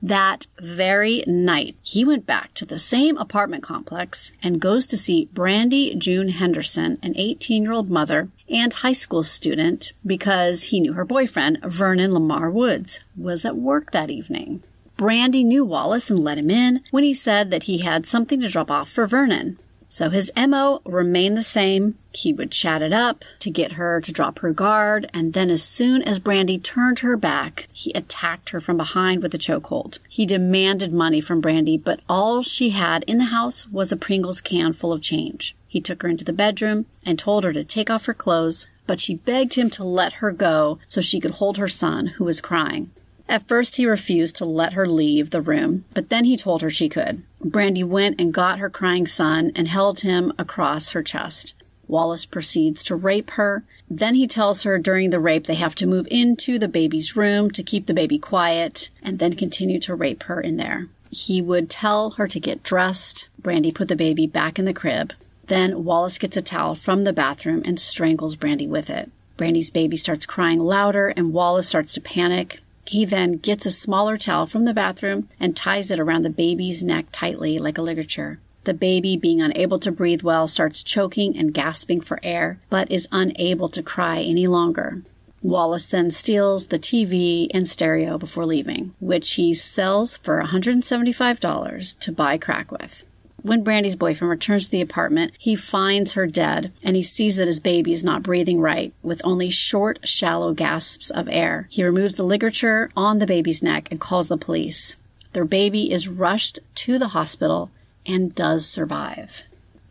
That 0.00 0.46
very 0.60 1.24
night, 1.26 1.74
he 1.82 2.04
went 2.04 2.24
back 2.24 2.54
to 2.54 2.64
the 2.64 2.78
same 2.78 3.16
apartment 3.16 3.64
complex 3.64 4.30
and 4.40 4.60
goes 4.60 4.86
to 4.86 4.96
see 4.96 5.28
Brandy 5.32 5.96
June 5.96 6.28
Henderson, 6.28 6.98
an 7.02 7.14
18 7.16 7.64
year 7.64 7.72
old 7.72 7.90
mother 7.90 8.28
and 8.48 8.72
high 8.72 8.92
school 8.92 9.22
student, 9.22 9.92
because 10.04 10.64
he 10.64 10.80
knew 10.80 10.92
her 10.92 11.04
boyfriend, 11.04 11.58
Vernon 11.62 12.12
Lamar 12.12 12.50
Woods, 12.50 13.00
was 13.16 13.44
at 13.44 13.56
work 13.56 13.92
that 13.92 14.10
evening. 14.10 14.62
Brandy 14.96 15.44
knew 15.44 15.64
Wallace 15.64 16.08
and 16.08 16.20
let 16.20 16.38
him 16.38 16.50
in 16.50 16.82
when 16.90 17.04
he 17.04 17.12
said 17.12 17.50
that 17.50 17.64
he 17.64 17.78
had 17.78 18.06
something 18.06 18.40
to 18.40 18.48
drop 18.48 18.70
off 18.70 18.90
for 18.90 19.06
Vernon. 19.06 19.58
So 19.88 20.10
his 20.10 20.32
MO 20.36 20.80
remained 20.84 21.36
the 21.36 21.42
same. 21.42 21.96
He 22.12 22.32
would 22.32 22.50
chat 22.50 22.82
it 22.82 22.92
up 22.92 23.24
to 23.38 23.50
get 23.50 23.72
her 23.72 24.00
to 24.00 24.12
drop 24.12 24.40
her 24.40 24.52
guard, 24.52 25.08
and 25.14 25.32
then 25.32 25.48
as 25.48 25.62
soon 25.62 26.02
as 26.02 26.18
Brandy 26.18 26.58
turned 26.58 26.98
her 27.00 27.16
back, 27.16 27.68
he 27.72 27.92
attacked 27.92 28.50
her 28.50 28.60
from 28.60 28.76
behind 28.76 29.22
with 29.22 29.32
a 29.34 29.38
chokehold. 29.38 29.98
He 30.08 30.26
demanded 30.26 30.92
money 30.92 31.20
from 31.20 31.40
Brandy, 31.40 31.78
but 31.78 32.00
all 32.08 32.42
she 32.42 32.70
had 32.70 33.04
in 33.06 33.18
the 33.18 33.26
house 33.26 33.68
was 33.68 33.92
a 33.92 33.96
Pringles 33.96 34.40
can 34.40 34.72
full 34.72 34.92
of 34.92 35.02
change. 35.02 35.54
He 35.76 35.82
took 35.82 36.00
her 36.00 36.08
into 36.08 36.24
the 36.24 36.32
bedroom 36.32 36.86
and 37.04 37.18
told 37.18 37.44
her 37.44 37.52
to 37.52 37.62
take 37.62 37.90
off 37.90 38.06
her 38.06 38.14
clothes, 38.14 38.66
but 38.86 38.98
she 38.98 39.16
begged 39.16 39.56
him 39.56 39.68
to 39.68 39.84
let 39.84 40.14
her 40.24 40.32
go 40.32 40.78
so 40.86 41.02
she 41.02 41.20
could 41.20 41.32
hold 41.32 41.58
her 41.58 41.68
son, 41.68 42.06
who 42.06 42.24
was 42.24 42.40
crying. 42.40 42.92
At 43.28 43.46
first, 43.46 43.76
he 43.76 43.84
refused 43.84 44.36
to 44.36 44.46
let 44.46 44.72
her 44.72 44.88
leave 44.88 45.28
the 45.28 45.42
room, 45.42 45.84
but 45.92 46.08
then 46.08 46.24
he 46.24 46.38
told 46.38 46.62
her 46.62 46.70
she 46.70 46.88
could. 46.88 47.24
Brandy 47.44 47.84
went 47.84 48.18
and 48.18 48.32
got 48.32 48.58
her 48.58 48.70
crying 48.70 49.06
son 49.06 49.52
and 49.54 49.68
held 49.68 50.00
him 50.00 50.32
across 50.38 50.92
her 50.92 51.02
chest. 51.02 51.52
Wallace 51.86 52.24
proceeds 52.24 52.82
to 52.84 52.96
rape 52.96 53.32
her. 53.32 53.62
Then 53.90 54.14
he 54.14 54.26
tells 54.26 54.62
her 54.62 54.78
during 54.78 55.10
the 55.10 55.20
rape 55.20 55.46
they 55.46 55.56
have 55.56 55.74
to 55.74 55.86
move 55.86 56.08
into 56.10 56.58
the 56.58 56.68
baby's 56.68 57.16
room 57.16 57.50
to 57.50 57.62
keep 57.62 57.84
the 57.84 57.92
baby 57.92 58.18
quiet 58.18 58.88
and 59.02 59.18
then 59.18 59.34
continue 59.34 59.78
to 59.80 59.94
rape 59.94 60.22
her 60.22 60.40
in 60.40 60.56
there. 60.56 60.88
He 61.10 61.42
would 61.42 61.68
tell 61.68 62.12
her 62.12 62.26
to 62.28 62.40
get 62.40 62.62
dressed. 62.62 63.28
Brandy 63.38 63.72
put 63.72 63.88
the 63.88 63.94
baby 63.94 64.26
back 64.26 64.58
in 64.58 64.64
the 64.64 64.72
crib. 64.72 65.12
Then 65.46 65.84
Wallace 65.84 66.18
gets 66.18 66.36
a 66.36 66.42
towel 66.42 66.74
from 66.74 67.04
the 67.04 67.12
bathroom 67.12 67.62
and 67.64 67.78
strangles 67.78 68.36
Brandy 68.36 68.66
with 68.66 68.90
it. 68.90 69.10
Brandy's 69.36 69.70
baby 69.70 69.96
starts 69.96 70.26
crying 70.26 70.58
louder 70.58 71.08
and 71.08 71.32
Wallace 71.32 71.68
starts 71.68 71.92
to 71.94 72.00
panic. 72.00 72.60
He 72.86 73.04
then 73.04 73.32
gets 73.32 73.66
a 73.66 73.70
smaller 73.70 74.16
towel 74.16 74.46
from 74.46 74.64
the 74.64 74.74
bathroom 74.74 75.28
and 75.38 75.56
ties 75.56 75.90
it 75.90 76.00
around 76.00 76.22
the 76.22 76.30
baby's 76.30 76.82
neck 76.82 77.06
tightly 77.12 77.58
like 77.58 77.78
a 77.78 77.82
ligature. 77.82 78.40
The 78.64 78.74
baby, 78.74 79.16
being 79.16 79.40
unable 79.40 79.78
to 79.78 79.92
breathe 79.92 80.22
well, 80.22 80.48
starts 80.48 80.82
choking 80.82 81.36
and 81.38 81.54
gasping 81.54 82.00
for 82.00 82.18
air, 82.24 82.58
but 82.68 82.90
is 82.90 83.06
unable 83.12 83.68
to 83.68 83.82
cry 83.82 84.20
any 84.20 84.48
longer. 84.48 85.02
Wallace 85.40 85.86
then 85.86 86.10
steals 86.10 86.66
the 86.66 86.78
TV 86.78 87.48
and 87.54 87.68
stereo 87.68 88.18
before 88.18 88.44
leaving, 88.44 88.94
which 88.98 89.34
he 89.34 89.54
sells 89.54 90.16
for 90.16 90.42
$175 90.42 91.98
to 92.00 92.12
buy 92.12 92.38
crack 92.38 92.72
with. 92.72 93.04
When 93.46 93.62
Brandy's 93.62 93.94
boyfriend 93.94 94.28
returns 94.28 94.64
to 94.64 94.70
the 94.72 94.80
apartment, 94.80 95.32
he 95.38 95.54
finds 95.54 96.14
her 96.14 96.26
dead 96.26 96.72
and 96.82 96.96
he 96.96 97.04
sees 97.04 97.36
that 97.36 97.46
his 97.46 97.60
baby 97.60 97.92
is 97.92 98.02
not 98.02 98.24
breathing 98.24 98.60
right 98.60 98.92
with 99.04 99.20
only 99.22 99.50
short, 99.50 100.00
shallow 100.02 100.52
gasps 100.52 101.10
of 101.10 101.28
air. 101.28 101.68
He 101.70 101.84
removes 101.84 102.16
the 102.16 102.24
ligature 102.24 102.90
on 102.96 103.20
the 103.20 103.26
baby's 103.26 103.62
neck 103.62 103.86
and 103.92 104.00
calls 104.00 104.26
the 104.26 104.36
police. 104.36 104.96
Their 105.32 105.44
baby 105.44 105.92
is 105.92 106.08
rushed 106.08 106.58
to 106.74 106.98
the 106.98 107.08
hospital 107.08 107.70
and 108.04 108.34
does 108.34 108.66
survive. 108.68 109.44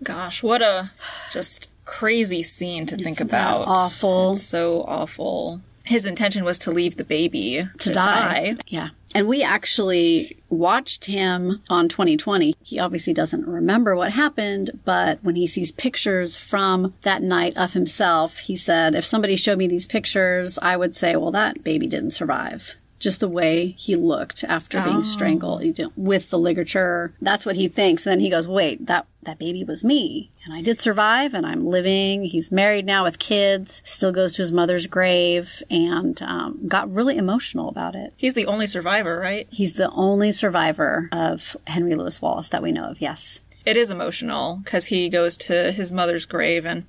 Gosh, 0.04 0.44
what 0.44 0.62
a 0.62 0.92
just 1.32 1.70
crazy 1.86 2.44
scene 2.44 2.86
to 2.88 2.98
think 2.98 3.18
Isn't 3.22 3.30
about. 3.30 3.68
awful? 3.70 4.34
It's 4.34 4.44
so 4.44 4.84
awful. 4.84 5.62
His 5.86 6.06
intention 6.06 6.44
was 6.44 6.60
to 6.60 6.72
leave 6.72 6.98
the 6.98 7.04
baby 7.04 7.68
to, 7.80 7.90
to 7.90 7.94
die. 7.94 8.56
Yeah. 8.68 8.90
And 9.14 9.30
we 9.30 9.44
actually 9.44 10.38
watched 10.50 11.06
him 11.06 11.62
on 11.70 11.88
2020. 11.88 12.54
He 12.62 12.80
obviously 12.80 13.14
doesn't 13.14 13.48
remember 13.48 13.96
what 13.96 14.12
happened, 14.12 14.72
but 14.84 15.24
when 15.24 15.36
he 15.36 15.48
sees 15.48 15.72
pictures 15.72 16.36
from 16.36 16.94
that 17.04 17.24
night 17.24 17.56
of 17.56 17.72
himself, 17.72 18.40
he 18.40 18.58
said, 18.58 18.94
if 18.94 19.06
somebody 19.06 19.38
showed 19.38 19.58
me 19.58 19.68
these 19.68 19.88
pictures, 19.88 20.60
I 20.62 20.76
would 20.76 20.96
say, 20.96 21.16
well, 21.16 21.32
that 21.32 21.64
baby 21.64 21.88
didn't 21.88 22.12
survive. 22.12 22.76
Just 22.98 23.20
the 23.20 23.28
way 23.28 23.76
he 23.78 23.96
looked 23.96 24.44
after 24.46 24.82
being 24.82 25.04
strangled 25.04 25.64
you 25.64 25.74
know, 25.78 25.92
with 25.96 26.30
the 26.30 26.40
ligature. 26.40 27.14
That's 27.22 27.46
what 27.46 27.58
he 27.58 27.68
thinks. 27.68 28.06
And 28.06 28.12
then 28.12 28.20
he 28.22 28.30
goes, 28.30 28.48
wait, 28.48 28.86
that, 28.88 29.06
that 29.24 29.38
baby 29.38 29.64
was 29.64 29.84
me. 29.84 30.32
And 30.46 30.54
I 30.54 30.62
did 30.62 30.80
survive 30.80 31.34
and 31.34 31.46
I'm 31.46 31.66
living. 31.66 32.24
He's 32.24 32.52
married 32.52 32.86
now 32.86 33.04
with 33.04 33.20
kids, 33.20 33.82
still 33.84 34.12
goes 34.12 34.34
to 34.34 34.42
his 34.42 34.52
mother's 34.52 34.88
grave 34.88 35.62
and 35.70 36.20
um, 36.22 36.68
got 36.68 36.92
really 36.92 37.18
emotional 37.18 37.68
about 37.68 37.96
it. 37.96 38.14
He's 38.16 38.34
the 38.34 38.46
only 38.46 38.66
survivor, 38.66 39.20
right? 39.20 39.48
He's 39.52 39.74
the 39.74 39.92
only 39.92 40.32
survivor 40.32 41.10
of 41.12 41.58
Henry 41.68 41.96
Louis 41.96 42.22
Wallace 42.22 42.50
that 42.50 42.64
we 42.64 42.72
know 42.72 42.86
of, 42.86 43.02
yes. 43.02 43.42
It 43.66 43.78
is 43.78 43.90
emotional 43.90 44.62
because 44.64 44.86
he 44.86 45.10
goes 45.10 45.36
to 45.38 45.72
his 45.72 45.92
mother's 45.92 46.26
grave 46.26 46.66
and 46.66 46.86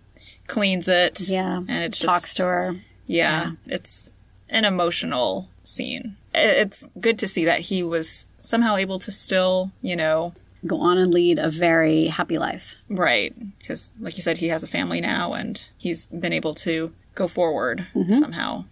cleans 0.46 0.88
it. 0.88 1.20
Yeah. 1.20 1.56
And 1.56 1.84
it 1.84 1.92
just, 1.94 2.04
talks 2.04 2.34
to 2.34 2.44
her. 2.44 2.76
Yeah, 3.06 3.52
it's 3.66 4.10
an 4.48 4.64
emotional 4.64 5.48
scene. 5.66 6.16
It's 6.32 6.84
good 6.98 7.18
to 7.18 7.28
see 7.28 7.44
that 7.44 7.60
he 7.60 7.82
was 7.82 8.26
somehow 8.40 8.76
able 8.76 8.98
to 9.00 9.10
still, 9.10 9.70
you 9.82 9.96
know, 9.96 10.32
Go 10.66 10.80
on 10.80 10.98
and 10.98 11.12
lead 11.12 11.38
a 11.38 11.50
very 11.50 12.06
happy 12.06 12.38
life. 12.38 12.76
right. 12.88 13.34
Because, 13.58 13.90
like 14.00 14.16
you 14.16 14.22
said, 14.22 14.38
he 14.38 14.48
has 14.48 14.62
a 14.62 14.66
family 14.66 15.00
now 15.00 15.34
and 15.34 15.68
he's 15.76 16.06
been 16.06 16.32
able 16.32 16.54
to 16.56 16.92
go 17.14 17.28
forward 17.28 17.86
mm-hmm. 17.94 18.14
somehow. 18.14 18.64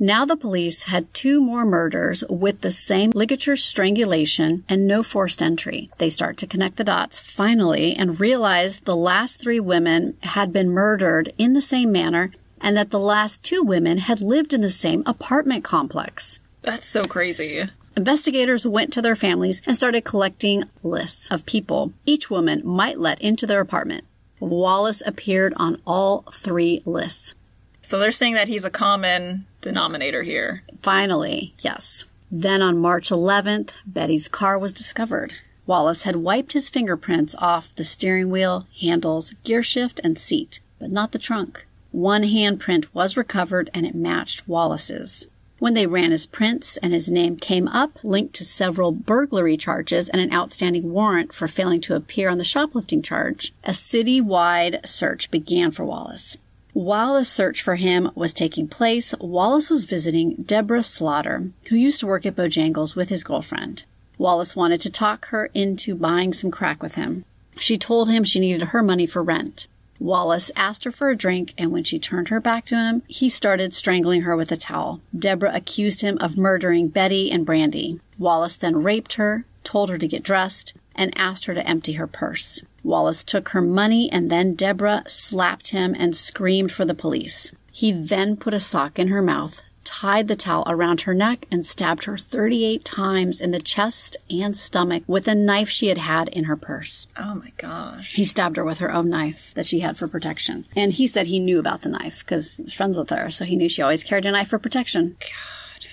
Now 0.00 0.24
the 0.24 0.36
police 0.36 0.84
had 0.84 1.12
two 1.12 1.40
more 1.40 1.64
murders 1.64 2.22
with 2.30 2.60
the 2.60 2.70
same 2.70 3.10
ligature 3.16 3.56
strangulation 3.56 4.64
and 4.68 4.86
no 4.86 5.02
forced 5.02 5.42
entry. 5.42 5.90
They 5.98 6.08
start 6.08 6.36
to 6.36 6.46
connect 6.46 6.76
the 6.76 6.84
dots 6.84 7.18
finally 7.18 7.96
and 7.96 8.20
realize 8.20 8.78
the 8.80 8.94
last 8.94 9.40
three 9.40 9.58
women 9.58 10.16
had 10.22 10.52
been 10.52 10.70
murdered 10.70 11.32
in 11.36 11.52
the 11.52 11.60
same 11.60 11.90
manner 11.90 12.30
and 12.60 12.76
that 12.76 12.90
the 12.90 12.98
last 12.98 13.42
two 13.42 13.62
women 13.62 13.98
had 13.98 14.20
lived 14.20 14.52
in 14.52 14.60
the 14.60 14.70
same 14.70 15.02
apartment 15.06 15.64
complex. 15.64 16.40
That's 16.62 16.86
so 16.86 17.02
crazy. 17.02 17.68
Investigators 17.96 18.66
went 18.66 18.92
to 18.92 19.02
their 19.02 19.16
families 19.16 19.60
and 19.66 19.76
started 19.76 20.04
collecting 20.04 20.64
lists 20.82 21.30
of 21.30 21.46
people 21.46 21.92
each 22.06 22.30
woman 22.30 22.62
might 22.64 22.98
let 22.98 23.20
into 23.20 23.46
their 23.46 23.60
apartment. 23.60 24.04
Wallace 24.40 25.02
appeared 25.04 25.52
on 25.56 25.80
all 25.86 26.22
three 26.32 26.80
lists. 26.84 27.34
So 27.82 27.98
they're 27.98 28.12
saying 28.12 28.34
that 28.34 28.48
he's 28.48 28.64
a 28.64 28.70
common 28.70 29.46
denominator 29.62 30.22
here. 30.22 30.62
Finally, 30.82 31.54
yes. 31.60 32.06
Then 32.30 32.60
on 32.62 32.78
March 32.78 33.08
11th, 33.10 33.70
Betty's 33.86 34.28
car 34.28 34.58
was 34.58 34.72
discovered. 34.72 35.34
Wallace 35.66 36.04
had 36.04 36.16
wiped 36.16 36.52
his 36.52 36.68
fingerprints 36.68 37.34
off 37.38 37.74
the 37.74 37.84
steering 37.84 38.30
wheel, 38.30 38.66
handles, 38.80 39.34
gear 39.44 39.62
shift, 39.62 40.00
and 40.04 40.18
seat, 40.18 40.60
but 40.78 40.90
not 40.90 41.12
the 41.12 41.18
trunk. 41.18 41.66
One 41.98 42.22
handprint 42.22 42.86
was 42.92 43.16
recovered 43.16 43.68
and 43.74 43.84
it 43.84 43.94
matched 43.94 44.46
Wallace's. 44.46 45.26
When 45.58 45.74
they 45.74 45.88
ran 45.88 46.12
his 46.12 46.26
prints 46.26 46.76
and 46.76 46.92
his 46.92 47.10
name 47.10 47.36
came 47.36 47.66
up, 47.66 47.98
linked 48.04 48.34
to 48.36 48.44
several 48.44 48.92
burglary 48.92 49.56
charges 49.56 50.08
and 50.08 50.22
an 50.22 50.32
outstanding 50.32 50.92
warrant 50.92 51.34
for 51.34 51.48
failing 51.48 51.80
to 51.82 51.96
appear 51.96 52.30
on 52.30 52.38
the 52.38 52.44
shoplifting 52.44 53.02
charge, 53.02 53.52
a 53.64 53.74
city-wide 53.74 54.88
search 54.88 55.32
began 55.32 55.72
for 55.72 55.84
Wallace. 55.84 56.36
While 56.72 57.14
the 57.14 57.24
search 57.24 57.60
for 57.60 57.74
him 57.74 58.12
was 58.14 58.32
taking 58.32 58.68
place, 58.68 59.12
Wallace 59.18 59.68
was 59.68 59.82
visiting 59.82 60.36
Deborah 60.36 60.84
Slaughter, 60.84 61.50
who 61.68 61.74
used 61.74 61.98
to 62.00 62.06
work 62.06 62.24
at 62.24 62.36
Bojangles 62.36 62.94
with 62.94 63.08
his 63.08 63.24
girlfriend. 63.24 63.82
Wallace 64.16 64.54
wanted 64.54 64.80
to 64.82 64.90
talk 64.90 65.26
her 65.30 65.50
into 65.54 65.96
buying 65.96 66.32
some 66.32 66.52
crack 66.52 66.80
with 66.80 66.94
him. 66.94 67.24
She 67.58 67.76
told 67.76 68.08
him 68.08 68.22
she 68.22 68.38
needed 68.38 68.68
her 68.68 68.84
money 68.84 69.06
for 69.06 69.24
rent. 69.24 69.66
Wallace 70.00 70.50
asked 70.54 70.84
her 70.84 70.92
for 70.92 71.10
a 71.10 71.16
drink, 71.16 71.54
and 71.58 71.72
when 71.72 71.84
she 71.84 71.98
turned 71.98 72.28
her 72.28 72.40
back 72.40 72.64
to 72.66 72.76
him, 72.76 73.02
he 73.08 73.28
started 73.28 73.74
strangling 73.74 74.22
her 74.22 74.36
with 74.36 74.52
a 74.52 74.56
towel. 74.56 75.00
Deborah 75.16 75.54
accused 75.54 76.00
him 76.00 76.18
of 76.20 76.36
murdering 76.36 76.88
Betty 76.88 77.30
and 77.30 77.44
Brandy. 77.44 78.00
Wallace 78.18 78.56
then 78.56 78.82
raped 78.82 79.14
her, 79.14 79.44
told 79.64 79.90
her 79.90 79.98
to 79.98 80.08
get 80.08 80.22
dressed, 80.22 80.74
and 80.94 81.16
asked 81.16 81.44
her 81.46 81.54
to 81.54 81.66
empty 81.66 81.94
her 81.94 82.06
purse. 82.06 82.62
Wallace 82.82 83.24
took 83.24 83.50
her 83.50 83.60
money, 83.60 84.10
and 84.10 84.30
then 84.30 84.54
Deborah 84.54 85.04
slapped 85.06 85.70
him 85.70 85.94
and 85.98 86.16
screamed 86.16 86.72
for 86.72 86.84
the 86.84 86.94
police. 86.94 87.52
He 87.70 87.92
then 87.92 88.36
put 88.36 88.54
a 88.54 88.60
sock 88.60 88.98
in 88.98 89.08
her 89.08 89.22
mouth, 89.22 89.62
tied 89.88 90.28
the 90.28 90.36
towel 90.36 90.64
around 90.66 91.00
her 91.00 91.14
neck, 91.14 91.46
and 91.50 91.64
stabbed 91.64 92.04
her 92.04 92.18
38 92.18 92.84
times 92.84 93.40
in 93.40 93.52
the 93.52 93.58
chest 93.58 94.18
and 94.30 94.54
stomach 94.54 95.02
with 95.06 95.26
a 95.26 95.34
knife 95.34 95.70
she 95.70 95.86
had 95.86 95.96
had 95.96 96.28
in 96.28 96.44
her 96.44 96.56
purse. 96.56 97.08
Oh 97.16 97.36
my 97.36 97.52
gosh. 97.56 98.12
He 98.12 98.26
stabbed 98.26 98.58
her 98.58 98.64
with 98.64 98.78
her 98.78 98.92
own 98.92 99.08
knife 99.08 99.50
that 99.54 99.66
she 99.66 99.80
had 99.80 99.96
for 99.96 100.06
protection. 100.06 100.66
And 100.76 100.92
he 100.92 101.06
said 101.06 101.26
he 101.26 101.40
knew 101.40 101.58
about 101.58 101.80
the 101.80 101.88
knife 101.88 102.18
because 102.20 102.58
he 102.58 102.64
was 102.64 102.74
friends 102.74 102.98
with 102.98 103.08
her, 103.08 103.30
so 103.30 103.46
he 103.46 103.56
knew 103.56 103.70
she 103.70 103.80
always 103.80 104.04
carried 104.04 104.26
a 104.26 104.30
knife 104.30 104.48
for 104.48 104.58
protection. 104.58 105.16
God. 105.20 105.30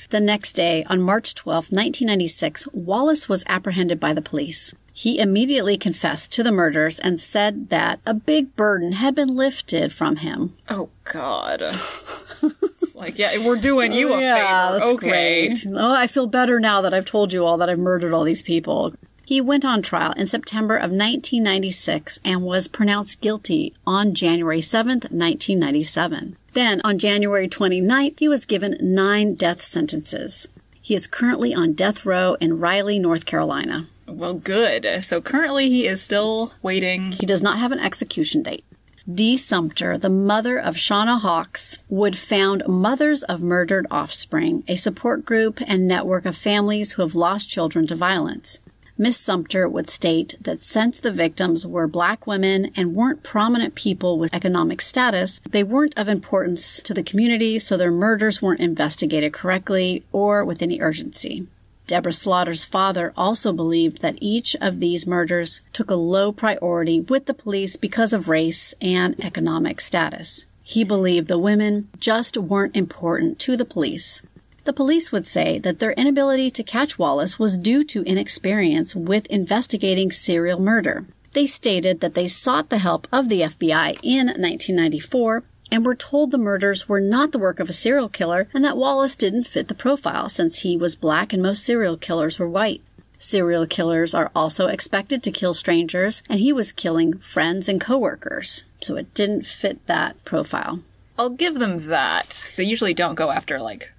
The 0.09 0.19
next 0.19 0.53
day, 0.53 0.83
on 0.89 1.01
March 1.01 1.33
12, 1.33 1.71
1996, 1.71 2.67
Wallace 2.73 3.29
was 3.29 3.45
apprehended 3.47 3.99
by 3.99 4.13
the 4.13 4.21
police. 4.21 4.73
He 4.93 5.19
immediately 5.19 5.77
confessed 5.77 6.31
to 6.33 6.43
the 6.43 6.51
murders 6.51 6.99
and 6.99 7.19
said 7.19 7.69
that 7.69 7.99
a 8.05 8.13
big 8.13 8.55
burden 8.55 8.93
had 8.93 9.15
been 9.15 9.35
lifted 9.35 9.91
from 9.91 10.17
him. 10.17 10.57
Oh 10.69 10.89
God. 11.03 11.61
Like, 12.95 13.19
yeah, 13.19 13.37
we're 13.45 13.57
doing 13.57 13.91
you 13.91 14.13
a 14.13 14.15
oh, 14.15 14.19
yeah, 14.19 14.67
favor. 14.67 14.79
that's 14.79 14.91
okay. 14.93 15.09
great. 15.09 15.67
Oh, 15.67 15.93
I 15.93 16.07
feel 16.07 16.27
better 16.27 16.59
now 16.59 16.81
that 16.81 16.93
I've 16.93 17.05
told 17.05 17.33
you 17.33 17.45
all 17.45 17.57
that 17.57 17.69
I've 17.69 17.79
murdered 17.79 18.13
all 18.13 18.23
these 18.23 18.43
people. 18.43 18.93
He 19.25 19.41
went 19.41 19.65
on 19.65 19.81
trial 19.81 20.13
in 20.13 20.27
September 20.27 20.75
of 20.75 20.91
1996 20.91 22.19
and 22.23 22.43
was 22.43 22.67
pronounced 22.67 23.21
guilty 23.21 23.73
on 23.85 24.13
January 24.13 24.61
7th, 24.61 25.11
1997. 25.11 26.37
Then, 26.53 26.79
on 26.83 26.99
January 26.99 27.49
29th, 27.49 28.19
he 28.19 28.27
was 28.27 28.45
given 28.45 28.77
nine 28.79 29.33
death 29.33 29.63
sentences. 29.63 30.47
He 30.79 30.93
is 30.93 31.07
currently 31.07 31.55
on 31.55 31.73
death 31.73 32.05
row 32.05 32.37
in 32.39 32.59
Raleigh, 32.59 32.99
North 32.99 33.25
Carolina. 33.25 33.87
Well, 34.07 34.35
good. 34.35 35.03
So 35.03 35.19
currently 35.19 35.69
he 35.69 35.87
is 35.87 36.01
still 36.01 36.53
waiting. 36.61 37.13
He 37.13 37.25
does 37.25 37.41
not 37.41 37.57
have 37.57 37.71
an 37.71 37.79
execution 37.79 38.43
date. 38.43 38.63
Dee 39.11 39.37
Sumpter, 39.37 39.99
the 39.99 40.09
mother 40.09 40.57
of 40.57 40.77
Shawna 40.77 41.19
Hawks, 41.19 41.77
would 41.89 42.17
found 42.17 42.63
Mothers 42.67 43.21
of 43.21 43.39
Murdered 43.39 43.85
Offspring, 43.91 44.63
a 44.67 44.77
support 44.77 45.23
group 45.23 45.61
and 45.67 45.87
network 45.87 46.25
of 46.25 46.35
families 46.35 46.93
who 46.93 47.03
have 47.03 47.13
lost 47.13 47.47
children 47.47 47.85
to 47.85 47.95
violence. 47.95 48.57
Miss 48.97 49.15
Sumpter 49.15 49.69
would 49.69 49.91
state 49.91 50.33
that 50.41 50.63
since 50.63 50.99
the 50.99 51.11
victims 51.11 51.67
were 51.67 51.85
black 51.85 52.25
women 52.25 52.71
and 52.75 52.95
weren't 52.95 53.21
prominent 53.21 53.75
people 53.75 54.17
with 54.17 54.33
economic 54.33 54.81
status, 54.81 55.39
they 55.47 55.63
weren't 55.63 55.93
of 55.99 56.07
importance 56.07 56.81
to 56.81 56.91
the 56.91 57.03
community, 57.03 57.59
so 57.59 57.77
their 57.77 57.91
murders 57.91 58.41
weren't 58.41 58.59
investigated 58.59 59.33
correctly 59.33 60.03
or 60.13 60.43
with 60.43 60.63
any 60.63 60.81
urgency. 60.81 61.45
Deborah 61.87 62.13
Slaughter's 62.13 62.65
father 62.65 63.13
also 63.15 63.53
believed 63.53 64.01
that 64.01 64.17
each 64.19 64.55
of 64.59 64.79
these 64.79 65.05
murders 65.05 65.61
took 65.71 65.89
a 65.89 65.95
low 65.95 66.31
priority 66.31 66.99
with 66.99 67.25
the 67.25 67.33
police 67.33 67.75
because 67.75 68.11
of 68.13 68.27
race 68.27 68.73
and 68.81 69.23
economic 69.23 69.79
status. 69.79 70.47
He 70.63 70.83
believed 70.83 71.27
the 71.27 71.37
women 71.37 71.89
just 71.99 72.37
weren't 72.37 72.75
important 72.75 73.37
to 73.39 73.55
the 73.55 73.65
police. 73.65 74.23
The 74.63 74.73
police 74.73 75.11
would 75.11 75.27
say 75.27 75.59
that 75.59 75.77
their 75.77 75.91
inability 75.91 76.49
to 76.51 76.63
catch 76.63 76.97
Wallace 76.97 77.37
was 77.37 77.55
due 77.55 77.83
to 77.83 78.01
inexperience 78.03 78.95
with 78.95 79.27
investigating 79.27 80.11
serial 80.11 80.59
murder. 80.59 81.05
They 81.33 81.45
stated 81.45 81.99
that 81.99 82.15
they 82.15 82.27
sought 82.27 82.69
the 82.69 82.79
help 82.79 83.07
of 83.11 83.29
the 83.29 83.41
FBI 83.41 83.99
in 84.01 84.25
1994 84.25 85.43
and 85.71 85.85
were 85.85 85.95
told 85.95 86.31
the 86.31 86.37
murders 86.37 86.87
were 86.87 87.01
not 87.01 87.31
the 87.31 87.39
work 87.39 87.59
of 87.59 87.69
a 87.69 87.73
serial 87.73 88.09
killer 88.09 88.47
and 88.53 88.63
that 88.63 88.77
Wallace 88.77 89.15
didn't 89.15 89.47
fit 89.47 89.67
the 89.67 89.73
profile 89.75 90.29
since 90.29 90.59
he 90.59 90.77
was 90.77 90.95
black 90.95 91.33
and 91.33 91.41
most 91.41 91.63
serial 91.63 91.97
killers 91.97 92.37
were 92.39 92.47
white. 92.49 92.81
Serial 93.17 93.65
killers 93.65 94.13
are 94.13 94.31
also 94.35 94.67
expected 94.67 95.23
to 95.23 95.31
kill 95.31 95.53
strangers, 95.53 96.21
and 96.29 96.39
he 96.41 96.51
was 96.51 96.73
killing 96.73 97.17
friends 97.17 97.67
and 97.69 97.79
coworkers, 97.79 98.65
so 98.81 98.97
it 98.97 99.13
didn't 99.13 99.45
fit 99.45 99.83
that 99.87 100.23
profile. 100.25 100.81
I'll 101.17 101.29
give 101.29 101.57
them 101.59 101.87
that. 101.87 102.49
They 102.57 102.65
usually 102.65 102.93
don't 102.93 103.15
go 103.15 103.31
after 103.31 103.59
like 103.59 103.91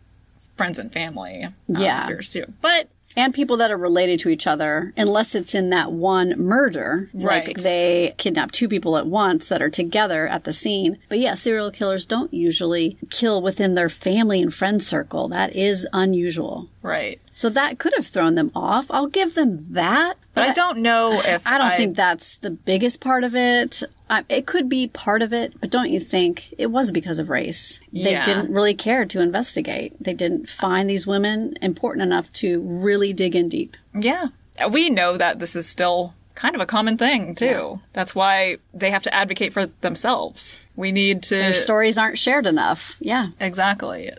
friends 0.57 0.79
and 0.79 0.93
family. 0.93 1.45
um, 1.45 1.55
Yeah. 1.67 2.05
if 2.05 2.11
you're 2.11 2.23
ser- 2.23 2.53
but 2.61 2.89
and 3.17 3.33
people 3.33 3.57
that 3.59 3.71
are 3.71 3.77
related 3.77 4.21
to 4.21 4.29
each 4.29 4.47
other, 4.47 4.93
unless 4.97 5.35
it's 5.35 5.55
in 5.55 5.71
that 5.71 5.93
one 5.93 6.35
murder. 6.39 7.09
Like 7.15 7.47
Right. 7.47 7.57
they 7.57 8.15
kidnap 8.19 8.53
two 8.53 8.69
people 8.69 8.97
at 8.99 9.07
once 9.07 9.49
that 9.49 9.63
are 9.63 9.71
together 9.71 10.27
at 10.29 10.45
the 10.45 10.53
scene. 10.53 10.99
But 11.09 11.19
yeah, 11.19 11.35
serial 11.35 11.71
killers 11.71 12.05
don't 12.07 12.33
usually 12.35 12.99
kill 13.11 13.41
within 13.41 13.75
their 13.75 13.89
family 13.89 14.43
and 14.43 14.53
friend 14.53 14.83
circle. 14.83 15.29
That 15.29 15.55
is 15.57 15.87
unusual. 15.93 16.69
right. 16.83 17.21
So 17.35 17.51
that 17.51 17.79
could 17.79 17.93
have 17.97 18.07
thrown 18.07 18.35
them 18.35 18.51
off. 18.55 18.87
I'll 18.89 19.09
give 19.09 19.35
them 19.35 19.67
that. 19.75 20.17
But 20.33 20.49
I 20.49 20.53
don't 20.55 20.79
know 20.79 21.21
if 21.25 21.43
I 21.47 21.59
don't 21.59 21.77
think 21.77 21.95
that's 21.97 22.37
the 22.39 22.49
biggest 22.51 22.99
part 23.01 23.25
of 23.25 23.37
it. 23.37 23.83
Uh, 24.09 24.23
it 24.29 24.47
could 24.47 24.69
be 24.69 24.87
part 24.87 25.21
of 25.23 25.33
it, 25.33 25.53
but 25.61 25.69
don't 25.71 25.91
you 25.91 25.99
think 25.99 26.55
it 26.59 26.67
was 26.71 26.93
because 26.93 27.19
of 27.19 27.29
race? 27.29 27.81
They 27.93 28.13
Yeah. 28.13 28.25
didn't 28.25 28.53
really 28.53 28.75
care 28.75 29.05
to 29.07 29.21
investigate. 29.21 29.95
They 30.01 30.15
didn't 30.15 30.49
find 30.49 30.89
these 30.89 31.07
women 31.07 31.55
important 31.61 32.05
enough 32.05 32.31
to 32.35 32.61
really 32.61 33.13
dig 33.13 33.35
in 33.35 33.49
deep. 33.49 33.77
Yeah. 33.99 34.27
We 34.71 34.91
know 34.91 35.17
that 35.17 35.41
this 35.41 35.57
is 35.57 35.67
still 35.67 36.15
kind 36.37 36.55
of 36.55 36.61
a 36.61 36.67
common 36.67 36.99
thing, 36.99 37.35
too. 37.35 37.81
That's 37.95 38.15
why 38.15 38.59
they 38.73 38.91
have 38.91 39.03
to 39.05 39.13
advocate 39.15 39.53
for 39.53 39.67
themselves. 39.81 40.59
We 40.77 40.93
need 40.93 41.23
to. 41.25 41.37
Their 41.37 41.55
stories 41.55 41.99
aren't 41.99 42.19
shared 42.19 42.47
enough. 42.47 42.97
Yeah. 43.01 43.29
Exactly. 43.41 44.13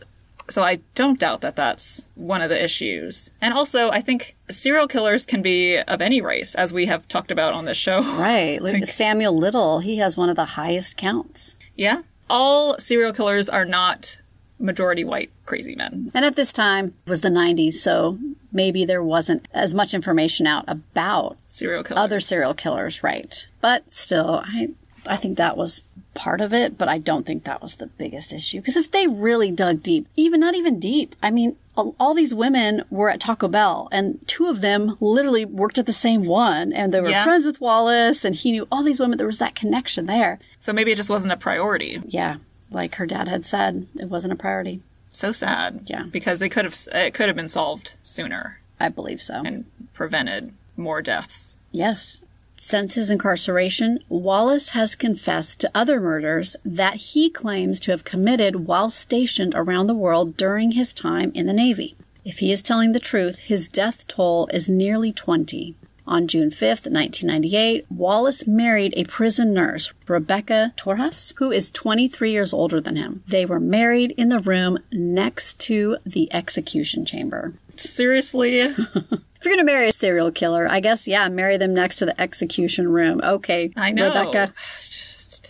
So 0.49 0.63
I 0.63 0.79
don't 0.95 1.19
doubt 1.19 1.41
that 1.41 1.55
that's 1.55 2.05
one 2.15 2.41
of 2.41 2.49
the 2.49 2.63
issues. 2.63 3.31
And 3.41 3.53
also, 3.53 3.89
I 3.89 4.01
think 4.01 4.35
serial 4.49 4.87
killers 4.87 5.25
can 5.25 5.41
be 5.41 5.77
of 5.77 6.01
any 6.01 6.21
race, 6.21 6.55
as 6.55 6.73
we 6.73 6.85
have 6.85 7.07
talked 7.07 7.31
about 7.31 7.53
on 7.53 7.65
this 7.65 7.77
show. 7.77 8.01
Right. 8.17 8.59
At 8.61 8.87
Samuel 8.87 9.37
Little. 9.37 9.79
He 9.79 9.97
has 9.97 10.15
one 10.17 10.29
of 10.29 10.35
the 10.35 10.45
highest 10.45 10.97
counts. 10.97 11.55
Yeah. 11.75 12.01
All 12.29 12.77
serial 12.79 13.13
killers 13.13 13.47
are 13.49 13.65
not 13.65 14.19
majority 14.59 15.03
white 15.03 15.29
crazy 15.45 15.75
men. 15.75 16.11
And 16.13 16.25
at 16.25 16.35
this 16.35 16.51
time 16.51 16.93
it 17.05 17.09
was 17.09 17.21
the 17.21 17.29
90s, 17.29 17.73
so 17.75 18.17
maybe 18.51 18.85
there 18.85 19.03
wasn't 19.03 19.47
as 19.53 19.73
much 19.73 19.93
information 19.93 20.47
out 20.47 20.65
about 20.67 21.37
Serial 21.47 21.83
killers. 21.83 21.99
other 22.03 22.19
serial 22.19 22.53
killers, 22.55 23.03
right? 23.03 23.47
But 23.61 23.93
still, 23.93 24.41
I 24.45 24.69
I 25.07 25.15
think 25.17 25.37
that 25.37 25.57
was 25.57 25.83
part 26.13 26.41
of 26.41 26.53
it, 26.53 26.77
but 26.77 26.87
I 26.89 26.97
don't 26.97 27.25
think 27.25 27.43
that 27.43 27.61
was 27.61 27.75
the 27.75 27.87
biggest 27.87 28.33
issue. 28.33 28.59
Because 28.59 28.77
if 28.77 28.91
they 28.91 29.07
really 29.07 29.51
dug 29.51 29.83
deep, 29.83 30.07
even 30.15 30.39
not 30.39 30.55
even 30.55 30.79
deep, 30.79 31.15
I 31.21 31.29
mean, 31.31 31.55
all, 31.75 32.15
these 32.15 32.33
women 32.33 32.83
were 32.89 33.09
at 33.11 33.19
Taco 33.19 33.47
Bell, 33.47 33.87
and 33.91 34.19
two 34.27 34.47
of 34.47 34.61
them 34.61 34.97
literally 34.99 35.45
worked 35.45 35.77
at 35.77 35.85
the 35.85 35.93
same 35.93 36.25
one, 36.25 36.73
and 36.73 36.91
they 36.91 36.99
were 37.01 37.09
Yeah. 37.09 37.23
friends 37.23 37.45
with 37.45 37.61
Wallace, 37.61 38.25
and 38.25 38.33
he 38.35 38.51
knew 38.51 38.67
all 38.71 38.81
these 38.81 38.99
women. 38.99 39.17
There 39.19 39.27
was 39.27 39.37
that 39.37 39.53
connection 39.53 40.07
there. 40.07 40.39
So 40.59 40.73
maybe 40.73 40.91
it 40.91 40.95
just 40.95 41.09
wasn't 41.11 41.33
a 41.33 41.37
priority. 41.37 42.01
Yeah, 42.07 42.37
like 42.71 42.95
her 42.95 43.05
dad 43.05 43.27
had 43.27 43.45
said, 43.45 43.85
it 43.99 44.09
wasn't 44.09 44.33
a 44.33 44.37
priority. 44.37 44.81
So 45.11 45.31
sad. 45.31 45.81
Yeah. 45.85 46.03
Because 46.09 46.39
they 46.39 46.49
could 46.49 46.65
have 46.65 46.75
it 46.93 47.13
could 47.13 47.27
have 47.27 47.35
been 47.35 47.47
solved 47.47 47.93
sooner 48.03 48.59
I 48.79 48.89
believe 48.89 49.21
so. 49.21 49.41
and 49.45 49.65
prevented 49.93 50.53
more 50.75 51.01
deaths. 51.03 51.57
Yes. 51.71 52.21
Since 52.59 52.95
his 52.95 53.11
incarceration, 53.11 53.99
Wallace 54.09 54.69
has 54.69 54.95
confessed 54.95 55.59
to 55.61 55.71
other 55.75 55.99
murders 55.99 56.55
that 56.65 56.95
he 56.95 57.29
claims 57.29 57.79
to 57.81 57.91
have 57.91 58.03
committed 58.03 58.67
while 58.67 58.89
stationed 58.89 59.53
around 59.55 59.87
the 59.87 59.93
world 59.93 60.35
during 60.35 60.71
his 60.71 60.93
time 60.93 61.31
in 61.35 61.45
the 61.45 61.53
Navy. 61.53 61.95
If 62.25 62.39
he 62.39 62.51
is 62.51 62.63
telling 62.63 62.91
the 62.91 62.99
truth, 62.99 63.39
his 63.39 63.69
death 63.69 64.07
toll 64.07 64.49
is 64.51 64.67
nearly 64.67 65.13
20. 65.13 65.75
On 66.07 66.25
June 66.25 66.49
5th, 66.49 66.89
1998, 66.89 67.85
Wallace 67.91 68.47
married 68.47 68.93
a 68.95 69.03
prison 69.03 69.53
nurse, 69.53 69.93
Rebecca 70.07 70.73
Torres, 70.77 71.33
who 71.37 71.51
is 71.51 71.69
23 71.71 72.31
years 72.31 72.53
older 72.53 72.81
than 72.81 72.95
him. 72.95 73.23
They 73.27 73.45
were 73.45 73.59
married 73.59 74.11
in 74.17 74.29
the 74.29 74.39
room 74.39 74.79
next 74.91 75.59
to 75.61 75.97
the 76.05 76.33
execution 76.33 77.05
chamber. 77.05 77.53
Seriously? 77.75 78.73
If 79.39 79.45
you're 79.45 79.53
going 79.53 79.65
to 79.65 79.71
marry 79.71 79.89
a 79.89 79.91
serial 79.91 80.31
killer, 80.31 80.67
I 80.69 80.79
guess, 80.79 81.07
yeah, 81.07 81.27
marry 81.29 81.57
them 81.57 81.73
next 81.73 81.97
to 81.97 82.05
the 82.05 82.19
execution 82.19 82.89
room. 82.89 83.21
Okay. 83.23 83.71
I 83.75 83.91
know. 83.91 84.07
Rebecca. 84.07 84.53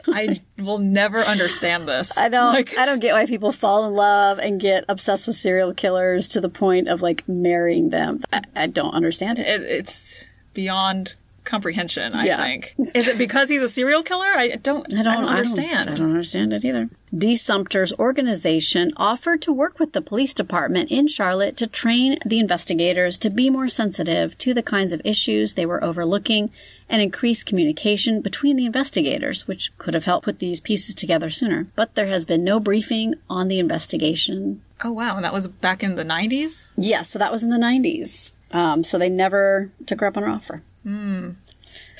I 0.10 0.42
will 0.58 0.78
never 0.78 1.22
understand 1.22 1.88
this. 1.88 2.18
I 2.18 2.30
don't 2.30 2.54
Like, 2.54 2.78
I 2.78 2.86
don't 2.86 3.00
get 3.00 3.14
why 3.14 3.26
people 3.26 3.52
fall 3.52 3.86
in 3.86 3.94
love 3.94 4.40
and 4.40 4.60
get 4.60 4.86
obsessed 4.88 5.28
with 5.28 5.36
serial 5.36 5.74
killers 5.74 6.30
to 6.30 6.42
the 6.42 6.50
point 6.50 6.88
of 6.88 7.02
like 7.02 7.28
marrying 7.28 7.90
them. 7.90 8.22
I, 8.32 8.42
I 8.56 8.68
don't 8.68 8.94
understand 8.94 9.40
it. 9.40 9.48
it, 9.48 9.64
it's 9.64 10.24
beyond 10.54 11.16
comprehension. 11.48 12.14
I 12.14 12.26
Yeah. 12.26 12.41
think. 12.43 12.76
Is 12.93 13.08
it 13.08 13.18
because 13.18 13.50
he's 13.50 13.62
a 13.64 13.70
serial 13.70 14.04
killer? 14.04 14.28
I 14.28 14.50
don't. 14.58 14.86
I 14.93 15.02
don't, 15.02 15.26
understand. 15.26 15.89
I 15.89 15.95
don't, 15.95 16.10
understand 16.12 16.54
it 16.54 16.64
either. 16.64 16.89
Dee 17.18 17.36
Sumpter's 17.38 17.93
organization 17.93 18.91
offered 18.98 19.41
to 19.43 19.54
work 19.54 19.80
with 19.80 19.93
the 19.93 20.02
police 20.02 20.34
department 20.34 20.91
in 20.91 21.08
Charlotte 21.08 21.58
to 21.58 21.66
train 21.66 22.20
the 22.26 22.38
investigators 22.39 23.18
to 23.20 23.30
be 23.30 23.50
more 23.50 23.70
sensitive 23.70 24.38
to 24.39 24.54
the 24.54 24.62
kinds 24.62 24.93
of 24.93 25.02
issues 25.06 25.54
they 25.54 25.66
were 25.66 25.84
overlooking 25.84 26.52
and 26.89 27.02
increase 27.02 27.43
communication 27.43 28.22
between 28.22 28.56
the 28.58 28.66
investigators, 28.66 29.48
which 29.48 29.76
could 29.78 29.93
have 29.93 30.06
helped 30.06 30.26
put 30.26 30.39
these 30.39 30.62
pieces 30.62 30.93
together 30.95 31.30
sooner. 31.30 31.68
But 31.76 31.95
there 31.95 32.08
has 32.08 32.26
been 32.26 32.43
no 32.43 32.60
briefing 32.60 33.16
on 33.30 33.48
the 33.48 33.60
investigation. 33.60 34.62
Oh 34.84 34.91
wow, 34.91 35.16
and 35.16 35.24
that 35.26 35.34
was 35.34 35.48
back 35.48 35.84
in 35.84 35.95
the 35.95 36.04
nineties. 36.04 36.68
Yeah, 36.78 37.02
so 37.04 37.18
that 37.20 37.32
was 37.32 37.41
in 37.41 37.50
the 37.50 37.58
90s. 37.58 38.32
Um, 38.52 38.84
so 38.84 38.98
they 38.98 39.10
never 39.10 39.72
took 39.86 40.00
her 40.02 40.08
up 40.08 40.16
on 40.18 40.24
her 40.24 40.30
offer. 40.30 40.62
Hmm. 40.84 41.32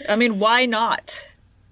I 0.08 0.16
mean, 0.16 0.40
why 0.40 0.66
not? 0.66 1.28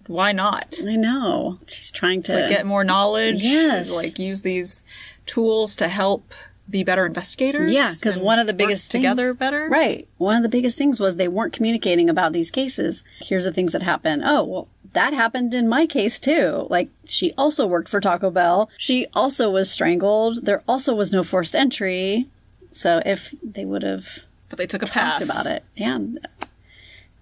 Why 0.07 0.31
not? 0.31 0.75
I 0.85 0.95
know. 0.95 1.59
She's 1.67 1.91
trying 1.91 2.23
to 2.23 2.33
Like 2.35 2.49
get 2.49 2.65
more 2.65 2.83
knowledge. 2.83 3.41
Yes. 3.41 3.91
Like 3.91 4.19
use 4.19 4.41
these 4.43 4.83
tools 5.25 5.75
to 5.77 5.87
help 5.87 6.33
be 6.69 6.83
better 6.83 7.05
investigators. 7.05 7.71
Yeah, 7.71 7.93
because 7.93 8.17
one 8.17 8.39
of 8.39 8.47
the 8.47 8.53
biggest 8.53 8.91
things- 8.91 9.01
together 9.03 9.33
better. 9.33 9.67
Right. 9.69 10.07
One 10.17 10.35
of 10.35 10.43
the 10.43 10.49
biggest 10.49 10.77
things 10.77 10.99
was 10.99 11.15
they 11.15 11.27
weren't 11.27 11.53
communicating 11.53 12.09
about 12.09 12.33
these 12.33 12.51
cases. 12.51 13.03
Here's 13.19 13.43
the 13.45 13.51
things 13.51 13.71
that 13.73 13.83
happened. 13.83 14.23
Oh, 14.25 14.43
well, 14.43 14.67
that 14.93 15.13
happened 15.13 15.53
in 15.53 15.67
my 15.67 15.85
case 15.85 16.19
too. 16.19 16.65
Like, 16.69 16.89
she 17.05 17.33
also 17.37 17.67
worked 17.67 17.89
for 17.89 17.99
Taco 17.99 18.31
Bell. 18.31 18.69
She 18.77 19.07
also 19.13 19.51
was 19.51 19.69
strangled. 19.69 20.45
There 20.45 20.63
also 20.67 20.95
was 20.95 21.11
no 21.11 21.23
forced 21.23 21.55
entry. 21.55 22.27
So 22.71 23.01
if 23.05 23.33
they 23.43 23.63
would 23.65 23.83
have 23.83 24.07
But 24.49 24.57
they 24.57 24.67
took 24.67 24.81
a 24.81 24.85
talked 24.85 24.93
pass 24.95 25.23
about 25.23 25.45
it, 25.45 25.63
yeah, 25.75 25.99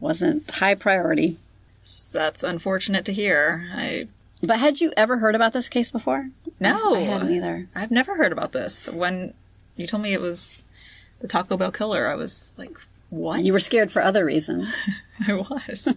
wasn't 0.04 0.50
high 0.52 0.76
priority. 0.76 1.38
That's 2.12 2.44
unfortunate 2.44 3.06
to 3.06 3.14
hear. 3.14 3.70
I 3.74 4.08
But 4.44 4.60
had 4.60 4.80
you 4.82 4.94
ever 4.96 5.18
heard 5.18 5.34
about 5.36 5.54
this 5.54 5.70
case 5.70 5.92
before? 5.92 6.30
no, 6.60 6.96
I 6.96 7.00
hadn't 7.00 7.32
either. 7.34 7.68
I've 7.74 7.92
never 7.92 8.16
heard 8.18 8.32
about 8.32 8.52
this. 8.52 8.88
When 8.88 9.34
you 9.76 9.88
told 9.88 10.04
me 10.04 10.14
it 10.14 10.22
was 10.22 10.64
the 11.20 11.28
Taco 11.28 11.58
Bell 11.58 11.72
killer, 11.72 12.08
I 12.08 12.16
was 12.16 12.54
like, 12.58 12.78
"What?" 13.10 13.44
You 13.44 13.54
were 13.54 13.60
scared 13.60 13.92
for 13.92 14.02
other 14.02 14.24
reasons. 14.26 14.90
I 15.28 15.34
was. 15.34 15.88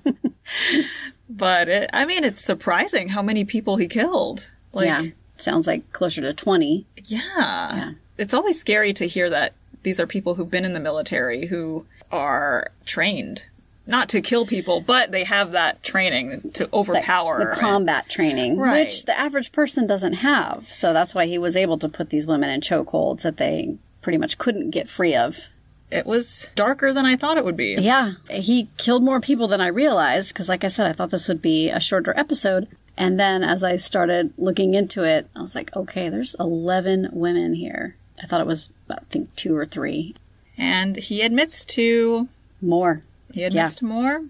but 1.29 1.69
it, 1.69 1.91
I 1.93 2.05
mean, 2.05 2.25
it's 2.25 2.41
surprising 2.41 3.09
how 3.09 3.23
many 3.23 3.45
people 3.45 3.77
he 3.77 3.89
killed. 3.89 4.49
Like, 4.73 4.87
yeah. 4.87 5.03
Sounds 5.39 5.67
like 5.67 5.93
closer 5.93 6.23
to 6.23 6.33
20. 6.33 6.87
Yeah. 7.05 7.93
It's 8.17 8.33
always 8.33 8.59
scary 8.59 8.95
to 8.95 9.07
hear 9.07 9.29
that 9.29 9.53
these 9.83 10.01
are 10.01 10.07
people 10.07 10.35
who've 10.35 10.51
been 10.51 10.65
in 10.65 10.73
the 10.73 10.81
military 10.81 11.47
who 11.47 11.85
are 12.11 12.71
trained 12.87 13.43
not 13.87 14.09
to 14.11 14.21
kill 14.21 14.47
people, 14.47 14.81
but 14.81 15.11
they 15.13 15.25
have 15.25 15.53
that 15.53 15.83
training 15.83 16.51
to 16.55 16.69
overpower. 16.73 17.39
the 17.39 17.47
combat 17.61 18.09
training, 18.09 18.59
Right. 18.59 18.85
which 18.87 19.05
the 19.05 19.19
average 19.19 19.53
person 19.53 19.87
doesn't 19.87 20.15
have. 20.15 20.67
So 20.73 20.93
that's 20.93 21.15
why 21.15 21.27
he 21.27 21.39
was 21.39 21.55
able 21.57 21.79
to 21.79 21.89
put 21.89 22.11
these 22.11 22.27
women 22.27 22.51
in 22.51 22.61
chokeholds 22.61 23.23
that 23.23 23.37
they 23.37 23.77
pretty 24.03 24.19
much 24.19 24.39
couldn't 24.39 24.71
get 24.71 24.89
free 24.89 25.15
of. 25.15 25.47
it 25.89 26.05
was 26.05 26.49
darker 26.57 26.93
than 26.93 27.07
I 27.07 27.15
thought 27.15 27.39
it 27.39 27.45
would 27.45 27.57
be. 27.57 27.77
Yeah, 27.79 28.15
he 28.29 28.69
killed 28.77 29.05
more 29.05 29.21
people 29.21 29.47
than 29.47 29.61
I 29.61 29.69
realized 29.69 30.29
because, 30.31 30.49
like 30.49 30.65
I 30.65 30.69
said, 30.69 30.89
I 30.89 30.93
thought 30.93 31.11
this 31.13 31.29
would 31.29 31.41
be 31.41 31.71
a 31.71 31.79
shorter 31.81 32.13
episode. 32.17 32.67
And 32.99 33.21
then 33.21 33.45
as 33.45 33.63
I 33.63 33.77
started 33.77 34.33
looking 34.37 34.75
into 34.75 35.05
it, 35.05 35.29
I 35.37 35.43
was 35.43 35.55
like, 35.55 35.75
okay, 35.77 36.09
there's 36.09 36.35
11 36.41 37.11
women 37.13 37.55
here. 37.55 37.95
I 38.21 38.27
thought 38.27 38.41
it 38.41 38.47
was, 38.49 38.69
I 38.91 38.97
think, 39.11 39.33
two 39.37 39.55
or 39.57 39.65
three 39.65 40.17
And 40.59 40.97
he 40.97 41.21
admits 41.23 41.65
to 41.67 42.29
more. 42.61 43.03
He 43.37 43.45
admits 43.45 43.75
Yeah. 43.75 43.79
to 43.81 43.85
more. 43.85 44.23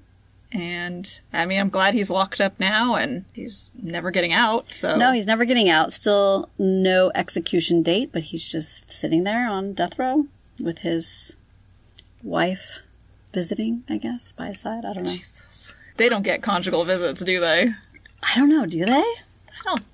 And 0.52 1.20
I 1.32 1.46
mean, 1.46 1.60
I'm 1.60 1.68
glad 1.68 1.94
he's 1.94 2.10
locked 2.10 2.40
up 2.40 2.58
now 2.58 2.94
and 2.96 3.24
he's 3.32 3.70
never 3.80 4.10
getting 4.10 4.32
out. 4.32 4.72
So 4.72 4.96
No, 4.96 5.12
he's 5.12 5.26
never 5.26 5.44
getting 5.44 5.68
out. 5.68 5.92
Still 5.92 6.48
no 6.58 7.10
execution 7.14 7.82
date, 7.82 8.10
but 8.12 8.22
he's 8.24 8.48
just 8.50 8.90
sitting 8.90 9.24
there 9.24 9.48
on 9.50 9.74
death 9.74 9.98
row 9.98 10.26
with 10.62 10.78
his 10.78 11.36
wife 12.22 12.80
visiting, 13.32 13.84
I 13.88 13.98
guess, 13.98 14.32
by 14.32 14.48
his 14.48 14.60
side. 14.60 14.84
I 14.84 14.92
don't 14.94 15.04
know. 15.04 15.16
they 15.98 16.08
don't 16.08 16.22
get 16.22 16.42
conjugal 16.42 16.84
visits, 16.84 17.22
do 17.22 17.40
they? 17.40 17.72
I 18.22 18.34
don't 18.36 18.48
know. 18.48 18.66
Do 18.66 18.84
they? 18.84 18.92
I 18.92 19.62
don't 19.64 19.84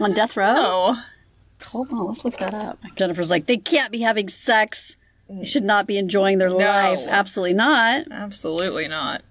On 0.00 0.12
death 0.12 0.36
row? 0.36 0.52
know. 0.54 1.02
Hold 1.64 1.90
on, 1.90 2.06
let's 2.06 2.24
look 2.24 2.38
that 2.38 2.54
up. 2.54 2.78
Jennifer's 2.96 3.30
like, 3.30 3.46
they 3.46 3.56
can't 3.56 3.90
be 3.90 4.00
having 4.02 4.28
sex. 4.28 4.96
Should 5.42 5.64
not 5.64 5.86
be 5.86 5.98
enjoying 5.98 6.38
their 6.38 6.50
life. 6.50 7.06
Absolutely 7.08 7.54
not. 7.54 8.06
Absolutely 8.10 8.86
not. 8.86 9.22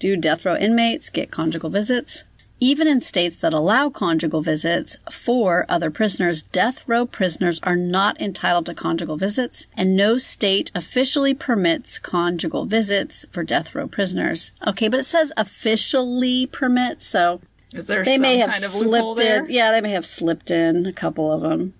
Do 0.00 0.16
death 0.16 0.44
row 0.44 0.56
inmates 0.56 1.10
get 1.10 1.30
conjugal 1.30 1.70
visits? 1.70 2.24
Even 2.60 2.86
in 2.88 3.00
states 3.00 3.36
that 3.38 3.52
allow 3.52 3.90
conjugal 3.90 4.40
visits 4.40 4.96
for 5.10 5.66
other 5.68 5.90
prisoners, 5.90 6.40
death 6.40 6.82
row 6.86 7.04
prisoners 7.04 7.60
are 7.62 7.76
not 7.76 8.20
entitled 8.20 8.66
to 8.66 8.74
conjugal 8.74 9.16
visits, 9.16 9.66
and 9.76 9.96
no 9.96 10.18
state 10.18 10.70
officially 10.74 11.34
permits 11.34 11.98
conjugal 11.98 12.64
visits 12.64 13.26
for 13.30 13.42
death 13.42 13.74
row 13.74 13.86
prisoners. 13.86 14.52
Okay, 14.66 14.88
but 14.88 15.00
it 15.00 15.04
says 15.04 15.32
officially 15.36 16.46
permits, 16.46 17.06
so 17.06 17.40
Is 17.72 17.86
there 17.86 18.04
they 18.04 18.14
some 18.14 18.22
may 18.22 18.38
have 18.38 18.50
kind 18.50 18.64
of 18.64 18.70
slipped 18.70 19.20
in. 19.20 19.46
Yeah, 19.50 19.70
they 19.72 19.80
may 19.80 19.90
have 19.90 20.06
slipped 20.06 20.50
in 20.50 20.86
a 20.86 20.92
couple 20.92 21.30
of 21.30 21.42
them. 21.42 21.74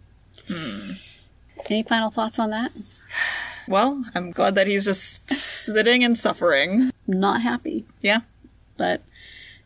Hmm. 0.49 0.93
Any 1.70 1.83
final 1.83 2.11
thoughts 2.11 2.39
on 2.39 2.51
that? 2.51 2.72
Well, 3.68 4.04
I'm 4.14 4.30
glad 4.30 4.54
that 4.56 4.66
he's 4.66 4.84
just 4.84 5.28
sitting 5.30 6.04
and 6.04 6.18
suffering. 6.18 6.90
Not 7.06 7.42
happy. 7.42 7.84
Yeah. 8.00 8.20
but 8.76 9.02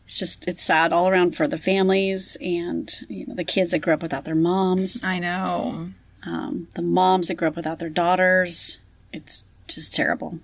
it's 0.05 0.17
just 0.17 0.47
it's 0.47 0.63
sad 0.63 0.91
all 0.91 1.07
around 1.07 1.35
for 1.35 1.47
the 1.47 1.57
families 1.57 2.35
and 2.41 2.91
you 3.09 3.27
know 3.27 3.35
the 3.35 3.43
kids 3.43 3.71
that 3.71 3.79
grew 3.79 3.93
up 3.93 4.01
without 4.01 4.25
their 4.25 4.33
moms 4.35 5.03
I 5.03 5.19
know. 5.19 5.89
um, 6.25 6.67
the 6.73 6.81
moms 6.81 7.27
that 7.27 7.35
grew 7.35 7.47
up 7.47 7.55
without 7.55 7.77
their 7.79 7.89
daughters 7.91 8.79
it's 9.13 9.45
just 9.67 9.93
terrible 9.95 10.39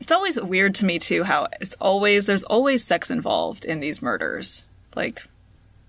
It's 0.00 0.12
always 0.12 0.40
weird 0.40 0.76
to 0.76 0.84
me 0.84 1.00
too 1.00 1.24
how 1.24 1.48
it's 1.60 1.74
always 1.80 2.26
there's 2.26 2.44
always 2.44 2.84
sex 2.84 3.10
involved 3.10 3.64
in 3.64 3.80
these 3.80 4.00
murders. 4.00 4.64
Like 4.94 5.22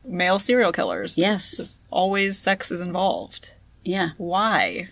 male 0.03 0.39
serial 0.39 0.71
killers. 0.71 1.15
Yes. 1.17 1.57
Just 1.57 1.85
always 1.91 2.39
sex 2.39 2.71
is 2.71 2.81
involved. 2.81 3.53
yeah 3.83 4.09
Why? 4.17 4.89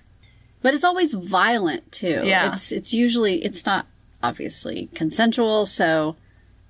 But 0.64 0.74
it's 0.74 0.84
always 0.84 1.14
violent 1.14 1.92
too. 1.92 2.22
Yeah. 2.24 2.54
it's 2.54 2.72
it's 2.72 2.94
usually 2.94 3.44
it's 3.44 3.66
not 3.66 3.86
obviously 4.24 4.90
consensual 4.96 5.66
so 5.68 6.16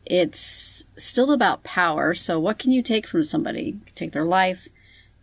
it's 0.05 0.83
still 0.97 1.31
about 1.31 1.63
power. 1.63 2.13
So 2.13 2.37
what 2.39 2.59
can 2.59 2.71
you 2.71 2.81
take 2.81 3.07
from 3.07 3.23
somebody? 3.23 3.61
You 3.61 3.79
can 3.85 3.95
take 3.95 4.11
their 4.11 4.25
life. 4.25 4.67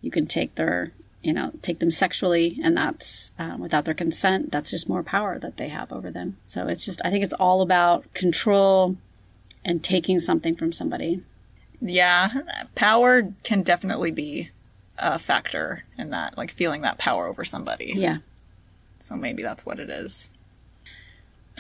You 0.01 0.11
can 0.11 0.27
take 0.27 0.55
their 0.55 0.93
you 1.23 1.35
know 1.35 1.53
take 1.61 1.81
them 1.81 1.91
sexually 1.91 2.59
and 2.65 2.75
that's 2.75 3.31
um, 3.39 3.61
without 3.61 3.85
their 3.85 3.93
consent 3.93 4.51
that's 4.51 4.71
just 4.71 4.89
more 4.89 5.03
power 5.03 5.39
that 5.39 5.59
they 5.59 5.69
have 5.69 5.93
over 5.93 6.11
them. 6.11 6.39
So 6.47 6.67
it's 6.67 6.85
just 6.85 7.03
i 7.05 7.11
think 7.11 7.25
it's 7.25 7.35
all 7.35 7.61
about 7.61 8.15
control 8.15 8.97
and 9.65 9.85
taking 9.85 10.21
something 10.21 10.57
from 10.57 10.73
somebody. 10.73 11.23
Yeah. 11.83 12.31
Power 12.75 13.35
can 13.43 13.63
definitely 13.63 14.11
be 14.11 14.51
a 14.99 15.19
factor 15.19 15.85
in 15.99 16.11
that, 16.11 16.37
like 16.37 16.53
feeling 16.53 16.83
that 16.83 16.99
power 16.99 17.27
over 17.27 17.45
somebody. 17.45 17.93
yeah 17.97 18.19
So 19.01 19.17
maybe 19.17 19.43
that's 19.43 19.65
what 19.67 19.79
it 19.81 19.91
is. 19.91 20.29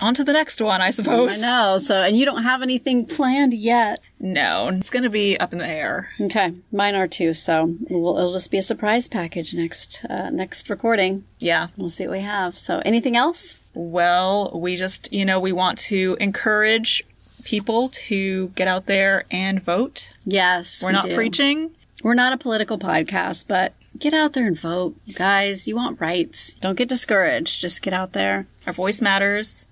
On 0.01 0.15
to 0.15 0.25
the 0.25 0.33
next 0.33 0.61
one, 0.63 0.81
I 0.81 0.91
suppose. 0.91 1.33
i 1.33 1.37
know 1.37 1.77
so 1.79 1.97
and 2.03 2.17
you 2.17 2.25
don't 2.25 2.45
have 2.45 2.63
anything 2.63 3.05
planned 3.05 3.53
yet 3.53 3.99
No, 4.19 4.69
it's 4.69 4.89
going 4.89 5.03
to 5.03 5.11
be 5.11 5.37
up 5.39 5.53
in 5.53 5.59
the 5.59 5.67
air. 5.67 6.09
okay 6.21 6.55
mine 6.73 6.95
are 6.95 7.09
too 7.09 7.35
so 7.35 7.75
we'll, 7.91 8.17
it'll 8.17 8.33
just 8.33 8.51
be 8.51 8.57
a 8.59 8.63
surprise 8.63 9.09
package 9.09 9.53
next 9.53 10.03
uh, 10.09 10.31
next 10.31 10.71
recording 10.71 11.25
Yeah. 11.39 11.69
we'll 11.77 11.91
see 11.91 12.07
what 12.07 12.17
we 12.19 12.23
have 12.23 12.57
so 12.57 12.81
anything 12.87 13.15
else 13.17 13.61
Well, 13.75 14.51
we 14.59 14.77
just, 14.77 15.13
you 15.13 15.25
know, 15.27 15.39
we 15.39 15.53
want 15.53 15.77
to 15.91 16.17
encourage 16.19 17.03
people 17.45 17.89
to 18.09 18.49
get 18.55 18.69
out 18.69 18.87
there 18.87 19.25
and 19.31 19.63
vote. 19.63 20.13
yes 20.25 20.83
We're 20.83 20.91
we 20.91 20.93
not 20.95 21.11
preaching. 21.11 21.73
We're 22.03 22.15
not 22.15 22.33
a 22.33 22.39
political 22.39 22.79
podcast, 22.79 23.45
but 23.49 23.75
get 23.99 24.15
out 24.15 24.33
there 24.33 24.47
and 24.47 24.59
vote. 24.59 24.97
Guys, 25.15 25.67
you 25.67 25.77
want 25.77 26.01
rights. 26.01 26.53
Don't 26.55 26.77
get 26.77 26.89
discouraged. 26.89 27.61
Just 27.61 27.83
get 27.83 27.93
out 27.93 28.13
there. 28.13 28.47
Our 28.67 28.73
voice 28.73 29.01
matters 29.01 29.67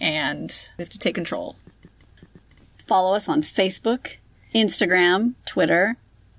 and 0.00 0.68
we 0.76 0.82
have 0.82 0.88
to 0.90 0.98
take 0.98 1.14
control. 1.14 1.56
Follow 2.86 3.14
us 3.14 3.28
on 3.28 3.42
Facebook, 3.42 4.16
Instagram, 4.54 5.34
Twitter, 5.46 5.96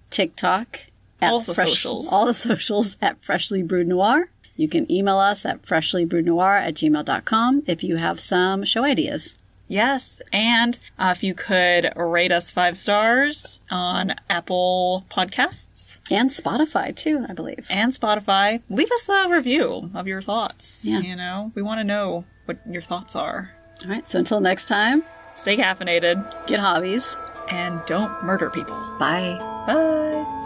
TikTok. 0.09 0.79
All 1.21 1.39
the 1.39 1.53
socials. 1.53 2.07
All 2.11 2.25
the 2.25 2.33
socials 2.33 2.97
at 3.01 3.23
Freshly 3.23 3.61
Brewed 3.61 3.87
Noir. 3.87 4.29
You 4.55 4.67
can 4.67 4.91
email 4.91 5.17
us 5.17 5.45
at 5.45 5.61
freshlybrewednoir 5.63 6.59
at 6.59 6.73
gmail.com 6.75 7.63
if 7.67 7.83
you 7.83 7.97
have 7.97 8.19
some 8.19 8.65
show 8.65 8.83
ideas. 8.83 9.37
Yes, 9.67 10.21
and 10.33 10.77
uh, 10.99 11.13
if 11.15 11.23
you 11.23 11.33
could 11.33 11.93
rate 11.95 12.31
us 12.31 12.51
five 12.51 12.77
stars 12.77 13.61
on 13.69 14.15
Apple 14.29 15.05
Podcasts 15.09 15.90
And 16.09 16.29
Spotify, 16.29 16.95
too, 16.95 17.25
I 17.29 17.33
believe. 17.33 17.67
and 17.69 17.91
Spotify, 17.93 18.61
leave 18.69 18.91
us 18.91 19.07
a 19.09 19.29
review 19.29 19.91
of 19.93 20.07
your 20.07 20.21
thoughts. 20.21 20.83
Yeah. 20.83 20.99
You 20.99 21.15
know, 21.15 21.51
we 21.55 21.61
want 21.61 21.79
to 21.79 21.83
know 21.83 22.25
what 22.45 22.57
your 22.69 22.81
thoughts 22.81 23.15
are. 23.15 23.51
All 23.83 23.89
right, 23.89 24.09
so 24.09 24.19
until 24.19 24.41
next 24.41 24.67
time, 24.67 25.03
Stay 25.35 25.55
caffeinated 25.57 26.47
get 26.47 26.59
hobbies. 26.59 27.15
and 27.49 27.81
don't 27.85 28.23
murder 28.23 28.49
people. 28.49 28.75
Bye. 28.99 29.37
Bye. 29.67 30.37